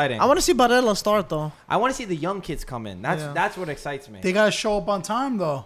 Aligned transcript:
I 0.00 0.26
want 0.26 0.38
to 0.38 0.42
see 0.42 0.54
Barella 0.54 0.96
start 0.96 1.28
though. 1.28 1.50
I 1.68 1.76
want 1.76 1.90
to 1.92 1.96
see 1.96 2.04
the 2.04 2.14
young 2.14 2.40
kids 2.40 2.64
come 2.64 2.86
in. 2.86 3.02
That's 3.02 3.20
Yeah. 3.20 3.32
that's 3.32 3.56
what 3.56 3.68
excites 3.68 4.08
me. 4.08 4.20
They 4.22 4.32
gotta 4.32 4.52
show 4.52 4.78
up 4.78 4.88
on 4.88 5.02
time 5.02 5.38
though. 5.38 5.64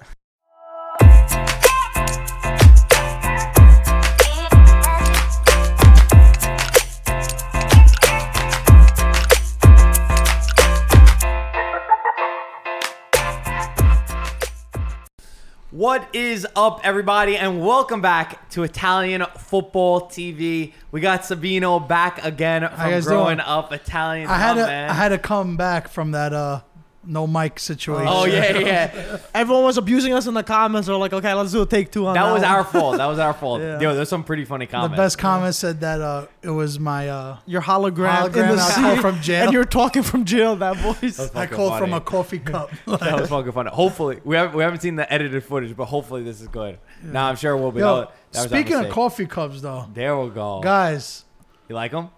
What 15.83 16.14
is 16.14 16.46
up, 16.55 16.80
everybody, 16.85 17.37
and 17.37 17.61
welcome 17.61 18.01
back 18.01 18.49
to 18.51 18.62
Italian 18.62 19.25
Football 19.37 20.03
TV. 20.03 20.75
We 20.93 21.01
got 21.01 21.23
Sabino 21.23 21.89
back 21.89 22.25
again 22.25 22.62
from 22.69 22.77
guys 22.77 23.05
growing 23.05 23.39
doing? 23.39 23.41
up 23.49 23.73
Italian. 23.73 24.29
I 24.31 24.39
had 24.39 24.59
Oh, 24.59 24.61
to 24.61 24.67
man. 24.68 24.91
I 24.91 24.93
had 24.93 25.09
to 25.09 25.18
come 25.18 25.57
back 25.57 25.89
from 25.89 26.13
that 26.13 26.32
uh 26.32 26.61
no 27.05 27.27
mic 27.27 27.59
situation. 27.59 28.07
Oh 28.09 28.25
yeah, 28.25 28.59
yeah. 28.59 29.19
Everyone 29.35 29.65
was 29.65 29.77
abusing 29.79 30.13
us 30.15 30.27
in 30.27 30.35
the 30.35 30.43
comments. 30.43 30.87
They're 30.89 30.97
like, 30.97 31.13
okay, 31.13 31.33
let's 31.35 31.53
do 31.53 31.63
a 31.63 31.67
take 31.67 31.91
two 31.91 32.06
on 32.06 32.15
that. 32.15 32.23
That 32.25 32.33
was 32.33 32.42
one. 32.42 32.51
our 32.51 32.65
fault. 32.65 32.97
That 32.98 33.06
was 33.06 33.19
our 33.19 33.34
fault. 33.34 33.61
Yeah. 33.62 33.80
Yo, 33.80 33.95
there's 33.95 34.09
some 34.09 34.25
pretty 34.25 34.45
funny 34.45 34.66
comments. 34.66 34.97
The 34.97 35.02
best 35.02 35.19
comment 35.19 35.55
said 35.55 35.80
that 35.80 36.01
uh 36.01 36.27
it 36.42 36.51
was 36.51 36.78
my 36.78 37.09
uh 37.09 37.38
your 37.47 37.62
hologram, 37.62 38.27
in 38.27 38.33
the 38.33 38.41
I 38.55 38.56
seat, 38.70 38.80
called 38.83 39.01
from 39.01 39.20
jail. 39.20 39.45
and 39.45 39.52
you're 39.52 39.65
talking 39.65 40.02
from 40.02 40.25
jail. 40.25 40.56
That 40.56 40.77
voice. 40.77 41.16
That 41.16 41.37
I 41.37 41.47
called 41.47 41.70
funny. 41.73 41.87
from 41.87 41.92
a 41.95 42.01
coffee 42.01 42.38
cup. 42.52 42.70
That 42.87 43.20
was 43.20 43.28
fucking 43.28 43.53
fun. 43.53 43.66
Hopefully, 43.66 44.20
we 44.25 44.37
haven't 44.37 44.56
we 44.56 44.62
haven't 44.62 44.80
seen 44.80 44.97
the 44.97 45.11
edited 45.12 45.42
footage, 45.45 45.77
but 45.77 45.87
hopefully 45.87 46.23
this 46.23 46.41
is 46.41 46.48
good. 46.48 46.78
Nah, 47.03 47.28
I'm 47.28 47.37
sure 47.37 47.53
it 47.56 47.61
will 47.61 47.73
be. 47.73 47.80
Yo, 47.80 48.00
That 48.00 48.12
that 48.33 48.48
speaking 48.48 48.77
of 48.77 48.89
coffee 48.91 49.27
cups 49.27 49.61
though, 49.61 49.87
there 49.92 50.16
we 50.19 50.30
go. 50.30 50.61
guys, 50.61 51.25
You 51.69 51.75
like 51.75 51.91
them? 51.92 52.11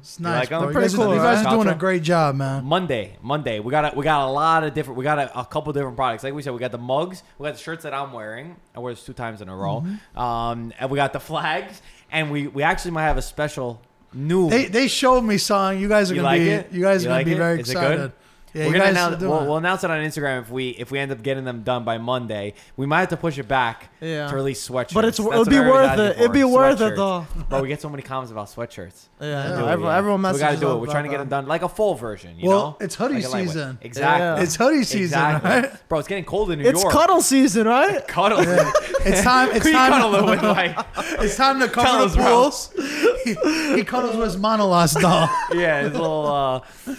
It's 0.00 0.18
You 0.18 0.24
nice, 0.24 0.40
like 0.40 0.52
'em? 0.52 0.58
bro. 0.58 0.66
They're 0.72 0.80
pretty 0.80 0.94
cool, 0.96 1.14
you 1.14 1.20
guys 1.20 1.44
right? 1.44 1.46
are 1.46 1.56
doing 1.56 1.68
a 1.68 1.74
great 1.74 2.02
job, 2.02 2.34
man. 2.36 2.64
Monday, 2.64 3.16
Monday, 3.22 3.60
we 3.60 3.70
got 3.70 3.92
a, 3.92 3.96
we 3.96 4.04
got 4.04 4.26
a 4.28 4.30
lot 4.30 4.64
of 4.64 4.74
different. 4.74 4.96
We 4.98 5.04
got 5.04 5.18
a, 5.18 5.38
a 5.40 5.44
couple 5.44 5.72
different 5.72 5.96
products. 5.96 6.24
Like 6.24 6.34
we 6.34 6.42
said, 6.42 6.52
we 6.52 6.58
got 6.60 6.72
the 6.72 6.78
mugs, 6.78 7.22
we 7.38 7.46
got 7.46 7.54
the 7.56 7.60
shirts 7.60 7.82
that 7.82 7.94
I'm 7.94 8.12
wearing. 8.12 8.56
I 8.74 8.80
wear 8.80 8.92
this 8.94 9.04
two 9.04 9.12
times 9.12 9.40
in 9.42 9.48
a 9.48 9.56
row. 9.56 9.82
Mm-hmm. 9.86 10.18
Um, 10.18 10.72
and 10.78 10.90
we 10.90 10.96
got 10.96 11.12
the 11.12 11.20
flags, 11.20 11.82
and 12.10 12.30
we 12.30 12.46
we 12.48 12.62
actually 12.62 12.92
might 12.92 13.04
have 13.04 13.16
a 13.18 13.22
special 13.22 13.80
new. 14.14 14.48
They 14.50 14.66
they 14.66 14.88
showed 14.88 15.22
me 15.22 15.36
something. 15.38 15.80
You 15.80 15.88
guys 15.88 16.10
are 16.10 16.14
You 16.14 16.22
gonna 16.22 16.28
like 16.34 16.40
be 16.40 16.48
it? 16.50 16.72
you 16.72 16.82
guys 16.82 17.04
You 17.04 17.10
are 17.10 17.12
gonna 17.12 17.18
like 17.18 17.26
be 17.26 17.32
it? 17.32 17.36
very 17.36 17.60
Is 17.60 17.70
it 17.70 17.74
good? 17.74 17.82
excited. 17.92 18.12
Yeah, 18.54 18.66
we're 18.66 18.72
gonna 18.72 18.84
announce, 18.90 19.20
we'll, 19.22 19.40
it. 19.42 19.46
we'll 19.46 19.56
announce 19.58 19.84
it 19.84 19.90
on 19.90 19.98
Instagram 20.00 20.40
if 20.42 20.50
we 20.50 20.70
if 20.70 20.90
we 20.90 20.98
end 20.98 21.12
up 21.12 21.22
getting 21.22 21.44
them 21.44 21.62
done 21.62 21.84
by 21.84 21.98
Monday. 21.98 22.54
We 22.76 22.86
might 22.86 23.00
have 23.00 23.08
to 23.10 23.16
push 23.16 23.38
it 23.38 23.46
back 23.48 23.90
Yeah. 24.00 24.28
to 24.28 24.34
release 24.34 24.66
sweatshirts. 24.68 24.94
But 24.94 25.04
it's 25.04 25.18
That's 25.18 25.28
it'll 25.30 25.44
be 25.44 25.60
worth 25.60 25.98
it. 25.98 26.18
It'd 26.18 26.32
be 26.32 26.44
worth 26.44 26.80
it 26.80 26.96
though. 26.96 27.26
But 27.48 27.62
we 27.62 27.68
get 27.68 27.80
so 27.80 27.88
many 27.88 28.02
comments 28.02 28.32
about 28.32 28.46
sweatshirts. 28.48 29.08
Yeah, 29.20 29.26
yeah. 29.28 29.52
Everyone, 29.72 29.80
yeah. 29.82 29.96
everyone 29.98 30.22
we 30.32 30.38
gotta 30.38 30.56
do 30.56 30.72
it. 30.72 30.76
We're 30.80 30.86
trying 30.86 31.04
to 31.04 31.10
get 31.10 31.18
them 31.18 31.28
done 31.28 31.46
like 31.46 31.62
a 31.62 31.68
full 31.68 31.94
version. 31.94 32.38
You 32.38 32.48
Well, 32.48 32.58
know, 32.60 32.76
it's 32.80 32.94
hoodie 32.94 33.22
Like 33.26 33.46
season. 33.46 33.78
Exactly. 33.82 34.44
It's 34.44 34.56
hoodie 34.56 34.84
season, 34.84 35.02
Exactly. 35.04 35.50
right? 35.50 35.88
Bro, 35.88 35.98
it's 36.00 36.08
getting 36.08 36.24
cold 36.24 36.50
in 36.50 36.58
New 36.60 36.68
It's 36.68 36.80
York. 36.82 36.92
It's 36.94 37.00
cuddle 37.00 37.20
season, 37.20 37.66
right? 37.66 38.06
Cuddle. 38.08 38.38
It's 38.40 39.22
time. 39.22 39.50
It's 39.52 39.64
Who 39.66 39.70
you 39.72 39.76
cuddling 39.76 40.20
time. 40.22 40.30
with, 40.30 40.42
like? 40.42 40.86
It's 41.20 41.36
time 41.36 41.58
to 41.60 41.68
cover 41.68 42.04
us, 42.04 42.14
the 42.14 42.22
pools. 42.22 43.74
he, 43.76 43.84
cuddles 43.84 44.16
with 44.16 44.32
his 44.32 44.36
monolas 44.36 44.98
doll. 45.00 45.28
Yeah, 45.52 45.82
his 45.82 45.92
little. 45.92 46.26
Uh, 46.26 46.94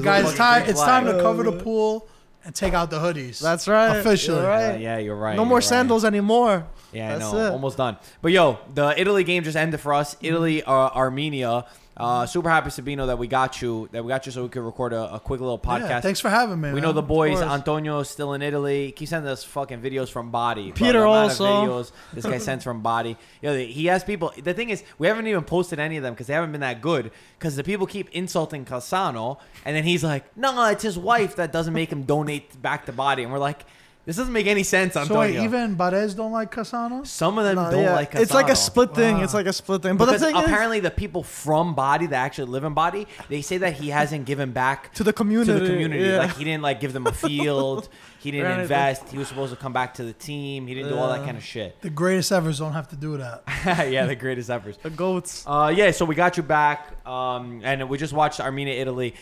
Guys, 0.00 0.24
it's 0.28 0.36
time, 0.36 0.62
it's 0.68 0.80
time 0.82 1.04
to 1.06 1.20
cover 1.20 1.42
the 1.42 1.52
pool 1.52 2.08
and 2.44 2.54
take 2.54 2.74
out 2.74 2.90
the 2.90 2.98
hoodies. 2.98 3.40
That's 3.40 3.68
right. 3.68 3.96
Officially. 3.98 4.40
You're 4.40 4.50
Uh, 4.50 4.76
yeah, 4.76 4.98
you're 4.98 5.16
right. 5.16 5.36
No 5.36 5.42
you're 5.42 5.48
more 5.48 5.58
right. 5.58 5.64
sandals 5.64 6.04
anymore. 6.04 6.66
Yeah, 6.92 7.14
I 7.14 7.18
know. 7.18 7.36
it. 7.36 7.50
Almost 7.50 7.76
done. 7.76 7.96
But 8.20 8.32
yo, 8.32 8.58
the 8.74 8.98
Italy 9.00 9.24
game 9.24 9.44
just 9.44 9.56
ended 9.56 9.80
for 9.80 9.94
us. 9.94 10.16
Italy, 10.20 10.62
uh, 10.62 10.70
Armenia. 10.70 11.66
Uh, 11.96 12.24
super 12.26 12.48
happy, 12.48 12.70
Sabino, 12.70 13.06
that 13.06 13.18
we 13.18 13.26
got 13.26 13.60
you. 13.60 13.88
That 13.92 14.02
we 14.02 14.08
got 14.08 14.24
you, 14.24 14.32
so 14.32 14.42
we 14.42 14.48
could 14.48 14.62
record 14.62 14.92
a, 14.92 15.14
a 15.14 15.20
quick 15.20 15.40
little 15.40 15.58
podcast. 15.58 15.88
Yeah, 15.88 16.00
thanks 16.00 16.20
for 16.20 16.30
having 16.30 16.60
me. 16.60 16.68
we 16.68 16.74
man. 16.74 16.82
know 16.84 16.92
the 16.92 17.02
boys. 17.02 17.38
course. 17.38 17.50
Antonio 17.50 18.00
is 18.00 18.08
still 18.08 18.32
in 18.32 18.42
Italy. 18.42 18.92
Keep 18.92 19.08
sending 19.08 19.30
us 19.30 19.44
fucking 19.44 19.80
videos 19.80 20.08
from 20.08 20.30
Bari. 20.30 20.72
Peter 20.72 20.92
the 20.92 21.04
amount 21.04 21.32
of 21.32 21.40
also. 21.40 21.66
videos 21.66 21.92
this 22.14 22.24
guy 22.24 22.38
sends 22.38 22.64
from 22.64 22.82
Bari. 22.82 23.16
Yo, 23.42 23.56
he 23.56 23.86
has 23.86 24.04
people. 24.04 24.32
The 24.42 24.54
thing 24.54 24.70
is, 24.70 24.82
we 24.98 25.06
haven't 25.06 25.26
even 25.26 25.44
posted 25.44 25.78
any 25.78 25.96
of 25.98 26.02
them 26.02 26.14
because 26.14 26.28
they 26.28 26.34
haven't 26.34 26.52
been 26.52 26.62
that 26.62 26.80
good. 26.80 27.10
Because 27.38 27.56
the 27.56 27.64
people 27.64 27.86
keep 27.86 28.08
insulting 28.10 28.64
Cassano, 28.64 29.38
and 29.64 29.76
then 29.76 29.84
he's 29.84 30.02
like, 30.02 30.36
"No, 30.36 30.66
it's 30.68 30.82
his 30.82 30.98
wife 30.98 31.36
that 31.36 31.52
doesn't 31.52 31.74
make 31.74 31.92
him 31.92 32.04
donate 32.04 32.60
back 32.62 32.86
to 32.86 32.92
Bari." 32.92 33.22
And 33.22 33.32
we're 33.32 33.38
like, 33.38 33.64
"This 34.04 34.16
doesn't 34.16 34.32
make 34.32 34.46
any 34.46 34.62
sense, 34.64 34.94
So 34.94 35.00
Antonio." 35.02 35.20
wait, 35.40 35.44
even 35.44 35.76
Barez 35.76 36.16
don't 36.16 36.32
like 36.32 36.52
Cassano. 36.54 37.06
Some 37.06 37.38
of 37.38 37.44
them 37.44 37.56
No, 37.56 37.70
don't 37.70 37.82
yeah. 37.84 37.94
like 37.94 38.14
it's 38.14 38.34
like 38.34 38.48
a 38.50 38.56
split 38.56 38.94
thing. 38.94 39.18
Wow. 39.18 39.24
It's 39.24 39.34
like 39.34 39.46
a 39.46 39.52
split 39.52 39.82
thing. 39.82 39.96
But 39.96 40.06
Because 40.06 40.20
the 40.20 40.26
thing 40.28 40.36
apparently 40.36 40.80
the 40.80 40.90
people 40.90 41.22
from 41.22 41.74
Bari 41.74 42.06
that 42.08 42.16
actually 42.16 42.50
live 42.50 42.64
in 42.64 42.74
Bari, 42.74 43.06
they 43.28 43.42
say 43.42 43.58
that 43.58 43.74
he 43.74 43.90
hasn't 43.90 44.24
given 44.24 44.52
back 44.52 44.92
to 44.94 45.04
the 45.04 45.12
to 45.12 45.16
community. 45.16 45.52
the 45.52 45.66
community. 45.66 46.04
yeah. 46.04 46.18
Like 46.18 46.36
he 46.36 46.44
didn't 46.44 46.62
like 46.62 46.80
give 46.80 46.92
them 46.92 47.06
a 47.06 47.12
field. 47.12 47.88
He 48.18 48.30
didn't 48.30 48.46
Right. 48.50 48.60
invest. 48.60 49.08
He 49.08 49.18
was 49.18 49.28
supposed 49.28 49.52
to 49.52 49.58
come 49.58 49.72
back 49.72 49.94
to 49.94 50.04
the 50.04 50.12
team. 50.12 50.66
He 50.68 50.74
didn't 50.74 50.90
do 50.90 50.96
all 50.98 51.08
that 51.08 51.24
kind 51.24 51.36
of 51.36 51.42
shit. 51.44 51.80
The 51.82 51.90
greatest 51.90 52.30
evers 52.32 52.58
don't 52.60 52.72
have 52.72 52.88
to 52.88 52.96
do 52.96 53.16
that. 53.18 53.42
yeah, 53.90 54.06
the 54.06 54.14
greatest 54.14 54.48
efforts. 54.50 54.78
the 54.78 54.90
goats. 54.90 55.44
Uh, 55.46 55.72
yeah, 55.74 55.90
so 55.90 56.04
we 56.04 56.14
got 56.14 56.36
you 56.36 56.42
back, 56.44 56.88
um, 57.06 57.60
and 57.64 57.88
we 57.88 57.98
just 57.98 58.12
watched 58.12 58.38
Armenia 58.40 58.74
Italy. 58.80 59.14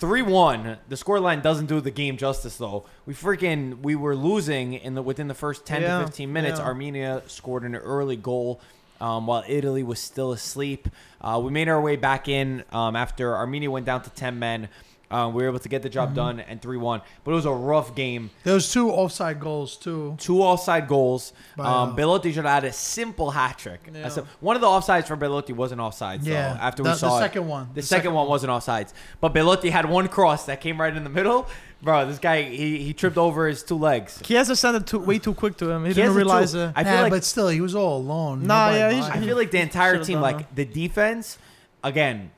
3-1. 0.00 0.78
The 0.88 0.96
scoreline 0.96 1.42
doesn't 1.42 1.66
do 1.66 1.80
the 1.80 1.90
game 1.90 2.16
justice 2.16 2.56
though. 2.56 2.84
We 3.06 3.14
freaking 3.14 3.80
we 3.80 3.94
were 3.96 4.14
losing 4.14 4.74
in 4.74 4.94
the 4.94 5.02
within 5.02 5.28
the 5.28 5.34
first 5.34 5.66
10 5.66 5.82
Yeah, 5.82 5.98
to 6.00 6.06
15 6.06 6.32
minutes. 6.32 6.58
yeah. 6.60 6.66
Armenia 6.66 7.22
scored 7.26 7.64
an 7.64 7.74
early 7.74 8.16
goal 8.16 8.60
um, 9.00 9.26
while 9.26 9.44
Italy 9.48 9.82
was 9.82 9.98
still 9.98 10.32
asleep. 10.32 10.88
Uh, 11.20 11.40
we 11.42 11.50
made 11.50 11.68
our 11.68 11.80
way 11.80 11.96
back 11.96 12.28
in 12.28 12.64
um, 12.72 12.94
after 12.96 13.34
Armenia 13.36 13.70
went 13.70 13.86
down 13.86 14.02
to 14.02 14.10
10 14.10 14.38
men. 14.38 14.68
Um, 15.10 15.32
we 15.32 15.42
were 15.42 15.48
able 15.48 15.58
to 15.60 15.68
get 15.70 15.80
the 15.82 15.88
Mm-hmm. 15.88 15.94
job 15.94 16.14
done 16.14 16.40
and 16.40 16.60
3-1. 16.60 17.00
But 17.24 17.30
it 17.30 17.34
was 17.34 17.46
a 17.46 17.50
rough 17.52 17.94
game. 17.94 18.30
There 18.44 18.52
was 18.52 18.70
two 18.70 18.90
offside 18.90 19.40
goals 19.40 19.76
too. 19.76 20.16
Two 20.18 20.42
offside 20.42 20.86
goals. 20.86 21.32
By, 21.56 21.64
Um, 21.64 21.90
uh, 21.90 21.92
Belotti 21.94 22.30
should 22.32 22.44
have 22.44 22.62
had 22.62 22.64
a 22.64 22.72
simple 22.74 23.30
hat 23.30 23.56
trick. 23.58 23.80
Yeah. 23.92 24.08
Sim- 24.10 24.26
One 24.40 24.54
of 24.56 24.60
the 24.60 24.66
offsides 24.68 25.06
for 25.06 25.16
Belotti 25.16 25.54
wasn't 25.54 25.80
offside. 25.80 26.22
Yeah, 26.24 26.52
though, 26.54 26.60
after 26.60 26.82
the, 26.82 26.90
we 26.90 26.96
saw 26.96 27.10
the 27.10 27.16
it. 27.16 27.20
second 27.20 27.48
one. 27.48 27.68
The, 27.74 27.80
second, 27.82 28.12
one 28.12 28.28
wasn't 28.28 28.50
offsides, 28.52 28.92
but 29.20 29.32
Belotti 29.32 29.70
had 29.70 29.88
one 29.88 30.08
cross 30.08 30.44
that 30.44 30.60
came 30.60 30.78
right 30.78 30.94
in 30.94 31.04
the 31.04 31.10
middle. 31.10 31.48
Bro, 31.80 32.06
this 32.08 32.18
guy 32.18 32.42
he, 32.42 32.78
he 32.82 32.92
tripped 32.92 33.16
over 33.16 33.46
his 33.46 33.62
two 33.62 33.76
legs. 33.78 34.20
He 34.26 34.34
has 34.34 34.48
to 34.48 34.56
send 34.56 34.76
it 34.76 34.86
too, 34.86 34.98
way 34.98 35.18
too 35.18 35.32
quick 35.32 35.56
to 35.58 35.70
him. 35.70 35.84
He, 35.84 35.90
He 35.90 35.94
didn't 35.94 36.16
realize 36.16 36.52
too. 36.52 36.58
it. 36.64 36.72
I 36.76 36.84
feel 36.84 36.92
Nah, 36.94 37.02
like 37.02 37.12
but 37.12 37.24
still, 37.24 37.48
he 37.48 37.60
was 37.60 37.74
all 37.74 37.96
alone. 37.98 38.42
Nah, 38.42 38.66
Nobody 38.72 38.78
yeah, 38.78 38.90
he's- 38.90 39.08
I 39.16 39.20
feel 39.24 39.36
like 39.38 39.52
the 39.52 39.60
entire 39.60 40.02
team, 40.04 40.20
like 40.20 40.54
the 40.54 40.64
defense, 40.64 41.38
again, 41.84 42.32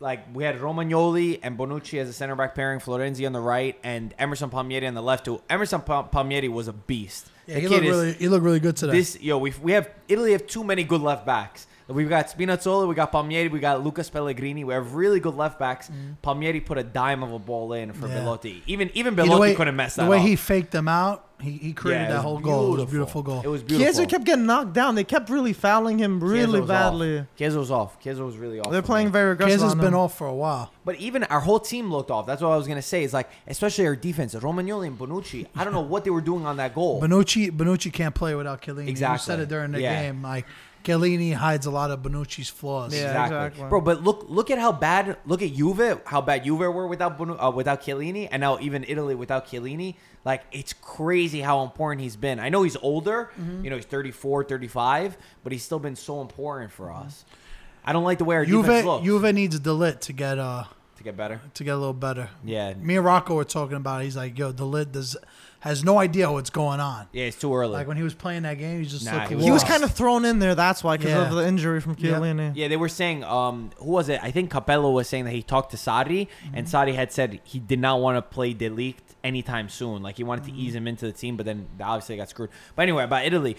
like 0.00 0.34
we 0.34 0.44
had 0.44 0.58
Romagnoli 0.58 1.40
and 1.42 1.58
Bonucci 1.58 1.98
as 2.00 2.08
a 2.08 2.12
center 2.12 2.36
back 2.36 2.54
pairing, 2.54 2.80
Florenzi 2.80 3.26
on 3.26 3.32
the 3.32 3.40
right, 3.40 3.78
and 3.82 4.14
Emerson 4.18 4.50
Palmieri 4.50 4.86
on 4.86 4.94
the 4.94 5.02
left. 5.02 5.26
Who 5.26 5.40
Emerson 5.48 5.80
Pa- 5.80 6.02
Palmieri 6.04 6.48
was 6.48 6.68
a 6.68 6.72
beast. 6.72 7.28
yeah, 7.46 7.54
The 7.54 7.60
he 7.60 7.68
looked 7.68 7.84
is- 7.84 7.90
really, 7.90 8.12
he 8.14 8.28
looked 8.28 8.44
really 8.44 8.60
good 8.60 8.76
today. 8.76 8.92
This 8.92 9.18
yo, 9.20 9.38
we 9.38 9.52
we 9.62 9.72
have 9.72 9.88
Italy 10.08 10.32
have 10.32 10.46
too 10.46 10.64
many 10.64 10.84
good 10.84 11.00
left 11.00 11.24
backs. 11.24 11.66
We've 11.88 12.08
got 12.08 12.26
Spinazzola, 12.26 12.88
we 12.88 12.94
got 12.96 13.12
Palmieri, 13.12 13.48
we 13.48 13.60
got 13.60 13.84
Lucas 13.84 14.10
Pellegrini. 14.10 14.64
We 14.64 14.74
have 14.74 14.94
really 14.94 15.20
good 15.20 15.36
left 15.36 15.58
backs. 15.58 15.88
Mm. 15.88 16.16
Palmieri 16.20 16.60
put 16.60 16.78
a 16.78 16.82
dime 16.82 17.22
of 17.22 17.32
a 17.32 17.38
ball 17.38 17.72
in 17.74 17.92
for. 17.92 18.08
Yeah. 18.08 18.20
Belotti. 18.20 18.62
Even 18.66 18.90
even 18.94 19.14
Belotti 19.14 19.40
way, 19.40 19.54
couldn't 19.54 19.76
mess 19.76 19.94
that 19.94 20.04
the 20.04 20.10
way 20.10 20.18
up. 20.18 20.24
he 20.24 20.34
faked 20.34 20.72
them 20.72 20.88
out, 20.88 21.26
he, 21.40 21.52
he 21.52 21.72
created 21.72 22.04
Yeah, 22.04 22.12
that 22.14 22.22
whole 22.22 22.38
goal. 22.38 22.68
It 22.68 22.76
was 22.78 22.82
a 22.82 22.86
beautiful 22.86 23.22
goal. 23.22 23.42
It 23.44 23.48
was 23.48 23.62
beautiful. 23.62 23.86
Chiesa 23.86 24.06
kept 24.06 24.24
getting 24.24 24.46
knocked 24.46 24.72
down. 24.72 24.94
They 24.94 25.04
kept 25.04 25.28
really 25.28 25.52
fouling 25.52 25.98
him 25.98 26.18
really 26.22 26.60
badly. 26.60 27.20
Off. 27.20 27.26
Chiesa 27.36 27.58
was 27.58 27.70
off. 27.70 28.00
Chiesa 28.00 28.24
was 28.24 28.36
really 28.36 28.58
off. 28.58 28.72
They're 28.72 28.82
playing 28.82 29.08
me. 29.08 29.12
very 29.12 29.32
aggressive. 29.32 29.60
Chiesa's 29.60 29.72
on 29.72 29.78
been 29.78 29.94
off 29.94 30.16
for 30.16 30.26
a 30.26 30.34
while. 30.34 30.72
But 30.84 30.96
even 30.96 31.24
our 31.24 31.40
whole 31.40 31.60
team 31.60 31.92
looked 31.92 32.10
off. 32.10 32.26
That's 32.26 32.42
what 32.42 32.48
I 32.48 32.56
was 32.56 32.66
gonna 32.66 32.82
say. 32.82 33.04
Is 33.04 33.12
like, 33.12 33.30
especially 33.46 33.86
our 33.86 33.96
defense, 33.96 34.34
Romagnoli 34.34 34.86
and 34.88 34.98
Bonucci. 34.98 35.46
I 35.54 35.62
don't 35.62 35.72
know 35.72 35.80
what 35.80 36.04
they 36.04 36.10
were 36.10 36.20
doing 36.20 36.46
on 36.46 36.56
that 36.56 36.74
goal. 36.74 37.00
Bonucci, 37.02 37.50
Bonucci 37.50 37.92
can't 37.92 38.14
play 38.14 38.34
without 38.34 38.62
Chiellini. 38.62 38.98
You 38.98 39.18
said 39.18 39.40
it 39.40 39.48
during 39.48 39.72
the 39.72 39.80
Yeah. 39.82 40.02
game. 40.02 40.22
Like 40.22 40.46
Chiellini 40.86 41.32
hides 41.34 41.66
a 41.66 41.70
lot 41.70 41.90
of 41.90 42.00
Bonucci's 42.02 42.48
flaws. 42.48 42.94
Yeah. 42.94 43.00
exactly. 43.10 43.36
exactly. 43.38 43.68
bro. 43.68 43.80
But 43.80 44.02
look, 44.02 44.26
look 44.28 44.50
at 44.50 44.58
how 44.58 44.72
bad. 44.72 45.16
Look 45.26 45.42
at 45.42 45.52
Juve, 45.54 46.00
how 46.04 46.20
bad 46.20 46.44
Juve 46.44 46.60
were 46.60 46.86
without 46.86 47.18
Bonu- 47.18 47.42
uh, 47.42 47.50
without 47.50 47.82
Chiellini, 47.82 48.28
and 48.30 48.40
now 48.40 48.58
even 48.60 48.84
Italy 48.86 49.14
without 49.14 49.46
Chiellini. 49.48 49.96
Like 50.24 50.42
it's 50.52 50.72
crazy 50.72 51.40
how 51.40 51.62
important 51.62 52.02
he's 52.02 52.16
been. 52.16 52.40
I 52.40 52.48
know 52.48 52.62
he's 52.62 52.76
older. 52.76 53.30
Mm-hmm. 53.38 53.64
You 53.64 53.70
know, 53.70 53.76
he's 53.76 53.84
34, 53.86 54.44
35, 54.44 55.16
but 55.42 55.52
he's 55.52 55.62
still 55.62 55.78
been 55.78 55.96
so 55.96 56.20
important 56.20 56.72
for 56.72 56.90
us. 56.92 57.24
I 57.84 57.92
don't 57.92 58.04
like 58.04 58.18
the 58.18 58.24
way 58.24 58.36
our 58.36 58.44
defense 58.44 58.66
Juve, 58.66 58.84
looks. 58.84 59.04
Juve 59.04 59.34
needs 59.34 59.60
De 59.60 59.70
Ligt 59.70 60.00
to 60.00 60.12
get 60.12 60.38
uh 60.38 60.64
to 60.96 61.02
get 61.04 61.16
better. 61.16 61.40
to 61.54 61.64
get 61.64 61.74
a 61.74 61.76
little 61.76 61.92
better. 61.92 62.30
Yeah, 62.44 62.74
Me 62.74 62.96
and 62.96 63.04
Rocco 63.04 63.34
were 63.34 63.44
talking 63.44 63.76
about. 63.76 64.00
It. 64.00 64.04
He's 64.04 64.16
like, 64.16 64.36
"Yo, 64.38 64.50
De 64.50 64.62
Ligt 64.64 64.92
does 64.92 65.16
has 65.66 65.84
no 65.84 65.98
idea 65.98 66.30
what's 66.30 66.50
going 66.50 66.80
on." 66.80 67.08
yeah, 67.12 67.24
it's 67.24 67.38
too 67.38 67.54
early. 67.54 67.72
Like 67.72 67.86
when 67.86 67.96
he 67.96 68.02
was 68.02 68.14
playing 68.14 68.42
that 68.42 68.58
game, 68.58 68.80
he 68.80 68.86
just 68.86 69.04
Nah, 69.04 69.14
looked 69.14 69.28
he 69.28 69.34
was- 69.34 69.44
He 69.44 69.50
was 69.50 69.62
lost. 69.62 69.72
kind 69.72 69.84
of 69.84 69.92
thrown 69.92 70.24
in 70.24 70.38
there. 70.38 70.54
That's 70.54 70.82
why, 70.82 70.96
because 70.96 71.12
Yeah. 71.12 71.28
of 71.28 71.34
the 71.34 71.46
injury 71.46 71.80
from 71.80 71.96
Yeah. 71.98 72.12
Chiellini. 72.12 72.52
Yeah, 72.54 72.68
they 72.68 72.76
were 72.76 72.88
saying, 72.88 73.24
um, 73.24 73.70
who 73.76 73.90
was 73.90 74.08
it? 74.08 74.20
I 74.22 74.30
think 74.30 74.50
Capello 74.50 74.92
was 74.92 75.08
saying 75.08 75.24
that 75.24 75.32
he 75.32 75.42
talked 75.42 75.70
to 75.72 75.76
Sarri, 75.76 76.28
and 76.54 76.66
mm-hmm. 76.66 76.76
Sarri 76.76 76.94
had 76.94 77.12
said 77.12 77.40
he 77.44 77.58
did 77.58 77.78
not 77.80 78.00
want 78.00 78.16
to 78.16 78.22
play 78.22 78.52
De 78.52 78.70
Ligt 78.70 78.96
anytime 79.24 79.68
soon. 79.68 80.02
Like 80.02 80.16
he 80.16 80.24
wanted 80.24 80.44
to 80.44 80.50
mm-hmm. 80.50 80.60
ease 80.60 80.74
him 80.74 80.86
into 80.86 81.06
the 81.06 81.12
team, 81.12 81.36
but 81.36 81.46
then 81.46 81.66
obviously 81.80 82.14
they 82.14 82.18
got 82.18 82.28
screwed. 82.28 82.50
But 82.74 82.82
anyway, 82.82 83.04
about 83.04 83.24
Italy, 83.24 83.56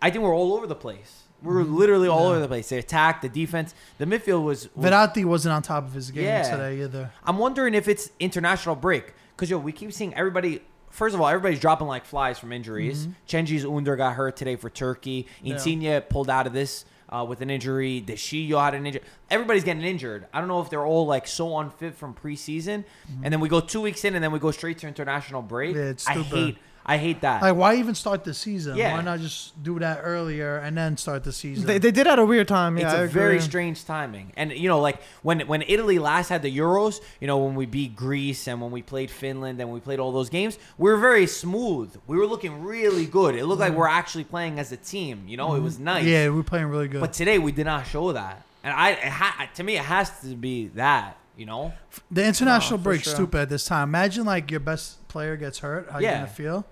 I 0.00 0.10
think 0.10 0.24
we're 0.24 0.34
all 0.34 0.54
over 0.54 0.66
the 0.66 0.74
place. 0.76 1.24
We 1.42 1.54
were 1.54 1.62
mm-hmm. 1.62 1.76
literally 1.76 2.08
all 2.08 2.26
over 2.26 2.40
the 2.40 2.48
place. 2.48 2.68
The 2.68 2.78
attack, 2.78 3.22
the 3.22 3.28
defense, 3.28 3.74
the 3.98 4.06
midfield 4.06 4.42
was. 4.42 4.68
was 4.74 4.90
Verratti 4.90 5.24
wasn't 5.24 5.54
on 5.54 5.62
top 5.62 5.84
of 5.84 5.92
his 5.92 6.10
game 6.10 6.24
Yeah. 6.24 6.50
today 6.50 6.82
either. 6.82 7.12
I'm 7.24 7.38
wondering 7.38 7.74
if 7.74 7.86
it's 7.86 8.10
international 8.18 8.74
break 8.74 9.14
because 9.36 9.50
yo, 9.50 9.58
we 9.58 9.72
keep 9.72 9.92
seeing 9.92 10.14
everybody. 10.14 10.62
First 10.90 11.14
of 11.14 11.20
all, 11.20 11.28
everybody's 11.28 11.60
dropping 11.60 11.86
like 11.86 12.04
flies 12.04 12.38
from 12.38 12.52
injuries. 12.52 13.08
Cengiz 13.28 13.64
Under 13.64 13.96
got 13.96 14.14
hurt 14.14 14.36
today 14.36 14.56
for 14.56 14.70
Turkey. 14.70 15.26
Mm-hmm. 15.36 15.46
Yeah. 15.46 15.54
Insigne 15.54 16.00
pulled 16.02 16.30
out 16.30 16.46
of 16.46 16.52
this 16.52 16.84
uh, 17.08 17.24
with 17.28 17.40
an 17.40 17.50
injury. 17.50 18.00
De 18.00 18.14
Sciglio 18.14 18.62
had 18.62 18.74
an 18.74 18.86
injury. 18.86 19.02
Everybody's 19.30 19.64
getting 19.64 19.82
injured. 19.82 20.26
I 20.32 20.40
don't 20.40 20.48
know 20.48 20.60
if 20.60 20.70
they're 20.70 20.84
all 20.84 21.06
like 21.06 21.26
so 21.26 21.56
unfit 21.58 21.94
from 21.94 22.14
preseason, 22.14 22.84
and 23.22 23.32
then 23.32 23.40
we 23.40 23.48
go 23.48 23.60
two 23.60 23.80
weeks 23.80 24.04
in, 24.04 24.14
and 24.14 24.22
then 24.22 24.32
we 24.32 24.38
go 24.38 24.50
straight 24.50 24.78
to 24.78 24.86
international 24.88 25.42
break. 25.42 25.74
Mm-hmm. 25.76 26.08
Yeah, 26.10 26.20
I 26.20 26.22
hate. 26.46 26.58
I 26.90 26.96
hate 26.96 27.20
that. 27.20 27.42
Like, 27.42 27.54
why 27.54 27.74
even 27.76 27.94
start 27.94 28.24
the 28.24 28.32
season? 28.32 28.76
Yeah. 28.76 28.94
Why 28.94 29.02
not 29.02 29.20
just 29.20 29.62
do 29.62 29.78
that 29.78 30.00
earlier 30.02 30.56
and 30.56 30.74
then 30.74 30.96
start 30.96 31.22
the 31.22 31.32
season? 31.32 31.66
They, 31.66 31.76
they 31.76 31.90
did 31.90 32.06
at 32.06 32.18
a 32.18 32.24
weird 32.24 32.48
time. 32.48 32.78
Yeah, 32.78 32.86
it's 32.86 32.94
I 32.94 33.00
a 33.00 33.04
agree. 33.04 33.12
very 33.12 33.40
strange 33.40 33.84
timing. 33.84 34.32
And 34.38 34.52
you 34.52 34.68
know, 34.68 34.80
like 34.80 35.02
when 35.22 35.40
when 35.40 35.62
Italy 35.68 35.98
last 35.98 36.30
had 36.30 36.40
the 36.40 36.50
Euros, 36.56 37.00
you 37.20 37.26
know, 37.26 37.36
when 37.38 37.54
we 37.54 37.66
beat 37.66 37.94
Greece 37.94 38.48
and 38.48 38.58
when 38.62 38.70
we 38.70 38.80
played 38.80 39.10
Finland 39.10 39.60
and 39.60 39.70
we 39.70 39.80
played 39.80 40.00
all 40.00 40.12
those 40.12 40.30
games, 40.30 40.58
we 40.78 40.90
were 40.90 40.96
very 40.96 41.26
smooth. 41.26 41.94
We 42.06 42.16
were 42.16 42.26
looking 42.26 42.62
really 42.64 43.04
good. 43.04 43.34
It 43.34 43.44
looked 43.44 43.60
like 43.60 43.74
we're 43.74 43.86
actually 43.86 44.24
playing 44.24 44.58
as 44.58 44.72
a 44.72 44.78
team. 44.78 45.24
You 45.28 45.36
know, 45.36 45.54
it 45.56 45.60
was 45.60 45.78
nice. 45.78 46.00
Mm-hmm. 46.04 46.08
yeah, 46.10 46.28
we're 46.30 46.42
playing 46.42 46.68
really 46.68 46.88
good. 46.88 47.02
But 47.02 47.12
today 47.12 47.38
we 47.38 47.52
did 47.52 47.66
not 47.66 47.86
show 47.86 48.12
that. 48.12 48.42
And 48.64 48.72
I, 48.74 48.90
it 48.92 49.04
ha- 49.04 49.48
to 49.56 49.62
me, 49.62 49.76
it 49.76 49.84
has 49.84 50.08
to 50.22 50.34
be 50.34 50.68
that. 50.68 51.18
You 51.36 51.46
know, 51.46 51.72
the 52.10 52.24
international 52.26 52.78
for 52.78 52.84
break's 52.84 53.04
sure. 53.04 53.14
stupid 53.14 53.40
at 53.42 53.48
this 53.48 53.64
time. 53.64 53.90
Imagine 53.90 54.24
like 54.24 54.50
your 54.50 54.58
best 54.58 55.06
player 55.06 55.36
gets 55.36 55.60
hurt. 55.60 55.88
How 55.88 56.00
you 56.00 56.06
Yeah. 56.06 56.14
gonna 56.18 56.26
feel? 56.26 56.66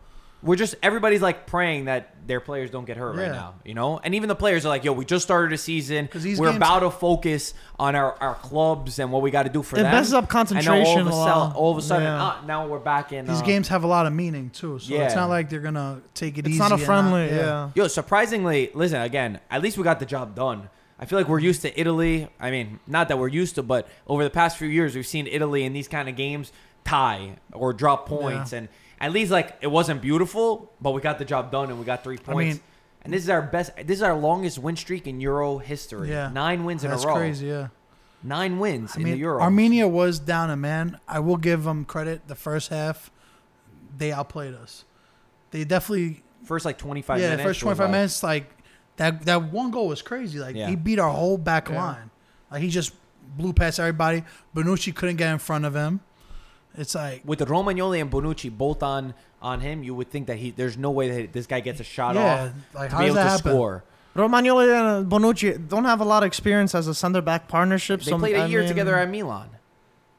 We're 0.47 0.57
just 0.57 0.77
everybody's 0.83 1.21
like 1.21 1.47
praying 1.47 1.87
that 1.87 2.15
their 2.27 2.41
players 2.41 2.71
don't 2.71 2.85
get 2.87 2.97
hurt 2.97 3.17
right 3.17 3.31
now. 3.31 3.55
You 3.65 3.75
know, 3.75 3.99
and 4.03 4.15
even 4.15 4.29
the 4.29 4.35
players 4.35 4.65
are 4.65 4.69
like, 4.69 4.85
"Yo, 4.85 4.93
we 4.93 5.05
just 5.05 5.25
started 5.25 5.53
a 5.53 5.59
season. 5.59 6.09
We're 6.39 6.57
about 6.57 6.81
to 6.81 6.91
focus 6.91 7.53
on 7.79 7.95
our, 7.95 8.15
our 8.21 8.35
clubs 8.37 8.99
and 8.99 9.13
what 9.13 9.23
we 9.23 9.31
got 9.31 9.43
to 9.45 9.49
do 9.49 9.63
for 9.63 9.77
It 9.79 9.83
them." 9.83 9.93
messes 9.93 10.15
up 10.15 10.29
concentration 10.29 10.73
And 10.73 10.87
all 10.87 11.01
of 11.01 11.07
a, 11.09 11.13
sudden, 11.13 11.53
all 11.57 11.73
of 11.73 11.79
a 11.79 11.83
sudden, 11.83 12.05
Yeah. 12.05 12.23
ah, 12.23 12.43
now 12.47 12.67
we're 12.67 12.79
back 12.79 13.13
in. 13.13 13.27
These 13.27 13.43
uh, 13.43 13.45
games 13.45 13.69
have 13.69 13.85
a 13.85 13.87
lot 13.87 14.07
of 14.07 14.13
meaning 14.13 14.51
too, 14.51 14.79
so 14.79 14.95
it's 14.95 15.15
not 15.15 15.29
like 15.29 15.51
they're 15.51 15.61
gonna 15.61 16.01
take 16.15 16.39
it 16.39 16.47
It's 16.47 16.59
not 16.59 16.73
a 16.73 16.79
friendly. 16.79 17.27
yeah. 17.29 17.71
Yo, 17.75 17.87
surprisingly, 17.89 18.71
listen 18.75 19.01
again. 19.03 19.41
At 19.51 19.63
least 19.63 19.77
we 19.79 19.85
got 19.85 20.01
the 20.01 20.07
job 20.07 20.35
done. 20.35 20.69
I 20.99 21.05
feel 21.05 21.19
like 21.19 21.29
we're 21.29 21.41
used 21.41 21.61
to 21.63 21.79
Italy. 21.79 22.27
I 22.41 22.51
mean, 22.51 22.81
not 22.87 23.09
that 23.09 23.19
we're 23.19 23.29
used 23.29 23.57
to, 23.57 23.63
but 23.63 23.87
over 24.07 24.25
the 24.25 24.31
past 24.31 24.57
few 24.57 24.69
years, 24.69 24.95
we've 24.95 25.07
seen 25.07 25.27
Italy 25.27 25.65
in 25.65 25.75
these 25.75 25.89
kind 25.89 26.09
of 26.09 26.17
games 26.17 26.53
tie 26.85 27.37
or 27.53 27.73
drop 27.73 28.07
points, 28.09 28.53
Yeah. 28.53 28.59
and 28.61 28.69
at 29.01 29.13
least 29.13 29.31
like 29.31 29.57
it 29.61 29.67
wasn't 29.69 30.01
beautiful, 30.03 30.73
but 30.81 30.93
we 30.93 31.01
got 31.01 31.19
the 31.19 31.25
job 31.25 31.51
done 31.51 31.71
and 31.71 31.79
we 31.79 31.85
got 31.85 32.03
three 32.05 32.19
I 32.19 32.23
points. 32.33 32.55
mean- 32.57 32.63
and 33.03 33.13
this 33.15 33.23
is 33.23 33.31
our 33.31 33.43
best. 33.43 33.71
This 33.77 33.99
is 33.99 34.03
our 34.03 34.17
longest 34.17 34.59
win 34.59 34.75
streak 34.75 35.07
in 35.07 35.21
Euro 35.21 35.59
history. 35.59 36.11
Yeah. 36.11 36.29
nine 36.33 36.65
wins 36.65 36.83
in 36.83 36.91
a 36.91 36.97
row. 36.97 37.15
crazy. 37.15 37.47
Yeah. 37.47 37.69
Nine 38.25 38.59
wins 38.59 38.95
I 38.97 38.99
in 38.99 39.05
mean, 39.05 39.13
the 39.15 39.21
Euro. 39.21 39.41
Armenia 39.41 39.87
was 39.87 40.19
down 40.19 40.51
a 40.51 40.57
man. 40.57 40.99
I 41.07 41.21
will 41.21 41.37
give 41.37 41.63
them 41.63 41.85
credit. 41.85 42.27
The 42.27 42.35
first 42.35 42.71
half, 42.71 43.13
they 43.97 44.11
outplayed 44.11 44.55
us. 44.55 44.85
They 45.53 45.63
definitely, 45.65 46.25
first 46.45 46.65
like 46.65 46.79
twenty 46.79 47.01
five 47.03 47.21
yeah, 47.21 47.27
minutes. 47.27 47.43
the 47.45 47.49
first 47.49 47.61
twenty 47.61 47.77
five 47.77 47.85
like- 47.87 47.93
minutes, 47.93 48.23
like 48.25 48.51
that. 48.97 49.23
That 49.27 49.53
one 49.53 49.71
goal 49.71 49.87
was 49.87 50.03
crazy. 50.03 50.41
Like 50.41 50.57
Yeah. 50.57 50.69
he 50.69 50.75
beat 50.75 50.99
our 50.99 51.13
whole 51.13 51.39
back 51.39 51.69
Yeah. 51.69 51.81
line. 51.85 52.11
Like 52.51 52.63
he 52.63 52.69
just 52.71 52.93
blew 53.37 53.53
past 53.53 53.79
everybody. 53.79 54.25
Bonucci 54.55 54.93
couldn't 54.93 55.17
get 55.17 55.31
in 55.31 55.39
front 55.39 55.65
of 55.65 55.77
him. 55.77 56.01
It's 56.77 56.95
like 56.95 57.23
With 57.25 57.39
the 57.39 57.47
Romagnoli 57.47 58.01
and 58.01 58.11
Bonucci 58.11 58.51
both 58.57 58.83
on 58.83 59.15
on 59.43 59.61
him, 59.61 59.83
you 59.83 59.95
would 59.95 60.11
think 60.11 60.27
that 60.29 60.37
he 60.37 60.51
there's 60.51 60.77
no 60.77 60.91
way 60.91 61.23
that 61.23 61.33
this 61.33 61.47
guy 61.47 61.61
gets 61.61 61.81
a 61.81 61.85
shot 61.85 62.15
yeah, 62.15 62.45
off 62.45 62.53
like 62.75 62.91
to 62.91 62.97
how 62.97 63.03
be 63.03 63.07
does 63.07 63.15
able 63.15 63.15
that 63.17 63.25
to 63.25 63.31
happen? 63.31 63.53
score. 63.53 63.85
Romagnoli 64.17 64.99
and 65.01 65.11
Bonucci 65.11 65.69
don't 65.69 65.85
have 65.85 66.01
a 66.01 66.05
lot 66.05 66.23
of 66.23 66.27
experience 66.27 66.75
as 66.75 66.89
a 66.89 66.95
center 66.95 67.21
back 67.21 67.49
partnership. 67.49 68.01
They 68.01 68.11
so 68.11 68.19
played 68.19 68.37
a 68.37 68.43
I 68.43 68.47
year 68.47 68.61
mean, 68.61 68.69
together 68.69 68.97
at 68.97 69.11
Milan. 69.11 69.51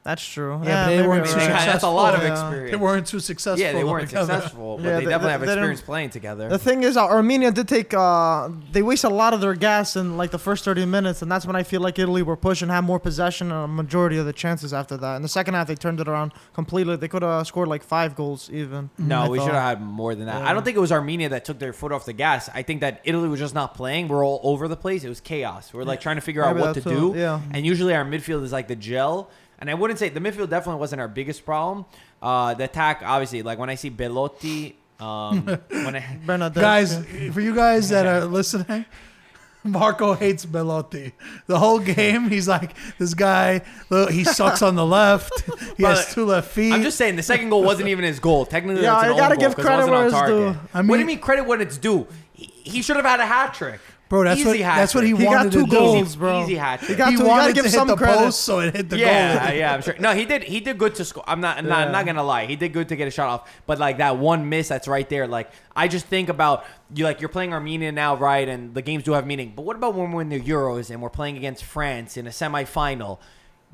That's 0.08 0.24
true. 0.26 0.52
Yeah, 0.64 0.84
but 0.86 0.88
they 0.88 0.96
maybe 0.96 1.08
weren't 1.08 1.26
you're 1.26 1.34
too 1.34 1.40
They 1.40 1.48
right. 1.48 1.60
had- 1.60 1.68
that's 1.74 1.84
a 1.84 1.88
lot 1.90 2.14
of 2.14 2.22
Yeah. 2.22 2.32
experience. 2.32 2.70
They 2.70 2.76
weren't 2.78 3.06
too 3.06 3.20
successful. 3.20 3.60
yeah, 3.62 3.72
they 3.72 3.84
weren't 3.84 4.08
together. 4.08 4.32
successful, 4.32 4.76
but 4.78 4.84
Yeah, 4.84 4.90
they 5.00 5.04
they- 5.04 5.10
definitely 5.10 5.26
they- 5.26 5.32
have 5.32 5.40
they 5.42 5.46
didn't- 5.48 5.58
experience 5.58 5.80
playing 5.82 6.10
together. 6.10 6.48
The 6.48 6.58
thing 6.58 6.82
is, 6.82 6.96
uh, 6.96 7.04
Armenia 7.04 7.50
did 7.52 7.68
take. 7.68 7.92
Uh, 7.92 8.48
they 8.72 8.80
wasted 8.80 9.10
a 9.10 9.14
lot 9.14 9.34
of 9.34 9.42
their 9.42 9.52
gas 9.52 9.96
in 9.96 10.16
like 10.16 10.30
the 10.30 10.38
first 10.38 10.64
30 10.64 10.86
minutes, 10.86 11.20
and 11.20 11.30
that's 11.30 11.44
when 11.44 11.56
I 11.56 11.62
feel 11.62 11.82
like 11.82 11.98
Italy 11.98 12.22
were 12.22 12.36
pushing, 12.38 12.70
had 12.70 12.84
more 12.84 12.98
possession, 12.98 13.52
and 13.52 13.64
a 13.64 13.68
majority 13.68 14.16
of 14.16 14.24
the 14.24 14.32
chances 14.32 14.72
after 14.72 14.96
that. 14.96 15.16
In 15.16 15.20
the 15.22 15.28
second 15.28 15.52
half, 15.52 15.66
they 15.66 15.74
turned 15.74 16.00
it 16.00 16.08
around 16.08 16.32
completely. 16.54 16.96
They 16.96 17.08
could 17.08 17.20
have 17.22 17.46
scored 17.46 17.68
like 17.68 17.82
five 17.82 18.16
goals 18.16 18.48
even. 18.50 18.88
no, 18.96 19.24
I 19.24 19.28
we 19.28 19.36
thought. 19.36 19.44
should 19.44 19.54
have 19.54 19.62
had 19.78 19.82
more 19.82 20.14
than 20.14 20.24
that. 20.24 20.40
Yeah. 20.42 20.48
I 20.48 20.54
don't 20.54 20.64
think 20.64 20.78
it 20.78 20.80
was 20.80 20.90
Armenia 20.90 21.28
that 21.28 21.44
took 21.44 21.58
their 21.58 21.74
foot 21.74 21.92
off 21.92 22.06
the 22.06 22.14
gas. 22.14 22.48
I 22.54 22.62
think 22.62 22.80
that 22.80 23.02
Italy 23.04 23.28
was 23.28 23.40
just 23.40 23.54
not 23.54 23.74
playing. 23.74 24.08
We're 24.08 24.24
all 24.24 24.40
over 24.42 24.68
the 24.68 24.76
place. 24.76 25.04
It 25.04 25.10
was 25.10 25.20
chaos. 25.20 25.74
We're 25.74 25.84
like 25.84 26.00
trying 26.00 26.16
to 26.16 26.22
figure 26.22 26.42
out 26.42 26.56
Maybe 26.56 26.66
what 26.66 26.74
to 26.74 26.80
that 26.80 26.88
too, 26.88 27.12
do. 27.12 27.18
yeah. 27.18 27.40
And 27.52 27.66
usually 27.66 27.94
our 27.94 28.06
midfield 28.06 28.42
is 28.42 28.52
like 28.52 28.68
the 28.68 28.76
gel. 28.76 29.28
And 29.60 29.68
I 29.70 29.74
wouldn't 29.74 29.98
say 29.98 30.08
the 30.08 30.20
midfield 30.20 30.50
definitely 30.50 30.80
wasn't 30.80 31.00
our 31.00 31.08
biggest 31.08 31.44
problem. 31.44 31.84
Uh, 32.22 32.54
the 32.54 32.64
attack, 32.64 33.02
obviously, 33.04 33.42
like 33.42 33.58
when 33.58 33.70
I 33.70 33.74
see 33.74 33.88
Belotti, 33.90 34.76
um, 35.00 35.46
when 35.68 35.96
I, 35.96 36.18
Bernadette, 36.24 36.60
guys, 36.60 37.04
for 37.32 37.40
you 37.40 37.54
guys 37.54 37.88
that 37.90 38.06
are 38.06 38.24
listening, 38.24 38.84
Marco 39.64 40.14
hates 40.14 40.44
Belotti. 40.46 41.12
The 41.46 41.58
whole 41.58 41.80
game, 41.80 42.28
he's 42.28 42.46
like, 42.48 42.74
this 42.98 43.14
guy, 43.14 43.62
look, 43.90 44.10
he 44.10 44.24
sucks 44.24 44.62
on 44.62 44.76
the 44.76 44.86
left. 44.86 45.32
He 45.76 45.84
has 45.84 46.06
But 46.06 46.12
two 46.12 46.24
left 46.24 46.50
feet. 46.50 46.72
I'm 46.72 46.82
just 46.82 46.98
saying 46.98 47.14
the 47.14 47.22
second 47.22 47.50
goal 47.50 47.62
wasn't 47.62 47.88
even 47.88 48.04
his 48.04 48.18
goal. 48.18 48.44
Technically, 48.46 48.82
Yeah, 48.82 48.94
that's 48.94 49.04
an 49.04 49.10
you 49.12 49.16
gotta 49.16 49.34
own 49.34 49.38
give 49.40 49.54
goal 49.56 49.64
'cause 49.64 49.84
credit 49.86 49.90
where 49.92 50.06
it's 50.06 50.28
due. 50.28 50.60
I 50.74 50.80
what 50.80 50.82
do 50.82 50.82
mean- 50.88 51.00
you 51.00 51.06
mean 51.06 51.18
credit 51.20 51.44
when 51.46 51.60
it's 51.60 51.76
due? 51.78 52.06
He, 52.32 52.46
he 52.64 52.82
should 52.82 52.96
have 52.96 53.04
had 53.04 53.20
a 53.20 53.26
hat 53.26 53.54
trick. 53.54 53.78
Bro, 54.08 54.24
that's 54.24 54.40
Easy 54.40 54.48
what 54.48 54.58
hat 54.60 54.76
that's 54.78 54.94
what 54.94 55.04
he. 55.04 55.14
He 55.14 55.24
got 55.24 55.36
wanted 55.36 55.52
two 55.52 55.64
to 55.64 55.70
do. 55.70 55.76
goals, 55.76 56.16
bro. 56.16 56.42
Easy 56.42 56.54
hat. 56.54 56.80
He 56.80 56.94
got 56.94 57.12
he 57.12 57.18
you 57.18 57.24
wanted 57.26 57.48
to 57.48 57.52
give 57.52 57.64
hit 57.66 57.74
some 57.74 57.88
the 57.88 57.96
credit. 57.96 58.16
post, 58.16 58.40
so 58.40 58.60
it 58.60 58.74
hit 58.74 58.88
the 58.88 58.96
yeah, 58.98 59.34
goal. 59.34 59.48
yeah, 59.48 59.52
yeah, 59.52 59.74
I'm 59.74 59.82
sure. 59.82 59.96
No, 59.98 60.14
he 60.14 60.24
did. 60.24 60.44
He 60.44 60.60
did 60.60 60.78
good 60.78 60.94
to 60.94 61.04
score. 61.04 61.24
I'm 61.26 61.42
not. 61.42 61.58
I'm 61.58 61.66
not, 61.66 61.86
I'm 61.86 61.92
not 61.92 62.06
gonna 62.06 62.22
lie. 62.22 62.46
He 62.46 62.56
did 62.56 62.72
good 62.72 62.88
to 62.88 62.96
get 62.96 63.06
a 63.06 63.10
shot 63.10 63.28
off. 63.28 63.52
But 63.66 63.78
like 63.78 63.98
that 63.98 64.16
one 64.16 64.48
miss, 64.48 64.68
that's 64.68 64.88
right 64.88 65.06
there. 65.08 65.26
Like 65.26 65.50
I 65.76 65.88
just 65.88 66.06
think 66.06 66.30
about 66.30 66.64
you. 66.94 67.04
Like 67.04 67.20
you're 67.20 67.28
playing 67.28 67.52
Armenia 67.52 67.92
now, 67.92 68.16
right? 68.16 68.48
And 68.48 68.72
the 68.74 68.80
games 68.80 69.04
do 69.04 69.12
have 69.12 69.26
meaning. 69.26 69.52
But 69.54 69.66
what 69.66 69.76
about 69.76 69.94
when 69.94 70.10
we're 70.10 70.22
in 70.22 70.30
the 70.30 70.40
Euros 70.40 70.90
and 70.90 71.02
we're 71.02 71.10
playing 71.10 71.36
against 71.36 71.64
France 71.64 72.16
in 72.16 72.26
a 72.26 72.30
semifinal? 72.30 73.18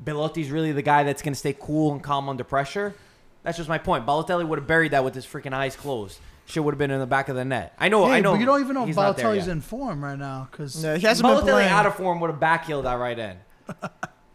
Belotti's 0.03 0.51
really 0.51 0.73
the 0.73 0.81
guy 0.81 1.03
that's 1.03 1.21
gonna 1.21 1.35
stay 1.35 1.55
cool 1.57 1.93
and 1.93 2.03
calm 2.03 2.27
under 2.27 2.43
pressure. 2.43 2.93
That's 3.43 3.55
just 3.57 3.69
my 3.69 3.77
point. 3.77 4.05
Balotelli 4.05 4.45
would 4.45 4.59
have 4.59 4.67
buried 4.67 4.91
that 4.91 5.03
with 5.05 5.15
his 5.15 5.25
freaking 5.25 5.53
eyes 5.53 5.75
closed. 5.77 6.19
Shit 6.45 6.63
would 6.63 6.73
have 6.73 6.79
been 6.79 6.91
in 6.91 6.99
the 6.99 7.07
back 7.07 7.27
of 7.29 7.35
the 7.35 7.43
net. 7.45 7.73
I 7.79 7.89
know. 7.89 8.05
I 8.05 8.19
know. 8.21 8.33
but 8.33 8.39
you 8.39 8.45
don't 8.45 8.61
even 8.61 8.75
know 8.75 8.81
if 8.83 8.87
he's 8.87 8.95
not 8.95 9.17
there 9.17 9.25
Balotelli's 9.27 9.47
in 9.47 9.61
form 9.61 10.03
right 10.03 10.17
now 10.17 10.47
because 10.51 10.83
Yeah, 10.83 10.95
he 10.95 11.05
hasn't 11.07 11.27
been 11.27 11.37
Balotelli 11.37 11.51
playing. 11.51 11.69
out 11.69 11.85
of 11.87 11.95
form 11.95 12.19
would 12.19 12.29
have 12.29 12.39
backheeled 12.39 12.83
that 12.83 12.95
right 12.99 13.17
in. 13.17 13.37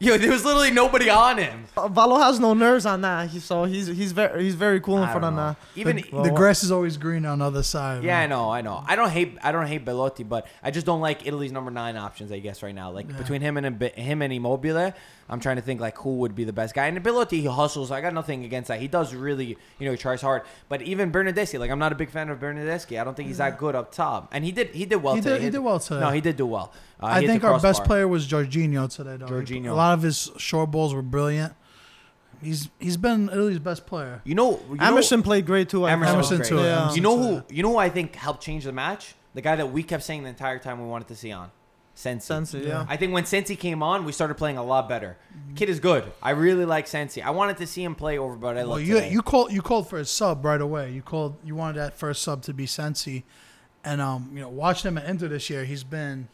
Yo, 0.02 0.17
there 0.17 0.31
was 0.31 0.47
literally 0.47 0.70
nobody 0.70 1.11
on 1.11 1.37
him. 1.37 1.64
Uh, 1.76 1.87
Valo 1.87 2.19
has 2.23 2.41
no 2.41 2.55
nerves 2.55 2.87
on 2.87 3.02
that, 3.02 3.29
he, 3.29 3.38
so 3.38 3.64
he's 3.64 3.87
he's 3.87 4.12
very 4.12 4.43
he's 4.44 4.54
very 4.54 4.80
cool 4.80 4.97
in 4.97 5.04
front 5.09 5.21
don't 5.21 5.38
of 5.38 5.57
that. 5.57 5.57
Even 5.78 5.97
the, 5.97 6.04
Well, 6.11 6.23
the 6.25 6.30
grass 6.30 6.64
is 6.64 6.73
always 6.73 6.97
green 6.97 7.26
on 7.26 7.40
the 7.40 7.45
other 7.45 7.62
side. 7.62 8.02
Yeah, 8.02 8.19
I 8.19 8.26
know, 8.26 8.49
I 8.50 8.62
know. 8.62 8.83
I 8.87 8.97
don't 8.97 9.11
hate, 9.11 9.37
I 9.42 9.52
don't 9.52 9.66
hate 9.66 9.85
Belotti, 9.85 10.25
but 10.25 10.47
I 10.62 10.71
just 10.71 10.87
don't 10.87 11.02
like 11.02 11.26
Italy's 11.26 11.52
number 11.52 11.71
nine 11.71 11.99
options. 11.99 12.33
I 12.33 12.38
guess 12.38 12.62
right 12.62 12.75
now, 12.75 12.90
like 12.90 13.11
Yeah. 13.11 13.19
between 13.19 13.42
him 13.42 13.59
and 13.59 13.78
Imbi- 13.78 13.95
him 13.95 14.23
and 14.23 14.33
Immobile, 14.33 14.95
I'm 15.28 15.38
trying 15.38 15.57
to 15.57 15.62
think 15.62 15.83
like 15.83 15.99
who 15.99 16.16
would 16.16 16.35
be 16.35 16.45
the 16.45 16.52
best 16.54 16.75
guy. 16.75 16.87
And 16.87 17.00
Belotti, 17.02 17.42
he 17.42 17.47
hustles. 17.47 17.90
I 17.90 18.00
got 18.00 18.14
nothing 18.14 18.42
against 18.47 18.69
that. 18.69 18.80
He 18.80 18.88
does 18.88 19.14
really, 19.14 19.59
you 19.78 19.85
know, 19.87 19.90
he 19.90 19.99
tries 19.99 20.23
hard. 20.23 20.42
But 20.71 20.80
even 20.80 21.12
Bernardeschi, 21.12 21.59
like 21.61 21.71
I'm 21.71 21.78
not 21.78 21.92
a 21.92 21.95
big 21.95 22.09
fan 22.09 22.30
of 22.30 22.40
Bernardeschi. 22.40 22.99
I 22.99 23.04
don't 23.04 23.14
think 23.14 23.28
he's 23.28 23.37
that 23.38 23.59
good 23.59 23.75
up 23.75 23.92
top. 23.92 24.30
And 24.33 24.47
he 24.47 24.50
did, 24.52 24.69
he 24.71 24.87
did 24.87 24.97
well. 24.97 25.14
He 25.16 25.21
today. 25.21 25.35
did- 25.35 25.42
he 25.45 25.50
did 25.50 25.59
well 25.59 25.78
today. 25.78 26.00
No, 26.00 26.09
he 26.11 26.23
did 26.23 26.38
do 26.38 26.47
well. 26.47 26.73
Uh, 27.02 27.07
I 27.07 27.26
think 27.26 27.45
our 27.45 27.52
best 27.54 27.62
crossbar. 27.62 27.87
player 27.87 28.09
was 28.09 28.26
Jorginho 28.26 28.95
today. 28.95 29.16
Though. 29.16 29.26
Jorginho. 29.26 29.75
A 29.90 29.94
lot 29.94 29.99
of 29.99 30.02
his 30.04 30.30
short 30.37 30.70
balls 30.70 30.94
were 30.94 31.02
brilliant. 31.02 31.52
He's 32.40 32.68
he's 32.78 32.97
been 32.97 33.28
Italy's 33.28 33.59
best 33.59 33.87
player. 33.87 34.23
You 34.25 34.35
know, 34.37 34.61
you 34.70 34.76
know- 34.76 34.85
Emerson 34.87 35.23
played 35.23 35.44
great 35.47 35.68
too. 35.68 35.85
I 35.85 35.90
Emerson, 35.90 36.14
Emerson 36.14 36.42
too, 36.44 36.56
Yeah. 36.59 36.82
Emerson. 36.82 36.97
You 36.97 37.02
know 37.02 37.18
who? 37.18 37.42
You 37.54 37.62
know 37.64 37.70
who 37.70 37.76
I 37.78 37.88
think 37.90 38.14
helped 38.14 38.40
change 38.42 38.64
the 38.64 38.73
match? 38.73 39.14
The 39.35 39.40
guy 39.42 39.56
that 39.56 39.73
we 39.73 39.82
kept 39.82 40.04
saying 40.04 40.23
the 40.23 40.28
entire 40.28 40.59
time 40.61 40.80
we 40.80 40.87
wanted 40.88 41.09
to 41.09 41.16
see 41.16 41.32
on, 41.32 41.50
Sensi. 41.94 42.25
Sensi, 42.26 42.59
yeah. 42.61 42.87
I 42.88 42.97
think 42.97 43.12
when 43.12 43.26
Sensi 43.26 43.56
came 43.56 43.82
on, 43.82 44.04
we 44.04 44.12
started 44.12 44.37
playing 44.37 44.56
a 44.59 44.62
lot 44.64 44.88
better. 44.88 45.16
Kid 45.56 45.68
is 45.68 45.80
good. 45.80 46.04
I 46.23 46.30
really 46.30 46.64
like 46.64 46.87
Sensi. 46.87 47.20
I 47.20 47.30
wanted 47.30 47.56
to 47.59 47.66
see 47.66 47.82
him 47.85 47.94
play 47.97 48.16
over 48.16 48.37
Barella 48.37 48.68
Well, 48.68 48.80
you 48.80 48.94
today. 48.94 49.11
you 49.11 49.23
called 49.23 49.50
you 49.52 49.61
called 49.61 49.88
for 49.90 49.99
a 49.99 50.04
sub 50.04 50.44
right 50.44 50.61
away. 50.61 50.92
You 50.92 51.02
called 51.02 51.35
you 51.44 51.56
wanted 51.56 51.78
that 51.80 51.99
first 51.99 52.23
sub 52.23 52.42
to 52.44 52.54
be 52.54 52.64
Sensi, 52.66 53.25
and 53.85 54.00
um 54.00 54.30
you 54.35 54.40
know 54.40 54.49
watching 54.49 54.88
him 54.88 54.97
at 54.99 55.04
Inter 55.04 55.26
this 55.28 55.50
year, 55.50 55.64
he's 55.64 55.85
been 55.85 56.28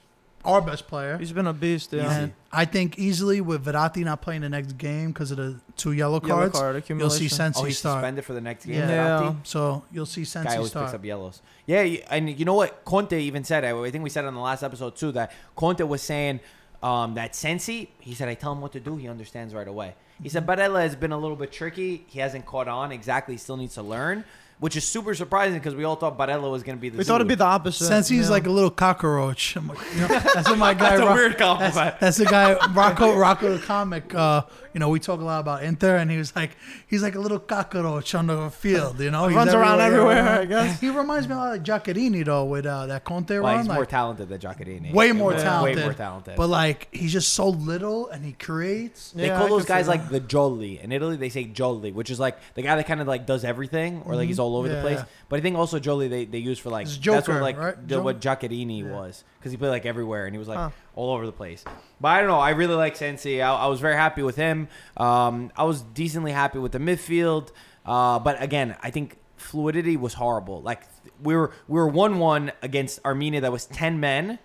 our 0.47 0.61
best 0.61 0.87
player. 0.87 1.19
He's 1.19 1.33
been 1.33 1.47
a 1.47 1.53
beast. 1.53 1.93
Yeah. 1.93 2.11
And 2.11 2.33
I 2.53 2.65
think 2.65 2.99
easily 2.99 3.41
with 3.41 3.65
Verratti 3.65 4.05
not 4.05 4.23
playing 4.23 4.43
the 4.43 4.49
next 4.49 4.79
game 4.79 5.09
because 5.09 5.31
of 5.31 5.37
the 5.37 5.61
two 5.77 5.93
yellow 5.93 6.21
cards, 6.21 6.29
Yellow 6.29 6.73
cards, 6.73 6.87
card 6.87 7.01
you'll 7.01 7.11
see 7.11 7.29
Sensi 7.29 7.61
oh, 7.61 7.65
he's 7.65 7.79
start. 7.79 7.97
suspended 7.97 8.25
for 8.25 8.33
the 8.33 8.41
next 8.41 8.67
game. 8.67 8.77
Yeah. 8.77 8.89
Yeah. 8.89 9.35
So 9.43 9.85
you'll 9.93 10.07
see 10.07 10.25
Sensi 10.25 10.49
Guy 10.49 10.57
always 10.57 10.71
start. 10.71 10.87
picks 10.87 10.95
up 10.95 11.05
yellows. 11.05 11.43
Yeah, 11.67 11.81
and 12.11 12.39
you 12.39 12.45
know 12.45 12.55
what? 12.55 12.85
Conte 12.85 13.19
even 13.19 13.45
said. 13.45 13.65
I 13.65 13.79
I 13.79 13.91
think 13.91 14.05
we 14.05 14.11
said 14.11 14.25
on 14.25 14.35
the 14.35 14.41
last 14.41 14.63
episode 14.63 14.97
too 14.97 15.13
that 15.13 15.33
Conte 15.57 15.83
was 15.83 16.03
saying 16.03 16.41
um, 16.83 17.15
that 17.15 17.35
Sensi. 17.35 17.91
He 17.99 18.15
said, 18.15 18.29
"I 18.29 18.35
tell 18.35 18.53
him 18.53 18.61
what 18.61 18.73
to 18.73 18.81
do. 18.81 18.97
He 18.97 19.09
understands 19.09 19.55
right 19.55 19.69
away." 19.69 19.95
He 20.23 20.29
said, 20.29 20.47
"Barella 20.47 20.81
has 20.81 20.97
been 20.97 21.13
a 21.13 21.19
little 21.19 21.37
bit 21.37 21.53
tricky. 21.53 22.05
He 22.07 22.21
hasn't 22.21 22.47
caught 22.47 22.69
on 22.69 22.93
exactly. 22.93 23.35
He 23.35 23.39
still 23.39 23.57
needs 23.57 23.75
to 23.75 23.83
learn." 23.83 24.25
Which 24.59 24.77
is 24.77 24.85
super 24.85 25.15
surprising 25.15 25.59
because 25.59 25.75
we 25.75 25.85
all 25.85 25.97
thought 25.97 26.17
Barella 26.19 26.51
was 26.51 26.63
going 26.63 26.79
to 26.79 26.81
be 26.81 26.89
the. 26.89 26.99
We 26.99 27.05
thought 27.05 27.17
it'd 27.17 27.29
be 27.29 27.35
the 27.35 27.45
opposite. 27.45 27.85
Since 27.85 28.09
he's 28.09 28.25
yeah. 28.27 28.31
like 28.31 28.47
a 28.47 28.51
little 28.51 28.71
cockroach, 28.71 29.57
I'm 29.57 29.69
like, 29.69 29.79
you 29.95 30.01
know, 30.01 30.09
that's 30.35 30.49
what 30.49 30.59
my 30.59 30.75
guy. 30.75 30.91
That's 30.97 31.03
a 31.03 31.07
Ro- 31.07 31.15
weird 31.15 31.39
compliment. 31.39 31.75
That's, 31.75 32.01
that's 32.01 32.17
the 32.17 32.25
guy 32.27 32.55
Rocco 32.73 33.17
Rocco 33.17 33.57
the 33.57 33.63
comic. 33.65 34.15
Uh, 34.15 34.43
you 34.73 34.81
know, 34.81 34.91
we 34.91 35.01
talk 35.01 35.21
a 35.21 35.25
lot 35.25 35.41
about 35.41 35.63
Inter, 35.63 35.97
and 35.97 36.11
he 36.11 36.19
was 36.19 36.37
like, 36.37 36.51
he's 36.87 37.03
like 37.03 37.15
a 37.15 37.19
little 37.19 37.39
cockroach 37.39 38.15
on 38.15 38.27
the 38.27 38.51
field. 38.51 39.01
You 39.01 39.11
know, 39.11 39.27
He's 39.27 39.35
Runs 39.35 39.55
around 39.55 39.81
everywhere, 39.81 40.41
I 40.41 40.45
guess. 40.45 40.79
He 40.79 40.91
reminds 40.91 41.27
me 41.27 41.35
a 41.35 41.39
lot 41.39 41.57
of 41.57 41.63
Giaccherini 41.63 42.23
though, 42.27 42.45
with 42.45 42.67
uh, 42.67 42.85
that 42.85 43.03
Conte 43.05 43.31
Well, 43.39 43.43
run. 43.55 43.61
he's 43.65 43.69
more 43.73 43.87
talented 43.87 44.29
than 44.29 44.39
Giaccherini. 44.39 44.93
way 44.93 45.13
more 45.13 45.33
Yeah. 45.33 45.43
talented. 45.43 45.77
Way 45.79 45.83
more 45.83 45.95
talented. 45.95 46.37
But 46.37 46.49
like, 46.49 46.89
he's 46.95 47.11
just 47.11 47.33
so 47.33 47.49
little, 47.49 48.09
and 48.09 48.23
he 48.23 48.33
creates. 48.33 49.13
They 49.13 49.29
Yeah, 49.29 49.39
call 49.39 49.47
I 49.47 49.49
those 49.49 49.65
guys 49.65 49.89
like 49.89 50.11
the 50.11 50.21
jolly. 50.21 50.79
In 50.79 50.93
Italy, 50.93 51.17
they 51.17 51.31
say 51.31 51.45
jolly, 51.45 51.91
which 51.93 52.11
is 52.11 52.21
like 52.21 52.37
the 52.55 52.61
guy 52.61 52.77
that 52.77 52.87
kind 52.87 53.01
of 53.01 53.07
like 53.09 53.25
does 53.25 53.45
everything, 53.45 54.03
or 54.05 54.15
like 54.15 54.29
he's 54.29 54.39
all 54.39 54.46
over 54.55 54.69
the 54.69 54.75
Yeah. 54.77 54.81
place. 54.83 55.01
But 55.29 55.39
I 55.39 55.43
think 55.43 55.57
also 55.57 55.79
jolly 55.81 56.07
they, 56.07 56.25
they 56.27 56.39
use 56.39 56.59
for 56.59 56.71
like 56.71 56.87
It's 56.87 56.97
that's 56.99 57.07
what 57.09 57.27
Joker, 57.27 57.41
like 57.43 57.59
right? 57.59 57.89
the- 57.89 58.01
what 58.01 58.21
Joker? 58.21 58.47
Giaccherini 58.47 58.85
Yeah. 58.85 58.93
was 58.93 59.25
because 59.39 59.51
he 59.51 59.57
played 59.59 59.71
like 59.71 59.87
everywhere 59.87 60.27
and 60.27 60.35
he 60.35 60.39
was 60.39 60.47
like 60.47 60.59
Huh. 60.59 60.71
all 60.95 61.13
over 61.15 61.27
the 61.27 61.33
place. 61.33 61.65
But 62.01 62.09
I 62.09 62.19
don't 62.21 62.29
know. 62.29 62.39
I 62.39 62.51
really 62.51 62.75
like 62.75 62.95
Sensi. 62.95 63.43
I, 63.43 63.53
I 63.55 63.67
was 63.67 63.81
very 63.81 63.97
happy 63.97 64.23
with 64.23 64.37
him. 64.37 64.69
Um, 64.97 65.51
I 65.57 65.65
was 65.65 65.81
decently 65.83 66.33
happy 66.33 66.59
with 66.59 66.73
the 66.73 66.79
midfield. 66.79 67.49
Uh, 67.85 68.19
but 68.21 68.41
again, 68.43 68.77
I 68.83 68.91
think 68.91 69.17
fluidity 69.37 69.97
was 69.97 70.15
horrible. 70.15 70.61
Like 70.63 70.83
we 71.23 71.35
were 71.35 71.51
we 71.67 71.81
were 71.81 71.89
one 71.89 72.19
one 72.19 72.53
against 72.63 73.01
Armenia 73.05 73.41
that 73.41 73.51
was 73.53 73.65
ten 73.67 73.99
men. 73.99 74.39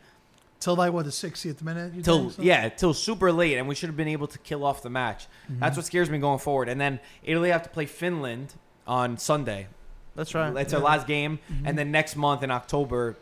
Till 0.60 0.76
like 0.76 0.94
what 0.94 1.06
the 1.06 1.12
60th 1.12 1.64
minute? 1.64 1.92
You 1.96 2.04
till 2.04 2.20
think, 2.20 2.34
so? 2.34 2.42
yeah 2.44 2.70
till 2.70 2.94
super 2.94 3.32
late 3.32 3.58
and 3.58 3.68
we 3.68 3.74
should 3.74 3.90
have 3.90 3.98
been 3.98 4.08
able 4.08 4.28
to 4.28 4.38
kill 4.38 4.64
off 4.64 4.84
the 4.84 4.92
match 4.92 5.26
that's 5.50 5.76
what 5.76 5.88
scares 5.88 6.08
me 6.08 6.20
going 6.20 6.38
forward 6.38 6.70
and 6.70 6.80
then 6.80 7.00
italy 7.24 7.50
have 7.50 7.64
to 7.64 7.70
play 7.70 7.88
finland 7.88 8.54
on 8.86 9.18
sunday 9.18 9.66
That's 10.22 10.36
right. 10.36 10.54
that's 10.54 10.74
our 10.74 10.82
last 10.92 11.08
game 11.08 11.40
and 11.66 11.78
then 11.78 11.92
next 11.92 12.16
month 12.16 12.44
in 12.44 12.52
october 12.52 13.16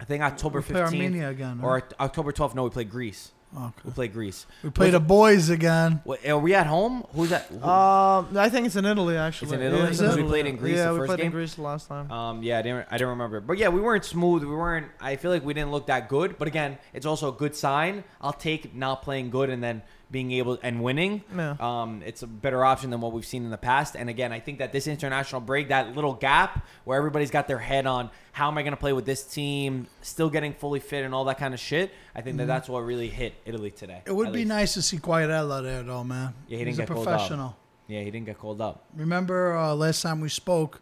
i 0.00 0.04
think 0.04 0.22
october 0.22 0.60
We 0.60 0.64
15th 0.74 0.80
Armenia 0.92 1.28
again. 1.30 1.60
or 1.62 1.74
right? 1.74 1.84
October 2.00 2.30
12th 2.32 2.54
no 2.54 2.64
we 2.64 2.70
play 2.70 2.84
greece 2.84 3.32
Okay. 3.56 3.72
we 3.84 3.90
play 3.92 4.08
greece 4.08 4.44
We 4.64 4.70
play 4.70 4.90
the 4.90 5.00
boys 5.00 5.48
again. 5.50 6.00
What, 6.04 6.18
are 6.26 6.36
we 6.46 6.52
at 6.62 6.66
home 6.66 7.04
who's 7.14 7.30
that 7.30 7.44
who- 7.46 7.62
Um, 7.62 8.36
I 8.36 8.48
think 8.50 8.66
it's 8.66 8.76
in 8.76 8.84
Italy 8.84 9.16
actually. 9.16 9.46
It's 9.46 9.54
in 9.54 9.62
Italy? 9.62 9.82
Yeah, 9.82 9.88
Is 9.90 10.00
it? 10.02 10.16
We 10.16 10.24
played 10.24 10.46
in 10.46 10.56
Greece 10.56 10.76
Yeah, 10.76 10.86
the 10.86 10.92
we 10.94 10.98
first 10.98 11.08
played 11.10 11.18
game? 11.18 11.26
in 11.26 11.32
Greece 11.32 11.56
last 11.56 11.88
time. 11.88 12.10
Um, 12.10 12.42
yeah, 12.42 12.58
I 12.58 12.62
didn't, 12.62 12.86
I 12.90 12.96
didn't 12.98 13.10
remember. 13.16 13.40
But 13.40 13.56
yeah, 13.56 13.68
we 13.76 13.80
weren't 13.80 14.04
smooth. 14.04 14.42
We 14.42 14.54
weren't. 14.64 14.88
I 15.00 15.14
feel 15.16 15.30
like 15.30 15.44
we 15.44 15.54
didn't 15.54 15.70
look 15.70 15.86
that 15.86 16.08
good. 16.08 16.36
But 16.40 16.48
again, 16.48 16.76
it's 16.92 17.06
also 17.06 17.26
a 17.28 17.36
good 17.42 17.54
sign. 17.54 18.04
I'll 18.20 18.32
take 18.48 18.74
not 18.74 19.02
playing 19.02 19.30
good 19.30 19.48
and 19.48 19.62
then 19.62 19.80
being 20.10 20.30
able 20.32 20.58
and 20.62 20.82
winning. 20.82 21.24
Yeah. 21.34 21.56
Um, 21.58 22.02
it's 22.06 22.22
a 22.22 22.26
better 22.26 22.64
option 22.64 22.90
than 22.90 23.00
what 23.00 23.12
we've 23.12 23.26
seen 23.26 23.44
in 23.44 23.50
the 23.50 23.58
past. 23.58 23.96
And 23.96 24.08
again, 24.08 24.32
I 24.32 24.38
think 24.38 24.58
that 24.58 24.72
this 24.72 24.86
international 24.86 25.40
break, 25.40 25.68
that 25.68 25.94
little 25.96 26.14
gap 26.14 26.64
where 26.84 26.96
everybody's 26.96 27.30
got 27.30 27.48
their 27.48 27.58
head 27.58 27.86
on 27.86 28.10
how 28.32 28.48
am 28.48 28.56
I 28.58 28.62
going 28.62 28.72
to 28.72 28.78
play 28.78 28.92
with 28.92 29.04
this 29.04 29.24
team, 29.24 29.88
still 30.02 30.30
getting 30.30 30.52
fully 30.52 30.80
fit 30.80 31.04
and 31.04 31.14
all 31.14 31.24
that 31.24 31.38
kind 31.38 31.54
of 31.54 31.60
shit. 31.60 31.90
I 32.14 32.20
think 32.20 32.36
that 32.36 32.46
that's 32.46 32.68
what 32.68 32.80
really 32.80 33.08
hit 33.08 33.34
Italy 33.44 33.70
today. 33.70 34.02
It 34.06 34.14
would 34.14 34.32
be 34.32 34.40
least. 34.40 34.48
nice 34.48 34.74
to 34.74 34.82
see 34.82 34.98
Quagliarella 34.98 35.62
there, 35.62 35.82
though, 35.82 36.04
man. 36.04 36.34
Yeah, 36.46 36.58
he 36.58 36.64
didn't 36.64 36.78
a 36.78 36.82
get 36.82 36.88
called 36.88 37.08
up. 37.08 37.12
professional. 37.12 37.56
Yeah, 37.88 38.00
he 38.00 38.10
didn't 38.10 38.26
get 38.26 38.38
called 38.38 38.60
up. 38.60 38.84
Remember 38.94 39.56
uh, 39.56 39.74
last 39.74 40.02
time 40.02 40.20
we 40.20 40.28
spoke, 40.28 40.80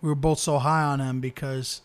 we 0.00 0.08
were 0.08 0.14
both 0.14 0.38
so 0.38 0.58
high 0.58 0.82
on 0.84 1.00
him 1.00 1.20
because 1.20 1.82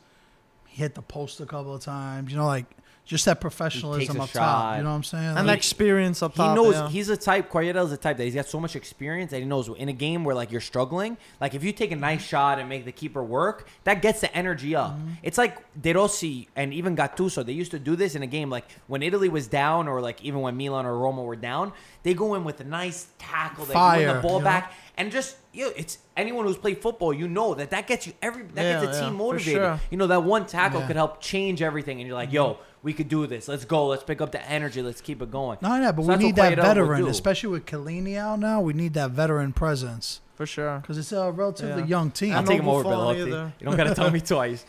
he 0.66 0.82
hit 0.82 0.96
the 0.96 1.02
post 1.02 1.40
a 1.40 1.46
couple 1.46 1.74
of 1.74 1.82
times. 1.82 2.32
You 2.32 2.38
know, 2.38 2.46
like 2.46 2.66
just 3.10 3.26
that 3.26 3.42
professionalism 3.42 4.22
up 4.22 4.30
shot. 4.30 4.40
top. 4.40 4.78
You 4.78 4.84
know 4.84 4.90
what 4.92 4.96
I'm 4.98 5.04
saying? 5.04 5.36
and 5.36 5.48
Like, 5.48 5.58
experience 5.58 6.22
up 6.22 6.34
He 6.34 6.38
top. 6.38 6.56
He 6.56 6.64
knows 6.64 6.76
yeah. 6.76 6.90
he's 6.90 7.10
a 7.10 7.18
type. 7.18 7.50
Quagliarella's 7.52 7.92
a 7.92 7.98
type 7.98 8.18
that 8.18 8.24
he's 8.24 8.36
got 8.36 8.46
so 8.46 8.60
much 8.60 8.76
experience 8.76 9.32
that 9.32 9.40
he 9.40 9.46
knows 9.46 9.68
in 9.68 9.90
a 9.90 9.94
game 9.94 10.24
where 10.24 10.36
like 10.36 10.52
you're 10.52 10.62
struggling, 10.62 11.18
like 11.42 11.56
if 11.56 11.64
you 11.64 11.72
take 11.72 11.92
a 11.92 11.96
nice 11.96 12.24
shot 12.24 12.60
and 12.60 12.70
make 12.70 12.86
the 12.86 12.92
keeper 12.92 13.24
work, 13.24 13.68
that 13.84 14.04
gets 14.04 14.22
the 14.22 14.34
energy 14.38 14.76
up. 14.76 14.92
Mm-hmm. 14.92 15.14
It's 15.24 15.40
like 15.40 15.58
De 15.82 15.92
Rossi 15.92 16.50
and 16.56 16.72
even 16.72 16.96
Gattuso. 16.96 17.44
They 17.44 17.54
used 17.54 17.72
to 17.72 17.80
do 17.80 17.96
this 17.96 18.14
in 18.14 18.22
a 18.22 18.28
game 18.28 18.52
like 18.52 18.66
when 18.86 19.02
Italy 19.02 19.28
was 19.28 19.48
down, 19.48 19.88
or 19.88 20.02
like 20.02 20.24
even 20.24 20.42
when 20.42 20.56
Milan 20.56 20.86
or 20.86 20.96
Roma 20.96 21.24
were 21.24 21.36
down. 21.36 21.74
They 22.04 22.14
go 22.14 22.36
in 22.36 22.44
with 22.44 22.62
a 22.62 22.64
nice 22.64 23.08
tackle, 23.18 23.66
they 23.66 23.74
win 23.76 24.16
the 24.16 24.22
ball 24.22 24.34
you 24.34 24.40
know? 24.40 24.44
back, 24.46 24.72
and 24.98 25.12
just 25.12 25.36
you 25.52 25.66
know, 25.66 25.72
it's 25.76 25.98
anyone 26.16 26.46
who's 26.46 26.58
played 26.58 26.82
football, 26.82 27.12
you 27.14 27.28
know 27.28 27.56
that 27.56 27.72
that 27.72 27.88
gets 27.88 28.06
you 28.08 28.14
every 28.22 28.44
that 28.54 28.62
Yeah, 28.64 28.82
gets 28.86 28.98
a 28.98 29.02
yeah, 29.02 29.06
team 29.08 29.18
motivated. 29.18 29.54
sure. 29.54 29.80
You 29.92 29.98
know 29.98 30.08
that 30.08 30.24
one 30.24 30.46
tackle 30.46 30.80
Yeah. 30.82 30.88
could 30.88 30.96
help 30.96 31.20
change 31.22 31.62
everything, 31.64 32.00
and 32.00 32.08
you're 32.08 32.16
like, 32.16 32.32
yo. 32.32 32.60
We 32.82 32.94
could 32.94 33.10
do 33.10 33.28
this. 33.28 33.48
Let's 33.48 33.66
go. 33.66 33.88
Let's 33.88 34.04
pick 34.04 34.22
up 34.22 34.32
the 34.32 34.42
energy. 34.50 34.82
Let's 34.82 35.02
keep 35.02 35.22
it 35.22 35.30
going. 35.32 35.58
no, 35.62 35.76
yeah, 35.76 35.92
but 35.92 36.04
So 36.04 36.08
we 36.08 36.14
that's 36.14 36.22
need 36.24 36.38
what 36.38 36.56
that 36.56 36.56
veteran, 36.56 37.08
especially 37.08 37.50
with 37.50 37.66
Chiellini 37.66 38.16
out 38.18 38.40
now. 38.40 38.62
We 38.62 38.72
need 38.74 38.94
that 38.94 39.12
veteran 39.12 39.52
presence 39.52 40.22
for 40.36 40.46
sure. 40.46 40.80
because 40.80 40.98
it's 40.98 41.12
a 41.12 41.30
relatively 41.32 41.82
Yeah. 41.84 41.88
young 41.88 42.12
team. 42.12 42.32
I'll 42.32 42.40
And 42.40 42.48
take 42.48 42.60
no 42.60 42.64
him 42.64 42.70
over 42.70 42.84
Buffon 42.84 43.00
Belotti. 43.00 43.52
You 43.60 43.66
don't 43.66 43.76
got 43.78 43.84
to 43.86 43.96
tell 43.96 44.10
me 44.12 44.20
twice. 44.34 44.66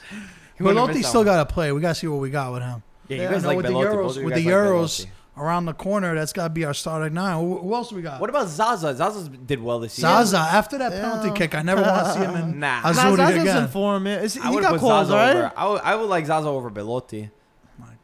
You 0.58 0.66
Belotti 0.66 1.02
still 1.04 1.22
got 1.24 1.46
to 1.48 1.54
play. 1.54 1.70
We 1.72 1.80
got 1.80 1.90
to 1.90 1.94
see 1.94 2.08
what 2.08 2.20
we 2.20 2.30
got 2.30 2.52
with 2.52 2.62
him. 2.62 2.82
Yeah, 3.08 3.16
you 3.16 3.22
Yeah, 3.22 3.30
guys 3.30 3.38
I 3.38 3.42
know 3.42 3.48
like 3.48 3.56
with 3.58 3.66
the 3.66 3.72
Belotti. 3.72 3.96
Both 3.96 4.16
Euros, 4.16 4.24
with 4.24 4.34
the 4.34 4.44
like 4.44 4.54
Euros 4.54 4.98
Belotti. 4.98 5.10
around 5.36 5.66
the 5.66 5.72
corner, 5.74 6.14
that's 6.16 6.32
got 6.32 6.44
to 6.44 6.50
be 6.50 6.64
our 6.64 6.74
starting 6.74 7.14
nine. 7.14 7.38
Who, 7.40 7.58
who 7.58 7.74
else 7.74 7.90
do 7.90 7.94
we 7.96 8.02
got? 8.02 8.20
What 8.20 8.28
about 8.30 8.48
Zaza? 8.48 8.94
Zaza 8.96 9.28
did 9.28 9.62
well 9.62 9.78
this 9.78 9.96
year. 9.98 10.02
Zaza? 10.08 10.38
After 10.38 10.78
that 10.78 10.90
penalty 10.92 11.30
kick, 11.38 11.54
I 11.54 11.62
never 11.62 11.82
want 11.82 12.06
to 12.06 12.12
see 12.14 12.18
him 12.20 12.34
in 12.34 12.58
Nah. 12.60 12.80
Nah, 12.82 12.88
Azzurri 12.90 13.16
Zaza's 13.16 13.42
again. 13.42 13.62
in 13.62 13.68
form. 13.68 14.06
Yeah. 14.08 14.26
He 14.26 14.40
I 14.42 14.50
would 14.50 14.62
got 14.62 14.70
put 14.72 14.80
called, 14.80 15.06
Zaza 15.06 15.14
right? 15.16 15.36
over. 15.36 15.52
I 15.56 15.66
would, 15.68 15.80
I 15.82 15.94
would 15.94 16.08
like 16.08 16.26
Zaza 16.26 16.48
over 16.48 16.68
Belotti 16.70 17.22
My 17.22 17.28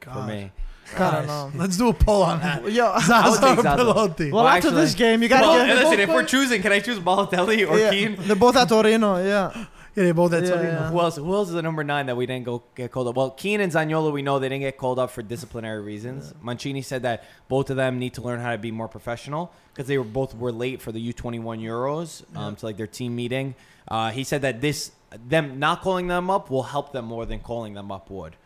for 0.08 0.14
God. 0.20 0.28
me. 0.28 0.50
I 0.96 1.10
don't 1.10 1.26
know. 1.26 1.50
Let's 1.56 1.76
do 1.76 1.88
a 1.88 1.92
poll 1.92 2.22
on 2.22 2.40
that. 2.40 2.70
Yo, 2.70 2.86
I 2.94 2.94
would 2.94 3.02
Zaza 3.04 3.40
take 3.40 3.58
or 3.58 3.62
Zaza. 3.62 3.76
Belotti? 3.84 4.30
well, 4.32 4.44
Well, 4.44 4.52
after 4.54 4.68
actually- 4.68 4.80
this 4.82 4.94
game, 4.94 5.22
you 5.22 5.28
gotta 5.28 5.46
Well, 5.46 5.66
get. 5.66 5.76
listen, 5.84 6.00
if 6.00 6.08
we're 6.08 6.24
choosing, 6.24 6.62
can 6.62 6.70
I 6.72 6.78
choose 6.80 6.98
Balotelli 7.00 7.68
or 7.68 7.76
yeah, 7.78 7.90
Keane? 7.90 8.16
They're 8.20 8.36
both 8.36 8.56
at 8.56 8.68
Torino. 8.68 9.16
Yeah. 9.22 9.66
Yeah, 9.96 10.04
they 10.04 10.12
both 10.12 10.32
at 10.34 10.44
Yeah, 10.44 10.50
Torino. 10.50 10.68
yeah. 10.70 10.90
Who 10.90 11.00
else? 11.00 11.16
Who 11.16 11.34
else 11.34 11.48
is 11.48 11.54
the 11.54 11.62
number 11.62 11.82
nine 11.82 12.06
that 12.06 12.16
we 12.16 12.26
didn't 12.26 12.44
go 12.44 12.62
get 12.76 12.92
called 12.92 13.08
up? 13.08 13.16
Well, 13.16 13.30
Keane 13.30 13.60
and 13.62 13.72
Zaniolo, 13.72 14.12
we 14.12 14.20
know 14.22 14.38
they 14.38 14.48
didn't 14.50 14.60
get 14.60 14.76
called 14.76 14.98
up 14.98 15.10
for 15.10 15.22
disciplinary 15.22 15.80
reasons. 15.82 16.34
Mancini 16.42 16.82
said 16.82 17.02
that 17.02 17.24
both 17.48 17.70
of 17.70 17.76
them 17.76 17.98
need 17.98 18.12
to 18.14 18.20
learn 18.22 18.38
how 18.40 18.52
to 18.52 18.58
be 18.58 18.70
more 18.70 18.88
professional 18.88 19.50
because 19.72 19.88
they 19.88 19.96
were 19.98 20.04
both 20.04 20.34
were 20.36 20.52
late 20.52 20.80
for 20.82 20.92
the 20.92 21.12
U21 21.12 21.60
Euros, 21.62 22.22
um, 22.36 22.54
to 22.56 22.66
like 22.66 22.76
their 22.76 22.86
team 22.86 23.16
meeting. 23.16 23.54
Uh, 23.88 24.10
he 24.10 24.22
said 24.22 24.42
that 24.42 24.60
this 24.60 24.92
them 25.28 25.58
not 25.58 25.80
calling 25.80 26.08
them 26.08 26.28
up 26.30 26.50
will 26.50 26.64
help 26.64 26.92
them 26.92 27.06
more 27.06 27.24
than 27.24 27.40
calling 27.40 27.72
them 27.74 27.90
up 27.90 28.10
would. 28.10 28.36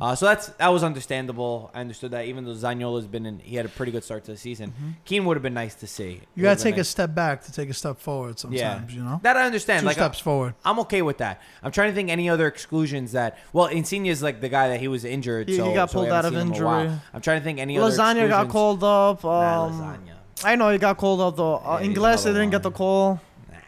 Uh, 0.00 0.14
so 0.14 0.26
that's 0.26 0.48
that 0.48 0.68
was 0.68 0.82
understandable. 0.82 1.70
I 1.74 1.80
understood 1.80 2.10
that 2.12 2.26
even 2.26 2.44
though 2.44 2.52
Zaniolo's 2.52 3.06
been 3.06 3.26
in, 3.26 3.38
he 3.38 3.56
had 3.56 3.66
a 3.66 3.68
pretty 3.68 3.92
good 3.92 4.04
start 4.04 4.24
to 4.24 4.32
the 4.32 4.36
season. 4.36 4.72
Keane 5.04 5.24
would 5.24 5.36
have 5.36 5.42
been 5.42 5.54
nice 5.54 5.74
to 5.76 5.86
see. 5.86 6.20
You 6.34 6.42
got 6.42 6.58
to 6.58 6.62
take 6.64 6.76
a 6.78 6.84
step 6.84 7.14
back 7.14 7.42
to 7.44 7.52
take 7.52 7.70
a 7.70 7.74
step 7.74 7.98
forward 7.98 8.38
sometimes, 8.38 8.94
you 8.94 9.02
know? 9.02 9.20
That 9.22 9.36
I 9.36 9.44
understand. 9.46 9.80
Two 9.80 9.86
like 9.86 9.96
steps 9.96 10.18
forward. 10.18 10.54
I'm 10.64 10.78
okay 10.80 11.02
with 11.02 11.18
that. 11.18 11.40
I'm 11.62 11.70
trying 11.72 11.90
to 11.90 11.94
think 11.94 12.10
any 12.10 12.28
other 12.28 12.46
exclusions 12.46 13.12
that. 13.12 13.38
Well, 13.52 13.66
Insigne 13.66 14.06
is 14.06 14.22
like 14.22 14.40
the 14.40 14.48
guy 14.48 14.68
that 14.68 14.80
he 14.80 14.88
was 14.88 15.04
injured. 15.04 15.48
He- 15.48 15.60
he 15.60 15.74
got 15.74 15.90
so 15.90 15.98
pulled 16.00 16.08
out 16.08 16.24
of 16.24 16.34
in 16.34 16.48
injury. 16.48 16.66
I'm 17.12 17.20
trying 17.20 17.40
to 17.40 17.44
think 17.44 17.58
any 17.58 17.78
other. 17.78 17.90
Lasagna 17.94 18.28
got 18.28 18.48
called 18.48 18.82
up. 18.82 19.22
Nah, 19.24 19.64
Um, 19.66 19.72
lasagna. 19.80 20.44
I 20.44 20.56
know 20.56 20.70
he 20.70 20.78
got 20.78 20.96
called 20.96 21.20
up 21.20 21.36
though. 21.36 21.56
Uh, 21.56 21.78
Yeah, 21.80 21.86
Ingles, 21.86 22.24
they 22.24 22.32
didn't 22.32 22.50
get 22.50 22.62
the 22.62 22.70
call. 22.70 23.20
Nah, 23.50 23.58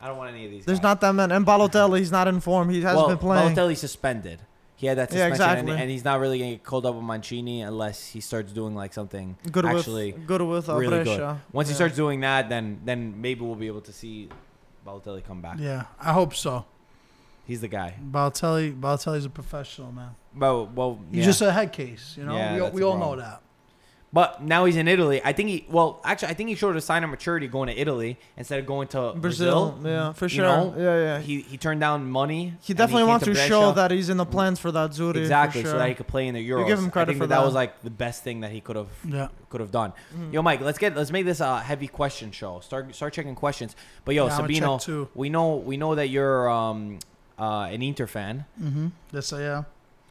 I 0.00 0.08
don't 0.08 0.18
want 0.18 0.30
any 0.34 0.44
of 0.44 0.50
these. 0.50 0.64
There's 0.64 0.78
guys. 0.78 0.82
not 0.82 1.00
that 1.02 1.12
many. 1.12 1.32
And 1.32 1.46
Balotelli, 1.46 1.98
he's 1.98 2.10
not 2.12 2.26
in 2.28 2.40
form. 2.40 2.68
He 2.68 2.82
hasn't 2.82 2.96
well, 2.96 3.08
been 3.08 3.18
playing. 3.18 3.54
Balotelli 3.54 3.76
suspended. 3.76 4.40
He 4.78 4.86
had 4.86 4.98
that 4.98 5.10
Yeah, 5.10 5.28
suspension, 5.28 5.32
exactly. 5.32 5.72
and, 5.72 5.80
and 5.82 5.90
he's 5.90 6.04
not 6.04 6.20
really 6.20 6.38
going 6.38 6.50
to 6.50 6.56
get 6.56 6.64
called 6.64 6.84
up 6.84 6.94
with 6.94 7.04
Mancini 7.04 7.62
unless 7.62 8.08
he 8.08 8.20
starts 8.20 8.52
doing 8.52 8.74
like 8.74 8.92
something 8.92 9.36
Good 9.50 9.64
actually 9.64 10.12
with 10.12 10.26
good 10.26 10.42
with 10.42 10.68
uh, 10.68 10.76
really 10.76 11.02
good. 11.02 11.38
Once 11.52 11.68
he 11.68 11.74
starts 11.74 11.96
doing 11.96 12.20
that, 12.20 12.48
then 12.48 12.80
then 12.84 13.20
maybe 13.20 13.40
we'll 13.40 13.54
be 13.54 13.68
able 13.68 13.80
to 13.82 13.92
see 13.92 14.28
Balotelli 14.86 15.24
come 15.24 15.40
back. 15.40 15.56
Yeah, 15.58 15.84
I 15.98 16.12
hope 16.12 16.34
so. 16.34 16.66
He's 17.46 17.60
the 17.60 17.68
guy. 17.68 17.94
Balotelli, 18.02 18.78
Balotelli's 18.78 19.24
a 19.24 19.30
professional, 19.30 19.92
man. 19.92 20.10
Well, 20.36 20.66
well, 20.66 20.98
He's 21.12 21.24
just 21.24 21.40
a 21.40 21.52
head 21.52 21.72
case, 21.72 22.14
you 22.18 22.24
know? 22.24 22.36
Yeah, 22.36 22.64
we 22.70 22.70
we 22.70 22.82
all 22.82 22.98
know 22.98 23.16
that. 23.16 23.40
But 24.12 24.40
now 24.42 24.64
he's 24.64 24.76
in 24.76 24.88
Italy. 24.88 25.20
I 25.24 25.32
think 25.32 25.48
he 25.50 25.66
well, 25.68 26.00
actually, 26.04 26.28
I 26.28 26.34
think 26.34 26.48
he 26.48 26.54
showed 26.54 26.74
a 26.76 26.80
sign 26.80 27.04
of 27.04 27.10
maturity 27.10 27.48
going 27.48 27.66
to 27.68 27.78
Italy 27.78 28.16
instead 28.36 28.58
of 28.60 28.64
going 28.64 28.88
to 28.88 29.12
Brazil, 29.14 29.72
Brazil. 29.72 29.80
yeah, 29.84 30.12
for 30.12 30.24
You 30.26 30.28
sure. 30.30 30.44
know, 30.44 30.74
yeah, 30.78 30.96
yeah. 30.98 31.18
He, 31.20 31.36
He 31.42 31.42
he 31.42 31.56
turned 31.58 31.80
down 31.80 32.08
money. 32.10 32.54
He 32.62 32.72
definitely 32.72 33.02
came 33.02 33.08
wants 33.08 33.24
to, 33.26 33.32
Brescia. 33.32 33.48
show 33.48 33.72
that 33.72 33.90
he's 33.90 34.08
in 34.08 34.16
the 34.16 34.24
plans 34.24 34.58
for 34.60 34.70
the 34.70 34.88
Azzurri. 34.88 35.16
exactly 35.16 35.60
for 35.62 35.66
so 35.68 35.72
sure. 35.72 35.78
that 35.80 35.88
he 35.88 35.94
could 35.94 36.06
play 36.06 36.28
in 36.28 36.34
the 36.34 36.48
Euros. 36.48 36.66
give 36.66 36.78
him 36.78 36.90
credit 36.90 37.10
I 37.10 37.12
think 37.14 37.22
for 37.24 37.26
that, 37.26 37.34
that 37.34 37.40
that. 37.40 37.44
was 37.46 37.54
like 37.54 37.82
the 37.82 37.90
best 37.90 38.22
thing 38.22 38.40
that 38.40 38.52
he 38.52 38.60
could 38.60 38.76
have 38.76 38.88
Yeah. 39.04 39.28
could 39.50 39.60
have 39.60 39.72
done. 39.72 39.92
Mhm. 40.16 40.32
Yo, 40.32 40.40
Mike, 40.40 40.60
let's 40.62 40.78
get 40.78 40.96
let's 40.96 41.10
make 41.10 41.26
this 41.26 41.40
a 41.40 41.60
heavy 41.60 41.88
question 41.88 42.30
show. 42.30 42.60
Start 42.60 42.94
start 42.94 43.12
checking 43.12 43.34
questions. 43.34 43.74
But 44.04 44.14
yo, 44.14 44.26
Yeah, 44.28 44.38
Sabino, 44.38 44.80
too. 44.80 45.08
we 45.14 45.28
know 45.28 45.56
we 45.56 45.76
know 45.76 45.94
that 45.96 46.08
you're 46.08 46.48
um 46.48 47.00
uh 47.38 47.68
an 47.74 47.82
Inter 47.82 48.06
fan. 48.06 48.46
Mm-hmm. 48.62 48.86
That's 49.12 49.32
a, 49.32 49.38
yeah. 49.40 49.62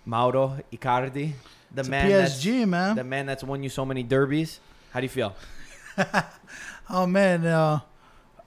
Mauro 0.05 0.59
Icardi, 0.71 1.31
the 1.75 1.81
It's 1.81 1.89
man 1.89 2.09
that's 2.09 2.43
PSG, 2.43 2.67
man. 2.67 2.95
the 2.95 3.03
man 3.03 3.25
that's 3.25 3.43
won 3.43 3.61
you 3.63 3.69
so 3.69 3.85
many 3.85 4.01
derbies. 4.03 4.59
How 4.91 4.99
do 4.99 5.05
you 5.05 5.09
feel? 5.09 5.35
Oh 6.87 7.07
man, 7.07 7.45
uh, 7.47 7.79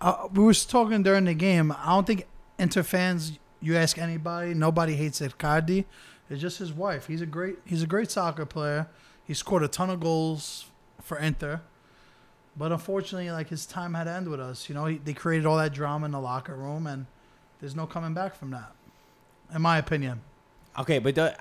uh, 0.01 0.29
we 0.33 0.45
was 0.45 0.65
talking 0.65 1.03
during 1.03 1.25
the 1.25 1.35
game. 1.35 1.73
I 1.73 1.87
don't 1.87 2.07
think 2.07 2.25
Inter 2.59 2.85
fans. 2.85 3.37
You 3.61 3.77
ask 3.77 3.99
anybody, 3.99 4.55
nobody 4.55 4.95
hates 4.95 5.21
Icardi. 5.21 5.85
It's 6.31 6.41
just 6.41 6.59
his 6.59 6.73
wife. 6.73 7.09
He's 7.09 7.21
a 7.21 7.27
great. 7.27 7.57
He's 7.65 7.83
a 7.83 7.87
great 7.89 8.13
soccer 8.13 8.47
player. 8.47 8.87
He 9.25 9.35
scored 9.35 9.65
a 9.65 9.69
ton 9.69 9.91
of 9.91 9.99
goals 9.99 10.67
for 11.03 11.19
Inter, 11.19 11.63
but 12.57 12.71
unfortunately, 12.71 13.31
like 13.33 13.49
his 13.49 13.67
time 13.67 13.95
had 13.95 14.05
to 14.05 14.13
end 14.13 14.29
with 14.29 14.39
us. 14.41 14.69
You 14.69 14.77
know, 14.77 14.87
he, 14.87 14.99
they 14.99 15.15
created 15.15 15.45
all 15.45 15.57
that 15.57 15.73
drama 15.73 16.07
in 16.07 16.13
the 16.13 16.21
locker 16.21 16.55
room, 16.55 16.87
and 16.87 17.07
there's 17.59 17.75
no 17.75 17.87
coming 17.87 18.15
back 18.15 18.37
from 18.37 18.53
that, 18.53 18.71
in 19.53 19.63
my 19.63 19.79
opinion. 19.79 20.21
Okay, 20.79 21.01
but 21.01 21.17
the, 21.17 21.37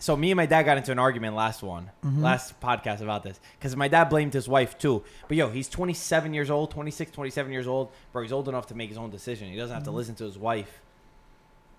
so 0.00 0.16
me 0.16 0.32
and 0.32 0.36
my 0.36 0.46
dad 0.46 0.64
got 0.64 0.76
into 0.76 0.90
an 0.90 0.98
argument 0.98 1.36
last 1.36 1.62
one, 1.62 1.90
Mhm. 2.04 2.20
last 2.22 2.58
podcast 2.60 3.00
about 3.00 3.22
this 3.22 3.38
because 3.58 3.76
my 3.76 3.86
dad 3.86 4.08
blamed 4.08 4.32
his 4.32 4.48
wife 4.48 4.76
too. 4.76 5.04
But 5.28 5.36
yo, 5.36 5.48
he's 5.50 5.68
27 5.68 6.34
years 6.34 6.50
old, 6.50 6.72
26, 6.72 7.12
27 7.12 7.52
years 7.52 7.68
old, 7.68 7.92
bro. 8.12 8.22
He's 8.22 8.32
old 8.32 8.48
enough 8.48 8.66
to 8.66 8.74
make 8.74 8.88
his 8.88 8.98
own 8.98 9.10
decision. 9.10 9.48
He 9.48 9.56
doesn't 9.56 9.74
have 9.74 9.84
to 9.84 9.90
Mhm. 9.90 9.94
listen 9.94 10.14
to 10.16 10.24
his 10.24 10.36
wife. 10.36 10.80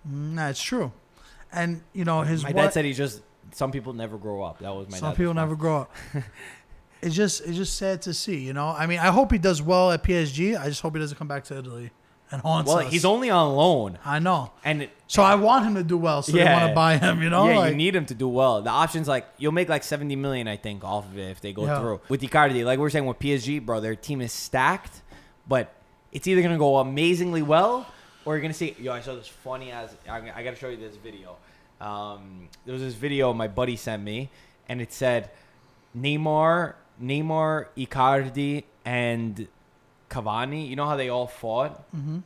Mm, 0.07 0.33
Nah, 0.35 0.47
it's 0.49 0.61
true. 0.63 0.91
And 1.51 1.81
you 1.93 2.05
know 2.05 2.21
his 2.21 2.43
my 2.43 2.49
wi- 2.49 2.67
dad 2.67 2.73
said 2.73 2.85
he's 2.85 2.97
just 2.97 3.21
some 3.51 3.71
people 3.71 3.91
never 3.93 4.17
grow 4.17 4.41
up. 4.43 4.59
That 4.59 4.73
was 4.73 4.89
my 4.89 4.97
some 4.97 5.15
people 5.15 5.33
never 5.33 5.55
grow 5.55 5.81
up. 5.81 5.91
it's 7.01 7.15
just 7.15 7.41
it's 7.41 7.57
just 7.57 7.75
sad 7.77 8.01
to 8.03 8.13
see. 8.13 8.37
You 8.39 8.53
know, 8.53 8.69
I 8.69 8.85
mean, 8.87 8.99
I 8.99 9.07
hope 9.07 9.31
he 9.31 9.37
does 9.37 9.61
well 9.61 9.91
at 9.91 10.03
PSG. 10.03 10.55
I 10.55 10.69
just 10.69 10.81
hope 10.81 10.93
he 10.95 10.99
doesn't 11.01 11.17
come 11.17 11.27
back 11.27 11.43
to 11.45 11.57
Italy 11.57 11.91
and 12.31 12.41
haunts 12.41 12.67
Well, 12.69 12.79
us. 12.79 12.91
he's 12.91 13.05
only 13.05 13.29
on 13.29 13.55
loan, 13.55 13.97
I 14.05 14.19
know. 14.19 14.51
and 14.63 14.83
it, 14.83 14.91
So 15.07 15.21
I 15.23 15.35
want 15.35 15.65
him 15.65 15.75
to 15.75 15.83
do 15.83 15.97
well. 15.97 16.21
So 16.21 16.31
they 16.31 16.39
Yeah. 16.39 16.53
want 16.53 16.69
to 16.69 16.75
buy 16.75 16.97
him. 16.97 17.21
You 17.21 17.29
know, 17.29 17.45
yeah, 17.50 17.57
like, 17.57 17.71
you 17.71 17.75
need 17.77 17.95
him 17.95 18.05
to 18.07 18.13
do 18.13 18.27
well. 18.29 18.61
The 18.61 18.69
options 18.69 19.07
like 19.07 19.27
you'll 19.38 19.51
make 19.51 19.67
like 19.69 19.83
70 19.83 20.15
million, 20.15 20.47
I 20.47 20.55
think, 20.57 20.83
off 20.83 21.05
of 21.05 21.17
it 21.17 21.29
if 21.29 21.41
they 21.41 21.51
go 21.53 21.65
Yeah. 21.65 21.79
through. 21.79 22.01
With 22.09 22.21
Icardi, 22.21 22.63
like 22.65 22.79
we 22.79 22.85
are 22.85 22.89
saying 22.89 23.05
with 23.05 23.19
PSG, 23.19 23.59
bro, 23.59 23.79
their 23.81 23.95
team 23.95 24.21
is 24.21 24.31
stacked, 24.31 25.01
but 25.47 25.73
it's 26.11 26.27
either 26.27 26.41
gonna 26.41 26.57
go 26.57 26.77
amazingly 26.77 27.41
well 27.41 27.85
or 28.25 28.35
you're 28.35 28.41
gonna 28.41 28.53
see. 28.53 28.75
Yo, 28.79 28.93
I 28.93 29.01
saw 29.01 29.15
this 29.15 29.27
funny 29.27 29.71
as 29.71 29.95
I, 30.09 30.17
I 30.35 30.43
gotta 30.43 30.55
show 30.55 30.69
you 30.69 30.77
this 30.77 30.95
video. 30.95 31.35
Um, 31.81 32.47
there 32.65 32.73
was 32.73 32.81
this 32.81 32.93
video 32.93 33.33
my 33.33 33.47
buddy 33.47 33.75
sent 33.75 34.03
me, 34.03 34.29
and 34.69 34.79
it 34.81 34.93
said 34.93 35.29
Neymar, 35.97 36.75
Neymar, 37.01 37.65
Icardi, 37.77 38.63
and 38.85 39.47
Cavani. 40.12 40.68
You 40.68 40.75
know 40.75 40.86
how 40.86 40.96
they 40.98 41.10
all 41.10 41.27
fought? 41.27 41.72
hmm 41.91 42.20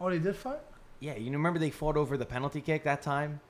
Oh, 0.00 0.10
they 0.10 0.18
did 0.18 0.34
fight. 0.36 0.58
Yeah, 0.98 1.14
you 1.16 1.30
remember 1.32 1.58
they 1.58 1.70
fought 1.70 1.96
over 1.96 2.16
the 2.16 2.26
penalty 2.26 2.60
kick 2.60 2.84
that 2.84 3.02
time? 3.02 3.40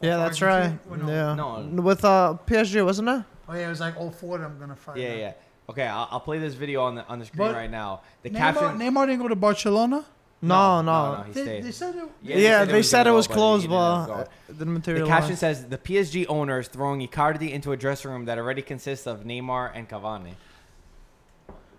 Yeah, 0.00 0.16
that's 0.16 0.42
right. 0.42 0.72
Argentina? 0.90 1.06
Or 1.08 1.12
Yeah. 1.12 1.34
No. 1.34 1.82
With 1.82 2.04
uh 2.04 2.36
PSG, 2.46 2.84
wasn't 2.84 3.08
it? 3.08 3.22
Oh 3.48 3.54
yeah, 3.54 3.66
it 3.66 3.68
was 3.68 3.80
like 3.80 3.96
all 4.00 4.10
four 4.10 4.36
of 4.36 4.42
them 4.42 4.58
gonna 4.58 4.76
fight. 4.76 4.96
Yeah, 4.96 5.12
now. 5.14 5.20
yeah. 5.20 5.32
Okay, 5.70 5.86
I'll, 5.86 6.08
I'll 6.10 6.20
play 6.20 6.38
this 6.38 6.54
video 6.54 6.82
on 6.82 6.96
the 6.96 7.06
on 7.06 7.18
the 7.18 7.24
screen 7.26 7.48
But 7.48 7.54
right 7.54 7.70
now. 7.70 8.00
The 8.22 8.30
Neymar, 8.30 8.36
caption. 8.36 8.78
Neymar 8.80 9.06
didn't 9.06 9.22
go 9.22 9.28
to 9.28 9.36
Barcelona. 9.36 10.04
No, 10.44 10.82
no. 10.82 10.82
no, 10.82 11.16
no, 11.18 11.22
he 11.22 11.32
They, 11.32 11.42
stayed. 11.42 11.64
they 11.64 11.70
said 11.70 11.94
it. 11.94 12.08
Yeah, 12.20 12.64
they 12.64 12.82
said 12.82 13.02
it 13.02 13.10
gonna 13.10 13.16
was 13.16 13.28
closed, 13.28 13.62
he 13.62 13.68
but 13.68 14.06
didn't 14.06 14.16
go. 14.16 14.20
it 14.48 14.58
didn't 14.58 14.82
The 14.82 15.06
caption 15.06 15.36
says 15.36 15.68
the 15.68 15.78
PSG 15.78 16.26
owner 16.28 16.58
is 16.58 16.66
throwing 16.66 17.00
Icardi 17.06 17.52
into 17.52 17.70
a 17.70 17.76
dressing 17.76 18.10
room 18.10 18.24
that 18.24 18.38
already 18.38 18.62
consists 18.62 19.06
of 19.06 19.22
Neymar 19.22 19.70
and 19.72 19.88
Cavani. 19.88 20.34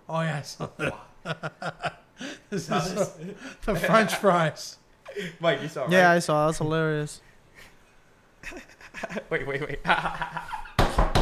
Oh 0.08 0.22
yeah, 0.22 0.36
I 0.38 0.42
saw 0.42 0.68
that. 0.78 0.94
this 2.50 2.70
is 2.70 3.12
the 3.64 3.74
French 3.74 4.14
fries. 4.16 4.78
Mike, 5.40 5.62
you 5.62 5.68
saw 5.68 5.88
yeah, 5.88 6.10
I 6.10 6.18
saw. 6.18 6.46
That's 6.46 6.58
hilarious. 6.58 7.20
wait, 9.30 9.46
wait, 9.46 9.60
wait. 9.60 9.78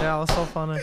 Yeah, 0.02 0.16
it 0.16 0.20
was 0.20 0.30
so 0.30 0.44
funny. 0.46 0.80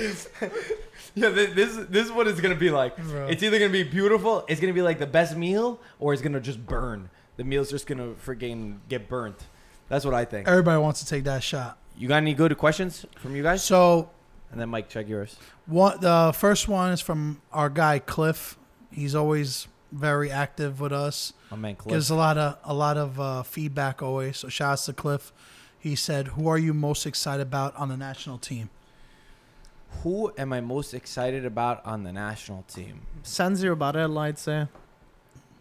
yeah, 1.16 1.30
this, 1.30 1.54
this 1.54 1.76
this 1.90 2.06
is 2.06 2.12
what 2.12 2.28
it's 2.28 2.40
gonna 2.40 2.56
be 2.56 2.70
like. 2.70 2.96
Bro. 2.98 3.28
It's 3.28 3.44
either 3.44 3.60
gonna 3.60 3.72
be 3.72 3.84
beautiful, 3.84 4.46
it's 4.48 4.62
gonna 4.62 4.74
be 4.74 4.82
like 4.82 5.00
the 5.00 5.08
best 5.08 5.36
meal, 5.36 5.80
or 6.00 6.14
it's 6.14 6.22
gonna 6.22 6.40
just 6.40 6.66
burn. 6.66 7.10
The 7.38 7.44
meal's 7.44 7.70
just 7.70 7.88
gonna 7.88 8.14
freaking 8.26 8.80
get 8.88 9.10
burnt. 9.10 9.48
That's 9.90 10.06
what 10.06 10.14
I 10.14 10.24
think. 10.26 10.48
Everybody 10.48 10.80
wants 10.80 11.00
to 11.02 11.06
take 11.06 11.24
that 11.24 11.44
shot. 11.44 11.78
You 11.98 12.08
got 12.08 12.18
any 12.18 12.34
good 12.34 12.56
questions 12.58 13.06
from 13.18 13.36
you 13.36 13.44
guys? 13.44 13.64
So 13.64 14.10
And 14.52 14.62
then 14.62 14.70
Mike, 14.70 14.88
check 14.88 15.10
yours. 15.10 15.36
One, 15.66 16.00
the 16.00 16.32
first 16.36 16.68
one 16.68 16.92
is 16.92 17.02
from 17.02 17.42
our 17.52 17.70
guy 17.70 18.00
Cliff. 18.00 18.58
He's 18.92 19.16
always 19.16 19.68
very 19.92 20.30
active 20.32 20.80
with 20.80 20.92
us. 20.92 21.34
My 21.52 21.58
man 21.58 21.76
Cliff. 21.76 21.94
Gives 21.94 22.10
a 22.10 22.16
lot 22.16 22.38
of 22.38 22.58
a 22.64 22.74
lot 22.74 22.98
of 22.98 23.20
uh, 23.20 23.44
feedback 23.44 24.02
always. 24.02 24.38
So 24.38 24.50
shouts 24.50 24.86
to 24.86 24.94
Cliff. 24.94 25.32
He 25.80 25.96
said, 25.96 26.30
"Who 26.30 26.48
are 26.48 26.58
you 26.58 26.74
most 26.74 27.06
excited 27.06 27.42
about 27.42 27.76
on 27.76 27.90
the 27.90 27.98
national 27.98 28.38
team?" 28.38 28.70
Who 30.04 30.32
am 30.38 30.54
I 30.54 30.62
most 30.62 30.94
excited 30.94 31.46
about 31.46 31.84
on 31.86 32.04
the 32.04 32.14
national 32.14 32.64
team? 32.64 33.02
Sensi 33.24 33.68
or 33.68 33.76
Barella, 33.76 34.20
I'd 34.20 34.38
say. 34.38 34.68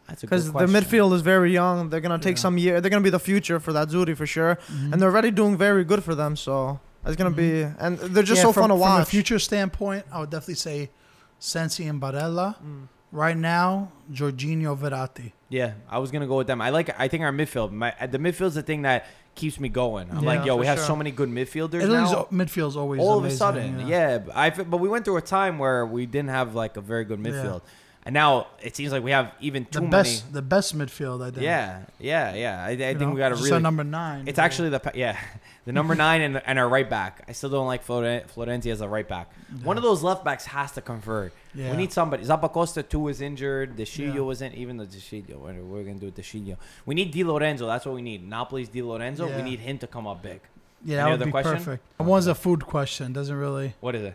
That's 0.06 0.20
Because 0.20 0.52
the 0.52 0.66
midfield 0.66 1.14
is 1.14 1.22
very 1.22 1.52
young. 1.52 1.88
They're 1.88 2.00
going 2.00 2.18
to 2.18 2.22
take 2.22 2.36
Yeah. 2.36 2.42
some 2.42 2.58
year. 2.58 2.80
They're 2.80 2.90
going 2.90 3.02
to 3.02 3.06
be 3.06 3.10
the 3.10 3.18
future 3.18 3.58
for 3.58 3.72
the 3.72 3.86
Azzurri 3.86 4.16
for 4.16 4.26
sure. 4.26 4.56
Mm-hmm. 4.56 4.92
And 4.92 5.02
they're 5.02 5.10
already 5.10 5.30
doing 5.30 5.56
very 5.56 5.84
good 5.84 6.04
for 6.04 6.14
them. 6.14 6.36
So 6.36 6.78
it's 7.04 7.16
going 7.16 7.30
to 7.32 7.36
be. 7.36 7.62
And 7.78 7.98
they're 7.98 8.22
just 8.22 8.38
Yeah, 8.38 8.44
so 8.44 8.52
from, 8.52 8.62
fun 8.64 8.68
to 8.70 8.76
watch. 8.76 8.92
From 8.94 9.02
a 9.02 9.06
future 9.06 9.38
standpoint, 9.38 10.04
I 10.12 10.20
would 10.20 10.30
definitely 10.30 10.54
say 10.54 10.90
Sensi 11.38 11.86
and 11.86 12.00
Barella. 12.00 12.56
Mm. 12.62 12.88
Right 13.10 13.36
now, 13.36 13.90
Jorginho 14.12 14.76
Verratti. 14.78 15.32
Yeah, 15.48 15.72
I 15.88 15.98
was 15.98 16.10
gonna 16.10 16.26
go 16.26 16.36
with 16.36 16.46
them. 16.46 16.60
I 16.60 16.68
like. 16.70 16.90
I 17.00 17.08
think 17.08 17.22
our 17.22 17.32
midfield. 17.32 17.72
My 17.72 17.94
uh, 17.98 18.06
the 18.06 18.18
midfield's 18.18 18.54
the 18.54 18.62
thing 18.62 18.82
that 18.82 19.06
keeps 19.34 19.58
me 19.58 19.68
going. 19.70 20.10
I'm 20.10 20.22
Yeah, 20.22 20.26
like, 20.36 20.44
yo, 20.44 20.56
we 20.56 20.66
have 20.66 20.78
sure. 20.78 20.86
so 20.88 20.96
many 20.96 21.10
good 21.10 21.30
midfielders 21.30 21.82
Italy's 21.82 22.10
now. 22.12 22.26
midfield's 22.30 22.76
always 22.76 23.00
All 23.00 23.18
of 23.18 23.24
a 23.24 23.30
sudden, 23.30 23.86
yeah. 23.86 24.18
but 24.18 24.36
I 24.36 24.50
but 24.50 24.76
we 24.78 24.88
went 24.90 25.04
through 25.06 25.16
a 25.16 25.22
time 25.22 25.58
where 25.58 25.86
we 25.86 26.04
didn't 26.04 26.30
have 26.30 26.54
like 26.54 26.76
a 26.76 26.82
very 26.82 27.04
good 27.06 27.20
Yeah. 27.24 27.30
midfield, 27.30 27.62
and 28.04 28.12
now 28.12 28.48
it 28.62 28.76
seems 28.76 28.92
like 28.92 29.02
we 29.02 29.12
have 29.12 29.32
even 29.40 29.66
The 29.70 29.80
too 29.80 29.88
best, 29.88 30.30
the 30.34 30.42
best 30.42 30.76
midfield. 30.76 31.22
I 31.22 31.26
many. 31.26 31.32
think. 31.32 31.44
Yeah, 31.44 31.80
yeah, 31.98 32.34
yeah. 32.34 32.62
I, 32.64 32.70
I 32.72 32.76
think 32.76 33.00
know? 33.00 33.10
we 33.12 33.18
got 33.18 33.32
a 33.32 33.36
really. 33.36 33.60
number 33.62 33.84
nine. 33.84 34.28
It's 34.28 34.38
actually 34.38 34.68
the 34.68 34.82
yeah, 34.94 35.16
the 35.68 35.72
number 35.74 35.94
nine 35.94 36.22
and 36.22 36.40
and 36.46 36.58
our 36.58 36.66
right 36.68 36.88
back. 36.88 37.22
I 37.28 37.32
still 37.32 37.50
don't 37.50 37.66
like 37.66 37.86
Floren- 37.86 38.26
Florenzi 38.26 38.72
as 38.72 38.80
a 38.80 38.88
right 38.88 39.06
back. 39.06 39.30
One 39.62 39.76
of 39.76 39.82
those 39.82 40.02
left 40.02 40.24
backs 40.24 40.46
has 40.46 40.72
to 40.72 40.80
convert. 40.80 41.34
Yeah. 41.54 41.70
We 41.72 41.76
need 41.76 41.92
somebody. 41.92 42.24
Zappacosta 42.24 42.88
too 42.88 43.00
was 43.00 43.20
injured. 43.20 43.76
De 43.76 43.84
Sciglio 43.84 44.14
Yeah. 44.14 44.20
wasn't. 44.22 44.54
Even 44.54 44.78
though 44.78 44.86
De 44.86 44.96
Sciglio, 44.96 45.36
what 45.36 45.54
are 45.54 45.62
we 45.62 45.84
gonna 45.84 45.98
do 45.98 46.06
with? 46.06 46.56
We 46.86 46.94
need 46.94 47.10
Di 47.10 47.22
Lorenzo. 47.22 47.66
That's 47.66 47.84
what 47.84 47.94
we 47.94 48.00
need. 48.00 48.26
Napoli's 48.26 48.70
Di 48.70 48.80
Lorenzo. 48.82 49.28
Yeah. 49.28 49.36
We 49.36 49.42
need 49.42 49.60
him 49.60 49.76
to 49.78 49.86
come 49.86 50.06
up 50.06 50.22
big. 50.22 50.40
Yeah, 50.84 51.02
Any 51.06 51.10
that 51.10 51.18
would 51.18 51.24
be 51.26 51.30
question? 51.32 51.52
perfect. 51.56 52.00
One's 52.00 52.26
a 52.28 52.34
food 52.34 52.64
question. 52.64 53.12
Doesn't 53.12 53.36
really. 53.36 53.74
What 53.80 53.94
is 53.94 54.02
it? 54.04 54.14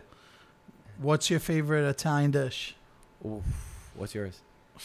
What's 0.98 1.30
your 1.30 1.38
favorite 1.40 1.88
Italian 1.88 2.32
dish? 2.32 2.74
Oof. 3.24 3.42
What's 3.94 4.12
yours? 4.14 4.40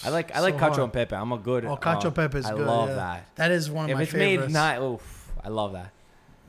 I 0.05 0.09
like 0.09 0.35
I 0.35 0.39
like 0.41 0.53
So 0.53 0.59
cacio 0.59 0.69
hard. 0.69 0.79
and 0.79 0.93
pepe. 0.93 1.15
I'm 1.15 1.31
a 1.31 1.37
good. 1.39 1.65
Oh, 1.65 1.77
cacio 1.77 2.05
uh, 2.05 2.11
pepe 2.11 2.37
is 2.37 2.45
I 2.45 2.51
good, 2.53 2.67
I 2.67 2.71
love 2.77 2.89
yeah. 2.89 2.95
that. 2.95 3.35
That 3.37 3.51
is 3.51 3.71
one 3.71 3.89
of 3.89 3.97
my 3.97 4.05
favorites. 4.05 4.13
If 4.13 4.19
my 4.19 4.23
it's 4.25 4.31
favorites. 4.31 4.53
made 4.53 4.59
not, 4.59 4.81
oof, 4.83 5.31
I 5.43 5.47
love 5.49 5.73
that. 5.73 5.91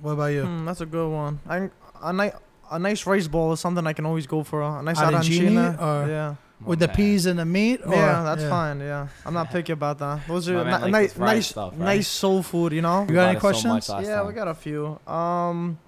What 0.00 0.12
about 0.12 0.26
you? 0.26 0.42
Mm, 0.44 0.66
that's 0.66 0.80
a 0.80 0.86
good 0.86 1.08
one. 1.08 1.40
I, 1.48 1.70
a, 2.02 2.12
ni- 2.12 2.32
a 2.70 2.78
nice 2.78 3.06
rice 3.06 3.28
ball 3.28 3.52
is 3.52 3.60
something 3.60 3.86
I 3.86 3.92
can 3.92 4.06
always 4.06 4.26
go 4.26 4.42
for. 4.42 4.62
A 4.62 4.82
nice 4.82 4.98
Arancini 4.98 5.50
arancina. 5.50 5.82
or- 5.82 6.08
yeah. 6.08 6.34
With 6.62 6.78
the 6.78 6.88
peas 6.88 7.24
and 7.24 7.38
the 7.38 7.46
meat? 7.46 7.80
Or, 7.86 7.94
yeah, 7.94 8.22
that's 8.22 8.44
fine. 8.44 8.80
Yeah, 8.80 9.08
I'm 9.24 9.32
not 9.32 9.50
picky 9.50 9.72
about 9.72 9.98
that. 10.00 10.28
Those 10.28 10.46
are 10.50 10.62
man 10.62 10.82
ni- 10.82 10.90
likes 10.90 10.92
nice, 10.92 11.12
the 11.14 11.20
nice, 11.20 11.46
stuff, 11.46 11.72
right? 11.72 11.78
nice 11.80 12.06
soul 12.08 12.42
food. 12.42 12.74
You 12.74 12.82
know. 12.82 13.06
You 13.08 13.14
got 13.14 13.14
bought 13.14 13.28
any 13.28 13.36
it 13.36 13.36
so 13.36 13.40
questions? 13.40 13.88
yeah, 14.06 14.16
time. 14.16 14.26
we 14.26 14.32
got 14.34 14.46
a 14.48 14.52
few. 14.54 14.98
Um, 15.06 15.78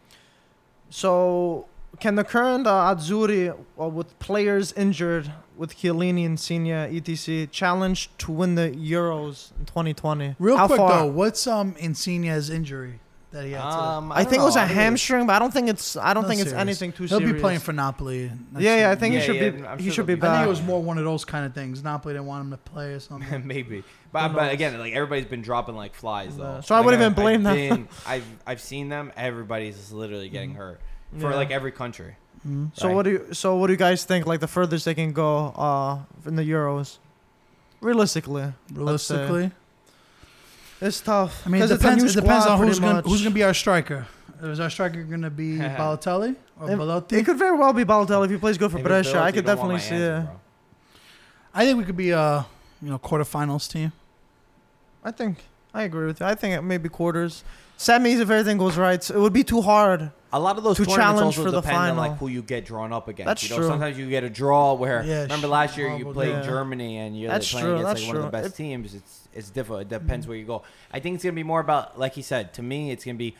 so 0.88 1.66
can 2.00 2.14
the 2.14 2.24
current 2.24 2.66
uh, 2.66 2.94
Azzurri, 2.94 3.54
uh, 3.78 3.88
with 3.88 4.18
players 4.18 4.72
injured 4.72 5.30
with 5.56 5.76
Chiellini, 5.76 6.24
Insigne, 6.24 6.70
etc., 6.96 7.46
challenge 7.48 8.08
to 8.18 8.32
win 8.32 8.54
the 8.54 8.70
Euros 8.70 9.52
in 9.58 9.66
2020? 9.66 10.36
Real 10.38 10.56
How 10.56 10.66
quick 10.66 10.78
far? 10.78 11.00
though, 11.00 11.06
what's 11.06 11.46
um 11.46 11.74
Insigne's 11.78 12.48
injury 12.48 13.00
that 13.32 13.44
he 13.44 13.52
had? 13.52 13.60
to, 13.62 13.66
Um, 13.66 14.12
I, 14.12 14.22
don't 14.22 14.30
think 14.30 14.42
it 14.42 14.44
was 14.44 14.54
know. 14.56 14.62
a 14.62 14.64
I 14.64 14.68
hamstring, 14.68 15.26
but 15.26 15.34
I 15.34 15.38
don't 15.38 15.52
think 15.52 15.68
it's. 15.68 15.96
I 15.96 16.14
don't 16.14 16.22
Not 16.22 16.28
think 16.28 16.40
it's 16.42 16.50
serious. 16.50 16.60
anything 16.60 16.92
too 16.92 17.08
serious. 17.08 17.10
He'll 17.10 17.18
serious. 17.20 17.34
be 17.34 17.40
playing 17.40 17.60
for 17.60 17.72
Napoli. 17.72 18.30
next 18.52 18.62
Yeah, 18.64 18.76
yeah, 18.76 18.90
I 18.90 18.94
season. 18.94 19.00
think 19.00 19.14
Yeah, 19.14 19.20
he 19.20 19.26
should 19.26 19.36
yeah, 19.36 19.50
be. 19.50 19.66
I'm 19.66 19.78
he 19.78 19.84
sure 19.86 19.92
should 19.94 20.06
be 20.06 20.14
they'll 20.14 20.22
be 20.22 20.28
I 20.28 20.36
think 20.38 20.46
it 20.46 20.50
was 20.50 20.62
more 20.62 20.82
one 20.82 20.98
of 20.98 21.04
those 21.04 21.24
kind 21.24 21.44
of 21.46 21.54
things. 21.54 21.82
Napoli 21.82 22.14
didn't 22.14 22.26
want 22.26 22.44
him 22.44 22.50
to 22.52 22.56
play 22.58 22.92
or 22.92 23.00
something. 23.10 23.46
Maybe, 23.46 23.82
but, 24.12 24.28
Who 24.28 24.34
but 24.34 24.44
knows? 24.44 24.52
again, 24.54 24.78
like 24.78 24.92
everybody's 24.94 25.24
been 25.26 25.42
dropping 25.42 25.74
like 25.76 25.94
flies 25.94 26.36
though. 26.36 26.44
Yeah. 26.44 26.60
So 26.60 26.74
I 26.74 26.78
Like, 26.78 26.84
wouldn't 26.86 27.02
I've- 27.02 27.12
even 27.12 27.22
blame 27.22 27.46
I've 27.46 27.56
them. 27.56 27.76
been- 27.76 27.88
I've 28.06 28.24
I've 28.46 28.60
seen 28.60 28.88
them. 28.88 29.12
Everybody's 29.16 29.92
literally 29.92 30.28
getting 30.28 30.54
hurt 30.54 30.80
for 31.18 31.30
Yeah. 31.30 31.36
like 31.36 31.50
every 31.50 31.72
country. 31.72 32.16
Mhm. 32.48 32.70
So 32.74 32.88
Right. 32.88 32.94
what 32.96 33.02
do 33.04 33.10
you? 33.10 33.26
So 33.34 33.54
what 33.56 33.68
do 33.68 33.72
you 33.72 33.76
guys 33.78 34.04
think? 34.04 34.26
Like 34.26 34.40
the 34.40 34.48
furthest 34.48 34.84
they 34.84 34.94
can 34.94 35.12
go 35.12 35.48
uh, 35.56 35.98
in 36.26 36.34
the 36.36 36.42
Euros, 36.42 36.98
realistically, 37.80 38.52
let's 38.74 39.02
say. 39.04 39.14
Realistically, 39.16 39.50
it's 40.82 41.00
tough. 41.00 41.42
I 41.46 41.48
mean, 41.50 41.60
it 41.62 41.64
'Cause 41.64 41.70
it's 41.72 41.80
a 41.82 41.84
depends. 41.90 42.16
It 42.16 42.20
depends 42.20 42.46
on 42.46 42.58
who's 42.58 42.78
gonna 42.78 43.00
who's 43.02 43.22
gonna 43.22 43.34
be 43.34 43.42
our 43.44 43.54
striker. 43.54 44.06
Is 44.42 44.58
our 44.60 44.70
striker 44.70 45.02
gonna 45.04 45.30
be 45.30 45.56
Balotelli 45.58 46.34
or 46.60 46.70
It- 46.70 46.76
Belotti? 46.76 47.16
It 47.16 47.24
could 47.24 47.38
very 47.38 47.56
well 47.56 47.72
be 47.72 47.84
Balotelli 47.84 48.24
if 48.26 48.30
he 48.32 48.36
plays 48.38 48.58
good 48.58 48.70
for 48.72 48.78
If 48.78 48.84
it's 48.84 48.88
Brescia. 48.88 49.22
I 49.22 49.30
could 49.32 49.46
definitely 49.46 49.78
see 49.78 49.94
answer, 49.94 50.28
it. 50.32 50.98
I 51.54 51.64
think 51.64 51.78
we 51.78 51.84
could 51.84 51.96
be 51.96 52.10
a 52.10 52.44
you 52.82 52.90
know 52.90 52.98
quarterfinals 52.98 53.70
team. 53.70 53.92
I 55.04 55.10
think 55.12 55.38
I 55.72 55.82
agree 55.84 56.06
with 56.06 56.20
you. 56.20 56.26
I 56.26 56.34
think 56.34 56.54
it 56.54 56.62
maybe 56.62 56.88
quarters. 56.88 57.44
Semis 57.82 58.20
if 58.20 58.30
everything 58.30 58.58
goes 58.58 58.76
right. 58.76 59.10
It 59.10 59.16
would 59.16 59.32
be 59.32 59.44
too 59.44 59.60
hard. 59.62 60.10
A 60.34 60.40
lot 60.40 60.56
of 60.56 60.64
those 60.64 60.76
To 60.78 60.84
tournaments 60.86 61.04
challenge 61.04 61.26
also 61.38 61.44
for 61.44 61.50
the 61.50 61.60
depend 61.60 61.76
on 61.90 61.96
like 61.96 62.16
who 62.16 62.28
you 62.28 62.40
get 62.42 62.64
drawn 62.64 62.92
up 62.92 63.08
against. 63.08 63.26
That's 63.26 63.42
you 63.44 63.50
know, 63.50 63.56
true. 63.56 63.66
sometimes 63.66 63.98
you 63.98 64.08
get 64.08 64.24
a 64.24 64.30
draw 64.30 64.72
where 64.74 65.02
Yeah, 65.04 65.22
remember 65.22 65.46
sh- 65.48 65.50
last 65.50 65.76
year 65.76 65.86
you 65.88 65.92
horrible 66.04 66.12
played 66.14 66.32
draw. 66.36 66.42
Germany 66.42 66.96
and 66.98 67.18
you're 67.18 67.30
That's 67.30 67.50
playing 67.50 67.66
true, 67.66 67.74
against 67.76 67.86
that's 67.88 68.00
like 68.00 68.08
one 68.08 68.16
of 68.16 68.22
the 68.22 68.28
true. 68.30 68.40
best 68.42 68.50
If- 68.52 68.56
teams. 68.56 68.94
It's 68.94 69.28
it's 69.34 69.50
different. 69.50 69.82
It 69.82 69.88
depends 69.90 70.26
where 70.26 70.36
you 70.36 70.44
go. 70.46 70.62
I 70.92 71.00
think 71.00 71.16
it's 71.16 71.24
gonna 71.24 71.34
be 71.34 71.42
more 71.42 71.60
about 71.60 71.98
like 71.98 72.14
he 72.14 72.22
said. 72.22 72.54
To 72.54 72.62
me, 72.62 72.90
it's 72.92 73.04
gonna 73.04 73.18
be 73.18 73.34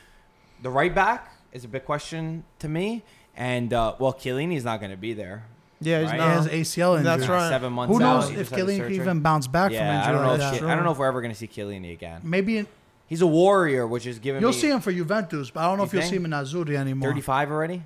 the 0.63 0.71
right 0.71 0.95
back 0.95 1.33
is 1.53 1.65
a 1.65 1.69
big 1.69 1.85
question 1.85 2.45
to 2.59 2.69
me. 2.69 3.03
And 3.37 3.73
uh, 3.73 3.95
well, 3.99 4.13
Chiellini's 4.13 4.65
not 4.65 4.81
gonna 4.83 4.97
be 4.97 5.15
there. 5.15 5.45
Yeah, 5.81 6.01
he's 6.01 6.11
Right? 6.11 6.15
He 6.15 6.19
not. 6.19 6.29
has 6.31 6.49
ACL 6.49 6.99
injury. 6.99 7.05
That's 7.05 7.27
right. 7.29 7.49
Seven 7.49 7.73
months. 7.73 7.97
Who 7.97 8.03
out, 8.05 8.21
knows 8.21 8.29
he 8.29 8.35
if 8.35 8.41
just 8.41 8.51
had 8.51 8.61
a 8.61 8.63
Kylian 8.65 8.67
can 8.67 8.77
surgery. 8.85 8.95
even 8.97 9.21
bounce 9.21 9.47
back 9.47 9.71
from 9.71 9.75
Yeah, 9.77 9.99
injury 9.99 10.09
I 10.09 10.13
don't 10.13 10.23
know. 10.23 10.29
like 10.29 10.41
If 10.55 10.61
that? 10.61 10.67
Ki- 10.67 10.71
I 10.71 10.75
don't 10.75 10.85
know 10.85 10.93
if 10.93 10.99
we're 10.99 11.07
ever 11.09 11.23
gonna 11.23 11.35
see 11.35 11.49
Kylian 11.49 11.91
again. 11.93 12.21
Maybe 12.23 12.59
in, 12.59 12.67
He's 13.07 13.21
a 13.21 13.27
warrior, 13.27 13.87
which 13.87 14.07
is 14.07 14.19
giving 14.19 14.41
you'll 14.41 14.53
me 14.53 14.57
see 14.57 14.71
him 14.71 14.81
for 14.81 14.93
Juventus, 14.93 15.51
but 15.51 15.61
I 15.61 15.65
don't 15.67 15.77
know 15.79 15.85
You 15.85 15.87
if 15.89 15.93
you'll 15.93 16.03
think? 16.03 16.11
see 16.11 16.17
him 16.17 16.25
in 16.25 16.31
Azzurri 16.31 16.77
anymore. 16.77 17.11
35 17.11 17.51
already. 17.51 17.83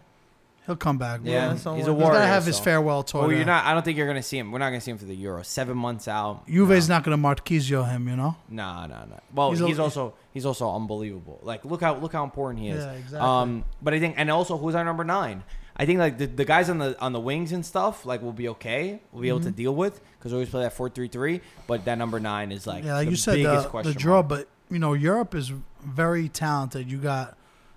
He'll 0.67 0.75
come 0.77 0.99
back. 0.99 1.21
bro. 1.23 1.31
Yeah, 1.31 1.47
Yeah, 1.49 1.53
he's 1.55 1.65
a 1.67 1.71
like 1.71 1.77
that. 1.77 1.77
He's 1.77 1.87
warrior. 1.95 2.13
gotta 2.15 2.27
have 2.27 2.45
his 2.47 2.57
so- 2.57 2.63
farewell 2.65 3.03
tour. 3.05 3.23
Well, 3.23 3.33
you're 3.33 3.45
not. 3.45 3.65
I 3.65 3.73
don't 3.73 3.85
think 3.85 3.97
you're 3.97 4.07
gonna 4.09 4.23
see 4.23 4.37
him. 4.39 4.51
We're 4.51 4.59
not 4.59 4.71
gonna 4.71 4.81
see 4.81 4.91
him 4.91 4.99
for 4.99 5.05
the 5.05 5.15
Euro. 5.15 5.43
Seven 5.45 5.77
months 5.77 6.09
out. 6.09 6.45
Juve's 6.49 6.89
no. 6.89 6.97
not 6.97 7.05
gonna 7.05 7.19
Marchisio 7.19 7.89
him, 7.89 8.09
you 8.09 8.17
know. 8.17 8.37
No, 8.49 8.87
no, 8.87 9.05
no. 9.09 9.21
Well, 9.33 9.51
He's 9.51 9.61
he's, 9.61 9.79
a- 9.79 9.83
also 9.83 10.15
he's 10.35 10.45
also 10.45 10.69
unbelievable. 10.75 11.39
Like 11.43 11.65
look 11.65 11.81
how 11.83 11.95
look 11.97 12.13
how 12.13 12.25
important 12.25 12.63
he 12.65 12.71
is. 12.71 12.85
Yeah, 12.85 12.93
exactly. 12.93 13.19
Um, 13.21 13.65
but 13.81 13.95
I 13.95 14.01
think 14.01 14.15
and 14.19 14.29
also 14.31 14.57
who's 14.59 14.75
our 14.75 14.85
number 14.85 15.05
nine? 15.05 15.45
I 15.77 15.85
think 15.87 15.99
like 16.01 16.19
the, 16.19 16.27
the 16.27 16.45
guys 16.45 16.69
on 16.69 16.79
the 16.79 16.99
on 17.01 17.13
the 17.13 17.21
wings 17.21 17.53
and 17.53 17.65
stuff 17.65 18.05
like 18.05 18.21
will 18.23 18.33
be 18.33 18.49
okay. 18.49 19.01
We'll 19.13 19.23
be 19.23 19.29
able 19.29 19.39
Mm-hmm. 19.41 19.49
to 19.51 19.55
deal 19.55 19.75
with 19.75 20.01
because 20.19 20.33
we 20.33 20.37
always 20.39 20.49
play 20.51 20.63
that 20.63 20.73
four 20.73 20.89
three 20.89 21.07
three. 21.09 21.43
But 21.69 21.85
that 21.85 21.97
number 21.97 22.19
nine 22.19 22.51
is 22.51 22.67
like 22.67 22.83
yeah, 22.83 22.95
like 22.95 23.05
the 23.07 23.11
you 23.13 23.17
said, 23.17 23.35
biggest 23.37 23.65
the, 23.65 23.71
question 23.71 23.93
the 23.93 23.99
draw. 23.99 24.15
mark. 24.17 24.29
But 24.31 24.49
you 24.71 24.79
know, 24.79 24.93
Europe 24.93 25.35
is 25.35 25.53
very 25.85 26.29
talented. 26.29 26.91
You 26.91 26.99
got 26.99 27.37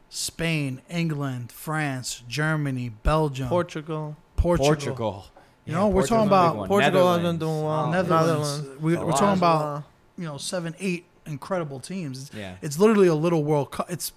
Spain, 0.10 0.82
England, 0.89 1.52
France, 1.52 2.23
Germany, 2.28 2.89
Belgium, 2.89 3.47
Portugal. 3.49 4.17
Portugal. 4.36 4.67
Portugal. 4.67 5.25
You 5.65 5.73
know, 5.75 5.88
we're 5.88 6.08
talking 6.08 6.30
Portugal's 6.30 6.32
a 6.32 6.47
about 6.49 6.56
one. 6.58 6.67
Portugal 6.67 7.08
has 7.13 7.17
been 7.17 7.23
Netherlands. 7.23 7.39
doing 7.39 7.63
well. 7.63 7.86
Oh, 7.86 7.91
Netherlands. 7.91 8.28
Netherlands. 8.62 8.82
We, 8.82 8.95
we're 8.97 9.04
lot. 9.06 9.17
talking 9.19 9.38
about 9.38 9.84
you 10.17 10.25
know 10.25 10.38
seven, 10.38 10.73
eight 10.80 11.06
incredible 11.28 11.80
teams. 11.80 12.32
Yeah. 12.36 12.56
It's 12.62 12.80
literally 12.80 13.08
a 13.08 13.13
little 13.15 13.43
World 13.43 13.71
Cup. 13.71 13.91
It's 13.91 14.12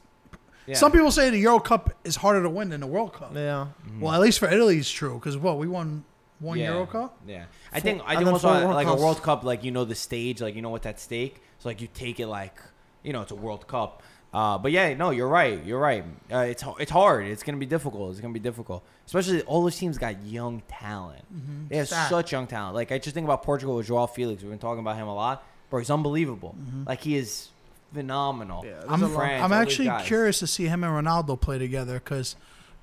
yeah. 0.66 0.76
some 0.76 0.92
people 0.92 1.10
say 1.10 1.28
the 1.28 1.38
Euro 1.40 1.58
Cup 1.60 1.92
is 2.04 2.16
harder 2.16 2.42
to 2.42 2.48
win 2.48 2.70
than 2.70 2.80
the 2.80 2.86
World 2.86 3.12
Cup. 3.12 3.32
yeah. 3.34 3.66
Mhm. 3.86 4.00
Well, 4.00 4.14
at 4.14 4.20
least 4.20 4.38
for 4.38 4.48
Italy, 4.48 4.78
it's 4.78 4.90
true 4.90 5.14
because 5.18 5.36
what 5.36 5.58
we 5.58 5.66
won 5.66 6.04
one 6.38 6.58
Yeah. 6.58 6.72
Euro 6.72 6.86
Cup. 6.86 7.18
Yeah, 7.26 7.44
I 7.70 7.80
Four- 7.80 7.82
think 7.82 8.02
I 8.06 8.16
think 8.16 8.28
also 8.28 8.48
four 8.48 8.56
World 8.62 8.74
like 8.74 8.86
a 8.86 8.94
World 8.96 9.22
Cup, 9.22 9.44
like 9.44 9.62
you 9.62 9.72
know 9.72 9.84
the 9.84 9.94
stage, 9.94 10.40
like 10.40 10.54
you 10.54 10.62
know 10.62 10.70
what's 10.70 10.86
at 10.86 10.98
stake. 11.00 11.42
So 11.62 11.68
like 11.68 11.80
you 11.80 11.88
take 11.94 12.18
it 12.18 12.26
like 12.26 12.58
you 13.04 13.12
know 13.12 13.22
it's 13.22 13.30
a 13.30 13.36
World 13.36 13.68
Cup. 13.68 14.02
Uh, 14.34 14.58
but 14.58 14.72
yeah, 14.72 14.94
no, 14.94 15.10
you're 15.10 15.28
right. 15.28 15.62
You're 15.64 15.78
right. 15.78 16.04
Uh, 16.32 16.38
it's 16.38 16.64
it's 16.80 16.90
hard. 16.90 17.26
It's 17.26 17.44
gonna 17.44 17.58
be 17.58 17.66
difficult. 17.66 18.10
It's 18.10 18.20
gonna 18.20 18.34
be 18.34 18.40
difficult, 18.40 18.82
especially 19.06 19.42
all 19.42 19.62
those 19.62 19.76
teams 19.76 19.96
got 19.96 20.24
young 20.24 20.62
talent. 20.68 21.22
Mm-hmm. 21.32 21.68
They 21.68 21.76
have 21.76 21.86
Stat. 21.86 22.10
such 22.10 22.32
young 22.32 22.48
talent. 22.48 22.74
Like 22.74 22.90
I 22.90 22.98
just 22.98 23.14
think 23.14 23.24
about 23.24 23.44
Portugal 23.44 23.76
with 23.76 23.86
Joao 23.86 24.06
Felix. 24.06 24.42
We've 24.42 24.50
been 24.50 24.58
talking 24.58 24.80
about 24.80 24.96
him 24.96 25.06
a 25.06 25.14
lot. 25.14 25.46
Bro, 25.70 25.80
he's 25.80 25.90
unbelievable. 25.90 26.56
Like 26.84 27.00
he 27.02 27.16
is 27.16 27.48
phenomenal. 27.94 28.64
Yeah, 28.66 28.80
I'm, 28.88 29.00
There's 29.00 29.12
a 29.12 29.14
lot- 29.14 29.20
France, 29.20 29.42
I'm 29.44 29.52
actually 29.52 29.90
curious 30.04 30.40
to 30.40 30.46
see 30.48 30.66
him 30.66 30.82
and 30.82 31.06
Ronaldo 31.06 31.40
play 31.40 31.58
together 31.58 31.94
because 31.94 32.34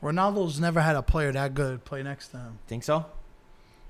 Ronaldo's 0.01 0.59
never 0.59 0.81
had 0.81 0.95
a 0.95 1.01
player 1.01 1.31
that 1.33 1.53
good 1.53 1.83
play 1.83 2.01
next 2.03 2.29
to 2.29 2.37
him. 2.37 2.59
Think 2.67 2.83
so? 2.83 3.05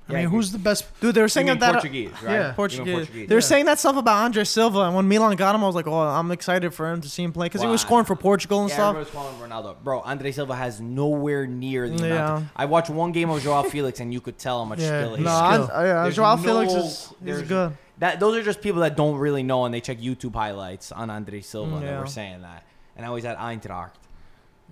I 0.10 0.13
mean, 0.13 0.30
who's 0.30 0.52
the 0.52 0.58
best? 0.58 0.86
Dude, 1.00 1.13
they 1.15 1.22
were 1.22 1.26
You 1.26 1.30
saying 1.30 1.48
mean 1.48 1.60
that. 1.60 1.74
Portuguese, 1.74 2.12
right? 2.24 2.24
Yeah. 2.24 2.38
You 2.39 2.43
mean 2.45 2.54
Portuguese. 2.56 2.93
Portuguese. 2.93 3.30
They 3.30 3.36
were 3.36 3.39
Yeah. 3.41 3.45
saying 3.48 3.65
that 3.65 3.80
stuff 3.80 3.95
about 3.95 4.24
Andre 4.26 4.43
Silva, 4.43 4.80
and 4.82 4.95
when 4.95 5.08
Milan 5.08 5.36
got 5.36 5.54
him, 5.56 5.63
I 5.63 5.67
was 5.67 5.76
like, 5.76 5.88
"Oh, 5.88 6.00
I'm 6.00 6.32
excited 6.32 6.74
for 6.74 6.91
him 6.91 7.00
to 7.02 7.10
see 7.10 7.24
him 7.24 7.32
play 7.32 7.45
because 7.45 7.62
he 7.62 7.67
was 7.67 7.82
scoring 7.82 8.06
for 8.06 8.15
Portugal 8.15 8.62
and 8.62 8.69
Yeah, 8.69 8.76
stuff." 8.76 8.89
everyone's 8.95 9.12
calling 9.12 9.36
him 9.36 9.50
Ronaldo. 9.50 9.76
Bro, 9.84 10.02
Andre 10.02 10.32
Silva 10.32 10.56
has 10.56 10.82
nowhere 10.82 11.45
near 11.48 11.88
the 11.88 11.95
amount. 11.95 12.10
Yeah. 12.10 12.38
Of, 12.38 12.43
I 12.56 12.65
watched 12.65 12.89
one 12.89 13.12
game 13.12 13.30
of 13.30 13.41
Joao 13.43 13.63
Felix, 13.63 14.00
and 14.00 14.12
you 14.13 14.19
could 14.22 14.38
tell 14.39 14.60
how 14.60 14.65
much 14.65 14.80
Yeah. 14.80 15.02
skill 15.04 15.15
he 15.15 15.24
No, 15.24 15.30
has. 15.30 15.69
I, 15.69 15.74
I, 15.74 15.86
yeah, 15.86 16.04
There's 16.04 16.15
Joao 16.15 16.36
no- 16.36 16.41
Felix 16.41 16.74
is 16.74 16.84
he's 16.84 17.13
there's- 17.22 17.41
good. 17.48 17.78
That 18.00 18.19
those 18.22 18.36
are 18.38 18.43
just 18.43 18.62
people 18.62 18.82
that 18.82 18.95
don't 18.95 19.17
really 19.17 19.43
know, 19.43 19.65
and 19.65 19.74
they 19.74 19.82
check 19.82 20.00
YouTube 20.00 20.34
highlights 20.34 20.91
on 20.91 21.10
Andre 21.10 21.41
Silva. 21.41 21.76
Mm, 21.76 21.80
That 21.82 21.86
yeah. 21.86 22.00
were 22.00 22.08
saying 22.08 22.41
that, 22.43 22.63
and 22.95 23.06
how 23.06 23.15
he's 23.15 23.26
at 23.26 23.38
Eintracht. 23.38 23.91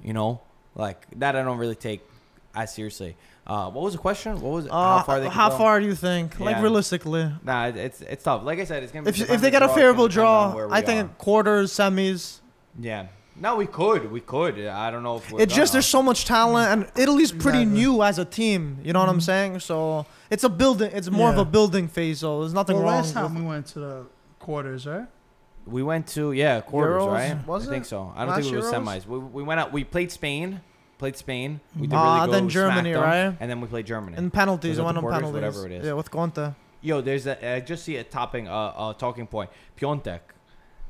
You 0.03 0.13
know, 0.13 0.39
like 0.75 1.05
that. 1.17 1.35
I 1.35 1.43
don't 1.43 1.57
really 1.57 1.75
take 1.75 2.01
as 2.55 2.73
seriously. 2.73 3.15
Uh, 3.47 3.69
what 3.69 3.81
was 3.83 3.93
the 3.93 3.99
question? 3.99 4.33
What 4.41 4.51
was 4.51 4.65
it? 4.65 4.71
Uh, 4.71 4.97
how 4.97 5.03
far 5.03 5.19
they? 5.21 5.29
how 5.29 5.47
could 5.47 5.53
go? 5.53 5.57
far 5.57 5.79
do 5.79 5.85
you 5.85 5.95
think? 5.95 6.37
Like 6.39 6.57
Yeah. 6.57 6.61
realistically, 6.61 7.31
Nah, 7.43 7.67
it's 7.67 8.01
it's 8.01 8.23
tough. 8.23 8.43
Like 8.43 8.59
I 8.59 8.65
said, 8.65 8.83
it's 8.83 8.91
gonna. 8.91 9.03
be 9.03 9.09
if 9.09 9.21
if 9.29 9.39
they 9.41 9.47
on 9.47 9.51
get 9.51 9.61
a 9.63 9.67
the 9.67 9.67
draw, 9.67 9.75
favorable 9.75 10.07
gonna 10.09 10.13
depend 10.13 10.27
on 10.27 10.67
draw, 10.67 10.77
I 10.77 10.81
think 10.81 11.05
are. 11.11 11.13
quarters, 11.17 11.71
semis. 11.71 12.39
Yeah. 12.79 13.07
No, 13.39 13.55
we 13.55 13.67
could. 13.67 14.11
We 14.11 14.19
could. 14.19 14.59
I 14.59 14.89
don't 14.91 15.03
know 15.03 15.17
if 15.17 15.31
we're 15.31 15.39
It's 15.41 15.53
just 15.55 15.71
there's 15.71 15.85
so 15.85 16.01
much 16.01 16.25
talent, 16.25 16.71
and 16.71 16.91
Italy's 17.01 17.31
pretty 17.31 17.59
Exactly. 17.61 17.81
new 17.83 18.03
as 18.03 18.17
a 18.19 18.25
team. 18.25 18.79
You 18.83 18.91
know 18.93 18.99
what 18.99 19.09
I'm 19.09 19.21
saying? 19.21 19.59
So 19.61 20.05
it's 20.29 20.43
a 20.43 20.49
building. 20.49 20.91
It's 20.93 21.09
more 21.09 21.29
of 21.31 21.37
a 21.37 21.45
building 21.45 21.87
phase. 21.87 22.19
So 22.19 22.41
there's 22.41 22.53
nothing 22.53 22.75
Well, 22.77 22.85
wrong. 22.85 22.95
last 22.95 23.13
time 23.13 23.33
we 23.35 23.43
went 23.43 23.67
to 23.67 23.79
the 23.79 24.05
quarters, 24.39 24.85
right? 24.87 25.05
We 25.67 25.83
went 25.83 26.07
to 26.15 26.31
yeah 26.31 26.61
quarters, 26.61 27.03
Euros, 27.03 27.13
right? 27.13 27.47
was 27.47 27.67
I 27.67 27.71
think 27.71 27.85
so. 27.85 28.11
I 28.15 28.25
don't 28.25 28.29
Last 28.29 28.41
think 28.41 28.51
we 28.55 28.57
were 28.61 28.63
Euros? 28.63 28.73
semis. 29.03 29.05
We, 29.05 29.19
we 29.19 29.43
went 29.43 29.59
out. 29.61 29.71
We 29.71 29.83
played 29.83 30.11
Spain. 30.11 30.61
Played 30.97 31.15
Spain. 31.15 31.59
We 31.75 31.87
did 31.87 31.93
Ah, 31.95 32.15
really 32.15 32.25
good. 32.27 32.33
then 32.35 32.45
we 32.45 32.51
Germany, 32.51 32.93
them, 32.93 33.01
right? 33.03 33.37
And 33.39 33.49
then 33.51 33.61
we 33.61 33.67
played 33.67 33.85
Germany. 33.85 34.17
in 34.17 34.31
penalties, 34.31 34.71
Was 34.71 34.79
I 34.79 34.81
it 34.81 34.85
went 34.85 34.95
the 34.95 34.97
on 34.99 35.01
quarters? 35.03 35.17
penalties. 35.19 35.33
Whatever 35.55 35.65
it 35.67 35.71
is. 35.81 35.85
Yeah, 35.85 35.93
with 35.93 36.09
Conte. 36.09 36.53
Yo, 36.81 37.01
there's 37.01 37.27
a. 37.27 37.55
I 37.55 37.59
just 37.59 37.83
see 37.85 37.97
a 37.97 38.03
topping, 38.03 38.47
uh, 38.47 38.51
uh, 38.53 38.93
talking 38.93 39.27
point. 39.27 39.49
Piatek. 39.79 40.19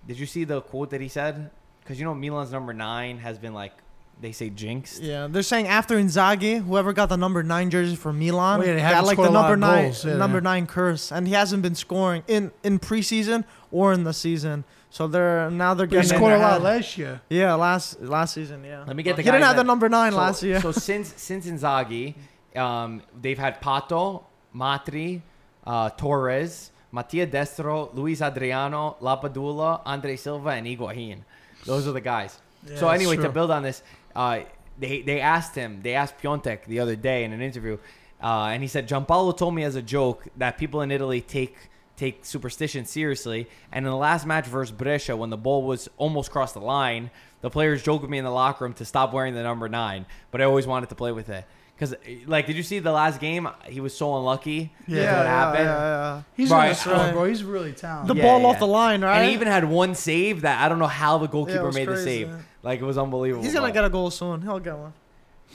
Did 0.08 0.18
you 0.20 0.26
see 0.26 0.44
the 0.46 0.62
quote 0.62 0.90
that 0.92 1.02
he 1.02 1.08
said? 1.10 1.50
Because 1.82 2.00
you 2.00 2.06
know 2.06 2.16
Milan's 2.16 2.52
number 2.52 2.74
nine 2.74 3.18
has 3.20 3.38
been 3.38 3.54
like, 3.54 3.74
they 4.22 4.32
say 4.32 4.50
jinxed. 4.50 5.02
Yeah, 5.02 5.28
they're 5.30 5.42
saying 5.44 5.68
after 5.68 5.96
Inzaghi, 5.98 6.64
whoever 6.64 6.92
got 6.94 7.10
the 7.10 7.18
number 7.18 7.44
nine 7.44 7.70
jersey 7.70 7.96
for 7.96 8.12
Milan 8.14 8.62
Oh, 8.62 8.64
yeah, 8.64 8.74
they 8.74 8.80
got 8.80 8.88
haven't 8.88 9.06
like 9.08 9.16
scored 9.16 9.28
the 9.28 9.32
a 9.32 9.34
lot 9.34 9.42
number 9.50 9.54
of 9.54 9.60
nine 9.60 9.84
goals. 9.86 10.06
Yeah, 10.06 10.16
number 10.18 10.38
yeah. 10.38 10.44
nine 10.44 10.68
curse, 10.68 11.12
and 11.12 11.28
he 11.28 11.34
hasn't 11.34 11.62
been 11.64 11.76
scoring 11.76 12.24
in 12.28 12.52
in 12.64 12.80
preseason 12.80 13.44
or 13.72 13.92
in 13.94 14.04
the 14.06 14.14
season. 14.14 14.64
So 14.90 15.08
they're 15.08 15.50
now 15.52 15.74
they're 15.74 15.86
But 15.88 15.96
he 15.96 16.02
getting 16.02 16.12
in 16.12 16.18
scored 16.18 16.34
a 16.34 16.38
lot 16.40 16.54
head. 16.54 16.64
last 16.64 16.98
year. 16.98 17.22
Yeah, 17.30 17.54
last 17.56 18.02
last 18.02 18.34
season. 18.34 18.64
Yeah. 18.64 18.84
Let 18.88 18.96
me 18.96 19.04
get 19.04 19.16
the 19.16 19.22
He 19.22 19.28
didn't 19.28 19.42
guys 19.42 19.48
have 19.50 19.58
the 19.58 19.64
number 19.64 19.90
nine 19.90 20.12
so, 20.14 20.18
last 20.18 20.44
year. 20.44 20.62
So 20.62 20.72
since 20.72 21.14
since 21.18 21.46
Inzaghi, 21.46 22.16
um, 22.56 23.02
they've 23.22 23.38
had 23.38 23.62
Pato, 23.62 24.24
Matri, 24.54 25.22
uh, 25.66 25.90
Torres, 25.92 26.72
Mattia 26.92 27.28
Destro, 27.28 27.94
Luis 27.94 28.22
Adriano, 28.22 28.96
Lapadula, 29.02 29.82
Andre 29.86 30.16
Silva, 30.16 30.50
and 30.50 30.66
Higuain. 30.66 31.20
Those 31.66 31.88
are 31.88 31.92
the 31.92 32.02
guys. 32.02 32.40
Yeah, 32.66 32.78
so 32.78 32.90
anyway, 32.90 33.18
to 33.18 33.30
build 33.30 33.52
on 33.52 33.64
this, 33.64 33.84
uh, 34.16 34.40
they 34.80 35.02
they 35.02 35.20
asked 35.20 35.54
him, 35.54 35.82
they 35.84 35.96
asked 35.96 36.18
Piatek 36.22 36.66
the 36.66 36.80
other 36.80 36.96
day 36.96 37.24
in 37.26 37.34
an 37.34 37.42
interview, 37.42 37.78
uh, 38.24 38.50
and 38.52 38.64
he 38.64 38.70
said 38.70 38.88
Giampaolo 38.88 39.36
told 39.38 39.54
me 39.54 39.64
as 39.64 39.76
a 39.76 39.82
joke 39.82 40.26
that 40.38 40.58
people 40.58 40.82
in 40.82 40.92
Italy 40.92 41.20
take 41.22 41.56
take 41.98 42.24
superstition 42.24 42.86
seriously. 42.86 43.48
And 43.72 43.86
in 43.86 43.92
the 43.92 43.98
last 43.98 44.26
match 44.26 44.46
versus 44.48 44.72
Brescia, 44.72 45.18
when 45.18 45.30
the 45.30 45.38
ball 45.38 45.64
was 45.64 45.90
almost 45.98 46.32
crossed 46.32 46.54
the 46.54 46.62
line, 46.62 47.12
the 47.42 47.50
players 47.50 47.84
joked 47.84 48.04
with 48.04 48.10
me 48.12 48.18
in 48.18 48.24
the 48.24 48.32
locker 48.32 48.64
room 48.64 48.74
to 48.76 48.86
stop 48.86 49.12
wearing 49.14 49.34
the 49.34 49.44
number 49.44 49.68
nine, 49.68 50.06
but 50.32 50.40
I 50.42 50.46
always 50.46 50.66
wanted 50.66 50.90
to 50.90 50.96
play 50.96 51.12
with 51.12 51.28
it. 51.30 51.44
Because, 51.76 51.94
like, 52.26 52.48
did 52.48 52.56
you 52.56 52.64
see 52.64 52.80
the 52.80 52.92
last 52.92 53.20
game? 53.20 53.48
He 53.66 53.82
was 53.82 53.96
so 53.96 54.18
unlucky. 54.18 54.74
Yeah, 54.88 54.98
yeah, 55.02 55.18
what 55.18 55.24
yeah, 55.26 55.30
happened. 55.30 55.66
yeah, 55.66 56.22
He's 56.36 56.50
Right. 56.50 56.64
really 56.64 56.74
score, 56.76 56.94
Right. 56.94 57.14
bro. 57.14 57.24
He's 57.26 57.44
really 57.44 57.70
The 57.72 57.78
talented. 57.82 58.18
Yeah, 58.18 58.24
ball 58.24 58.40
yeah. 58.42 58.48
off 58.48 58.58
the 58.60 58.66
line, 58.66 59.04
right? 59.04 59.18
And 59.20 59.28
he 59.28 59.34
even 59.36 59.48
had 59.48 59.64
one 59.70 59.94
save 59.94 60.42
that 60.42 60.60
I 60.64 60.70
don't 60.70 60.80
know 60.80 60.88
how 60.88 61.20
the 61.20 61.28
goalkeeper 61.28 61.64
was 61.66 61.76
made 61.76 61.88
the 61.88 61.98
save. 61.98 62.30
yeah. 62.30 62.38
Like, 62.64 62.80
it 62.80 62.84
was 62.86 62.98
unbelievable. 62.98 63.44
He's 63.44 63.54
gonna 63.54 63.68
but- 63.68 63.74
get 63.76 63.86
a 63.86 63.90
goal 63.90 64.10
soon. 64.10 64.42
He'll 64.42 64.60
get 64.60 64.76
one. 64.76 64.94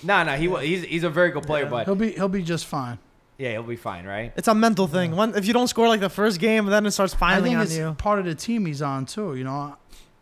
No, 0.05 0.23
no, 0.23 0.37
he 0.37 0.47
wa- 0.47 0.61
he's 0.61 0.85
he's 0.85 1.03
a 1.05 1.11
very 1.11 1.31
good 1.33 1.43
player, 1.43 1.65
Yeah. 1.65 1.71
but 1.71 1.85
He'll 1.87 1.97
be 1.97 2.13
he'll 2.13 2.29
be 2.29 2.43
just 2.43 2.67
fine. 2.67 2.99
Yeah, 3.43 3.51
he'll 3.53 3.65
be 3.65 3.75
fine, 3.75 4.05
right? 4.07 4.33
It's 4.37 4.47
a 4.47 4.55
mental 4.55 4.87
thing. 4.87 5.17
When 5.17 5.35
if 5.35 5.47
you 5.47 5.53
don't 5.53 5.67
score 5.67 5.89
like 5.89 5.99
the 6.01 6.09
first 6.09 6.39
game, 6.39 6.67
then 6.67 6.87
it 6.87 6.93
starts 6.93 7.15
I 7.15 7.19
piling 7.19 7.45
think 7.45 7.57
on 7.57 7.63
it's 7.63 7.77
you. 7.77 7.95
part 7.99 8.21
of 8.21 8.25
the 8.25 8.37
team 8.37 8.67
he's 8.67 8.81
on 8.83 9.05
too. 9.05 9.35
You 9.35 9.43
know, 9.43 9.77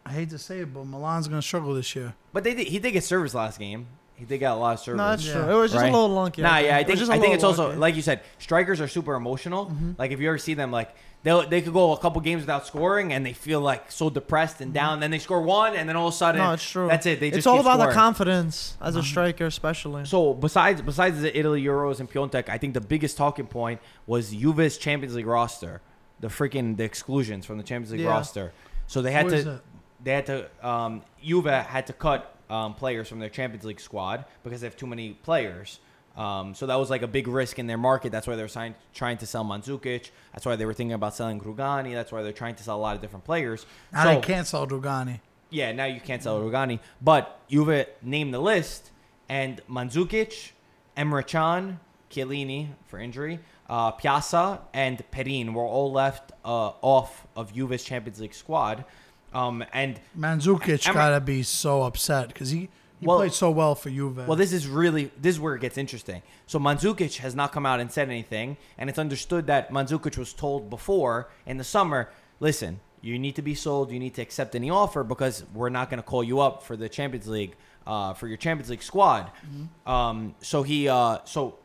I 0.07 0.11
hate 0.11 0.31
to 0.31 0.39
say 0.39 0.61
it, 0.61 0.73
but 0.73 0.85
Milan's 0.87 1.29
gonna 1.29 1.43
struggle 1.43 1.75
this 1.75 1.95
year. 1.95 2.15
But 2.33 2.45
they 2.45 2.55
did, 2.55 2.67
he 2.69 2.79
did 2.79 2.93
get 2.93 3.05
service 3.05 3.35
last 3.35 3.59
game. 3.59 3.89
He 4.29 4.39
got 4.39 4.57
a 4.57 4.61
lot 4.61 4.75
of 4.75 4.81
service. 4.81 4.99
No, 4.99 5.09
that's 5.11 5.27
Yeah. 5.27 5.33
true. 5.33 5.43
It 5.51 5.55
was 5.55 5.73
just 5.73 5.83
Right. 5.83 5.89
a 5.89 5.93
little 5.93 6.09
lunky. 6.15 6.43
Nah, 6.43 6.59
yeah, 6.59 6.77
I 6.77 6.85
think 6.85 6.99
just 6.99 7.11
a 7.11 7.15
I 7.15 7.19
think 7.19 7.35
it's 7.35 7.43
little 7.43 7.51
also 7.61 7.65
lunky. 7.69 7.79
like 7.81 7.97
you 7.97 8.03
said, 8.03 8.21
strikers 8.39 8.81
are 8.81 8.89
super 8.89 9.15
emotional. 9.15 9.67
Mm-hmm. 9.67 9.93
Like 9.99 10.11
if 10.13 10.21
you 10.21 10.29
ever 10.29 10.39
see 10.39 10.55
them, 10.55 10.71
like 10.71 10.95
they 11.23 11.45
they 11.51 11.61
could 11.61 11.73
go 11.75 11.93
a 11.93 11.99
couple 11.99 12.21
games 12.23 12.41
without 12.43 12.67
scoring 12.67 13.13
and 13.13 13.27
they 13.27 13.33
feel 13.35 13.61
like 13.61 13.93
so 13.93 14.09
depressed 14.11 14.61
and 14.61 14.73
down. 14.73 15.01
Then 15.01 15.11
they 15.11 15.19
score 15.19 15.43
one, 15.43 15.75
and 15.75 15.89
then 15.89 15.97
all 15.97 16.09
of 16.09 16.15
a 16.15 16.17
sudden, 16.17 16.41
Mm-hmm. 16.41 16.49
No, 16.51 16.55
it's 16.55 16.69
true. 16.71 16.89
That's 16.89 17.07
it. 17.07 17.21
They 17.21 17.29
just 17.29 17.39
it's 17.39 17.47
all 17.47 17.57
keep 17.57 17.67
about 17.67 17.87
the 17.89 17.93
confidence 17.95 18.77
as 18.81 18.97
a 18.97 19.03
striker, 19.03 19.47
especially. 19.47 20.05
So 20.07 20.33
besides 20.35 20.81
besides 20.83 21.21
the 21.21 21.37
Italy 21.39 21.63
Euros 21.63 22.01
and 22.01 22.11
Piatek, 22.11 22.49
I 22.49 22.59
think 22.59 22.75
the 22.75 22.81
biggest 22.81 23.17
talking 23.17 23.47
point 23.47 23.81
was 24.07 24.31
Juve's 24.33 24.79
Champions 24.79 25.15
League 25.15 25.27
roster, 25.27 25.83
the 26.21 26.29
freaking 26.29 26.77
the 26.77 26.85
exclusions 26.85 27.45
from 27.47 27.59
the 27.59 27.65
Champions 27.65 27.93
League 27.93 28.01
Yeah. 28.03 28.09
roster. 28.11 28.53
So 28.87 29.03
they 29.03 29.13
had 29.13 29.27
Who 29.27 29.33
is 29.35 29.45
to 29.45 29.61
they 30.03 30.13
had 30.15 30.25
to 30.27 30.47
um, 30.67 31.03
Juve 31.23 31.45
had 31.45 31.87
to 31.89 31.93
cut 31.93 32.35
um, 32.51 32.75
players 32.75 33.09
from 33.09 33.19
their 33.21 33.31
Champions 33.31 33.65
League 33.65 33.81
squad 33.81 34.25
because 34.43 34.61
they 34.61 34.67
have 34.67 34.77
too 34.77 34.87
many 34.87 35.13
players. 35.13 35.81
Um, 36.17 36.55
so 36.55 36.67
that 36.67 36.75
was 36.75 36.91
like 36.91 37.03
a 37.03 37.07
big 37.09 37.29
risk 37.29 37.59
in 37.59 37.67
their 37.67 37.79
market. 37.79 38.11
That's 38.11 38.27
why 38.27 38.35
they 38.37 38.43
were 38.43 38.49
sign- 38.49 38.75
trying 38.93 39.17
to 39.19 39.27
sell 39.27 39.45
Mandzukic. 39.45 40.11
That's 40.33 40.45
why 40.45 40.57
they 40.57 40.67
were 40.67 40.75
thinking 40.75 40.93
about 40.93 41.15
selling 41.15 41.41
Rugani. 41.41 41.95
That's 41.95 42.11
why 42.11 42.23
they're 42.23 42.33
trying 42.33 42.57
to 42.57 42.65
sell 42.65 42.77
a 42.77 42.83
lot 42.83 42.97
of 42.97 43.01
different 43.01 43.25
players. 43.25 43.65
Now 43.93 44.03
so, 44.05 44.15
they 44.17 44.21
can't 44.21 44.47
sell 44.47 44.67
Rugani. 44.67 45.21
yeah, 45.51 45.73
now 45.73 45.85
you 45.87 46.01
can't 46.01 46.23
sell 46.23 46.41
Rugani. 46.41 46.81
But 47.01 47.41
Juve 47.49 47.87
named 48.03 48.35
the 48.35 48.41
list, 48.41 48.91
and 49.29 49.63
Mandzukic, 49.71 50.51
Emre 50.97 51.25
Can, 51.27 51.79
Chiellini 52.11 52.71
for 52.87 52.99
injury, 52.99 53.39
uh, 53.69 53.93
Pjaca, 53.93 54.61
and 54.75 55.09
Perin 55.13 55.55
were 55.55 55.63
all 55.63 55.93
left 55.93 56.33
uh, 56.45 56.73
off 56.83 57.27
of 57.37 57.55
Juve's 57.55 57.85
Champions 57.85 58.21
League 58.21 58.35
squad. 58.35 58.85
Um, 59.33 59.65
and 59.73 60.01
Mandzukic 60.19 60.83
Emre- 60.85 60.95
gotta 60.95 61.21
be 61.21 61.43
so 61.43 61.83
upset 61.83 62.29
because 62.29 62.51
he 62.51 62.69
He 62.99 63.07
Well- 63.07 63.17
played 63.17 63.33
so 63.33 63.51
well 63.51 63.75
for 63.75 63.89
Juve. 63.89 64.27
Well, 64.29 64.37
this 64.37 64.53
is 64.53 64.67
really 64.69 65.11
this 65.19 65.37
is 65.37 65.41
where 65.41 65.55
it 65.55 65.61
gets 65.63 65.79
interesting. 65.79 66.21
So 66.47 66.59
Mandzukic 66.59 67.17
has 67.19 67.35
not 67.35 67.51
come 67.51 67.65
out 67.65 67.81
and 67.81 67.91
said 67.91 68.09
anything, 68.11 68.59
and 68.77 68.91
it's 68.91 68.99
understood 68.99 69.47
that 69.47 69.71
Mandzukic 69.73 70.19
was 70.19 70.35
told 70.35 70.69
before 70.69 71.31
in 71.47 71.57
the 71.57 71.65
summer, 71.65 72.11
listen, 72.41 72.81
you 73.01 73.19
need 73.19 73.37
to 73.37 73.43
be 73.43 73.55
sold, 73.55 73.91
you 73.91 73.99
need 73.99 74.13
to 74.17 74.21
accept 74.23 74.55
any 74.55 74.69
offer 74.69 75.03
because 75.03 75.45
we're 75.55 75.71
not 75.71 75.89
going 75.89 75.97
to 76.03 76.07
call 76.07 76.23
you 76.23 76.41
up 76.41 76.63
for 76.63 76.77
the 76.77 76.91
Champions 76.91 77.27
League, 77.27 77.57
uh, 77.87 78.13
for 78.13 78.29
your 78.29 78.37
Champions 78.37 78.69
League 78.69 78.83
squad. 78.83 79.31
Um, 79.87 80.35
so 80.43 80.63
he, 80.63 80.87
uh, 80.87 81.19
so 81.25 81.57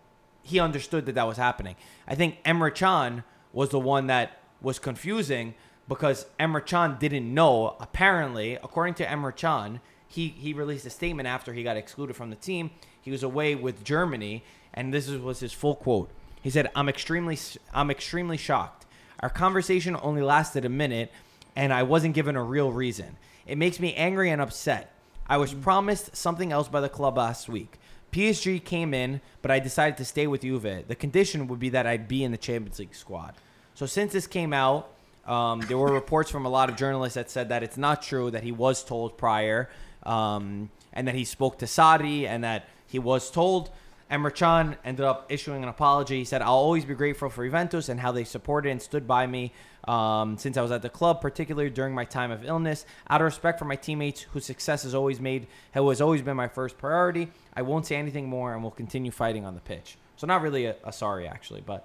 he 0.41 0.61
understood 0.61 1.05
that 1.07 1.15
that 1.15 1.27
was 1.27 1.35
happening. 1.35 1.75
I 2.07 2.15
think 2.15 2.41
Emre 2.45 2.73
Can 2.73 3.25
was 3.51 3.69
the 3.71 3.79
one 3.79 4.07
that 4.07 4.39
was 4.61 4.79
confusing 4.79 5.53
because 5.87 6.25
Emre 6.39 6.65
Can 6.65 6.97
didn't 6.99 7.31
know. 7.33 7.75
Apparently, 7.79 8.55
according 8.55 8.95
to 8.95 9.05
Emre 9.05 9.35
Can, 9.35 9.81
he, 10.07 10.29
he 10.29 10.53
released 10.53 10.85
a 10.85 10.89
statement 10.89 11.27
after 11.27 11.53
he 11.53 11.63
got 11.63 11.77
excluded 11.77 12.15
from 12.15 12.29
the 12.29 12.35
team. 12.35 12.71
He 13.01 13.11
was 13.11 13.23
away 13.23 13.55
with 13.55 13.83
Germany, 13.83 14.43
and 14.73 14.93
this 14.93 15.07
is, 15.07 15.19
was 15.19 15.39
his 15.39 15.53
full 15.53 15.75
quote. 15.75 16.09
He 16.41 16.49
said, 16.49 16.69
"I'm 16.75 16.89
extremely 16.89 17.37
I'm 17.73 17.89
extremely 17.89 18.37
shocked. 18.37 18.85
Our 19.19 19.29
conversation 19.29 19.97
only 20.01 20.21
lasted 20.21 20.65
a 20.65 20.69
minute, 20.69 21.11
and 21.55 21.73
I 21.73 21.83
wasn't 21.83 22.15
given 22.15 22.35
a 22.35 22.43
real 22.43 22.71
reason. 22.71 23.17
It 23.47 23.57
makes 23.57 23.79
me 23.79 23.93
angry 23.95 24.29
and 24.29 24.41
upset. 24.41 24.91
I 25.27 25.37
was 25.37 25.51
mm-hmm. 25.51 25.61
promised 25.61 26.15
something 26.15 26.51
else 26.51 26.67
by 26.67 26.81
the 26.81 26.89
club 26.89 27.17
last 27.17 27.49
week. 27.49 27.79
PSG 28.11 28.63
came 28.63 28.93
in, 28.93 29.21
but 29.41 29.51
I 29.51 29.59
decided 29.59 29.97
to 29.97 30.05
stay 30.05 30.27
with 30.27 30.41
Juve. 30.41 30.87
The 30.87 30.95
condition 30.95 31.47
would 31.47 31.59
be 31.59 31.69
that 31.69 31.85
I'd 31.85 32.07
be 32.07 32.23
in 32.23 32.31
the 32.31 32.37
Champions 32.37 32.79
League 32.79 32.95
squad. 32.95 33.35
So 33.73 33.85
since 33.85 34.13
this 34.13 34.27
came 34.27 34.53
out, 34.53 34.94
um, 35.27 35.61
there 35.61 35.77
were 35.77 35.91
reports 35.91 36.29
from 36.29 36.45
a 36.45 36.49
lot 36.49 36.69
of 36.69 36.75
journalists 36.75 37.15
that 37.15 37.29
said 37.29 37.49
that 37.49 37.63
it's 37.63 37.77
not 37.77 38.01
true 38.01 38.31
that 38.31 38.43
he 38.43 38.51
was 38.51 38.83
told 38.83 39.17
prior, 39.17 39.69
um, 40.03 40.69
and 40.93 41.07
that 41.07 41.15
he 41.15 41.25
spoke 41.25 41.57
to 41.59 41.65
Sarri, 41.65 42.27
and 42.27 42.43
that 42.43 42.67
he 42.87 42.99
was 42.99 43.31
told. 43.31 43.71
Emre 44.11 44.33
Can 44.33 44.77
ended 44.85 45.03
up 45.03 45.25
issuing 45.29 45.63
an 45.63 45.69
apology. 45.69 46.19
He 46.19 46.25
said, 46.25 46.43
"I'll 46.43 46.53
always 46.53 46.85
be 46.85 46.93
grateful 46.93 47.27
for 47.29 47.43
Juventus 47.43 47.89
and 47.89 47.99
how 47.99 48.11
they 48.11 48.23
supported 48.23 48.69
and 48.69 48.79
stood 48.79 49.07
by 49.07 49.25
me 49.25 49.51
um, 49.87 50.37
since 50.37 50.57
I 50.57 50.61
was 50.61 50.71
at 50.71 50.83
the 50.83 50.89
club, 50.89 51.21
particularly 51.21 51.71
during 51.71 51.95
my 51.95 52.05
time 52.05 52.29
of 52.29 52.45
illness. 52.45 52.85
Out 53.09 53.21
of 53.21 53.25
respect 53.25 53.57
for 53.57 53.65
my 53.65 53.75
teammates, 53.75 54.21
whose 54.21 54.45
success 54.45 54.83
has 54.83 54.93
always 54.93 55.19
made 55.19 55.47
has 55.71 56.01
always 56.01 56.21
been 56.21 56.37
my 56.37 56.47
first 56.47 56.77
priority. 56.77 57.31
I 57.55 57.63
won't 57.63 57.87
say 57.87 57.95
anything 57.95 58.29
more, 58.29 58.53
and 58.53 58.61
will 58.61 58.69
continue 58.69 59.09
fighting 59.09 59.43
on 59.43 59.55
the 59.55 59.61
pitch." 59.61 59.97
So 60.17 60.27
not 60.27 60.43
really 60.43 60.65
a, 60.65 60.75
a 60.83 60.93
sorry 60.93 61.27
actually, 61.27 61.61
but 61.65 61.83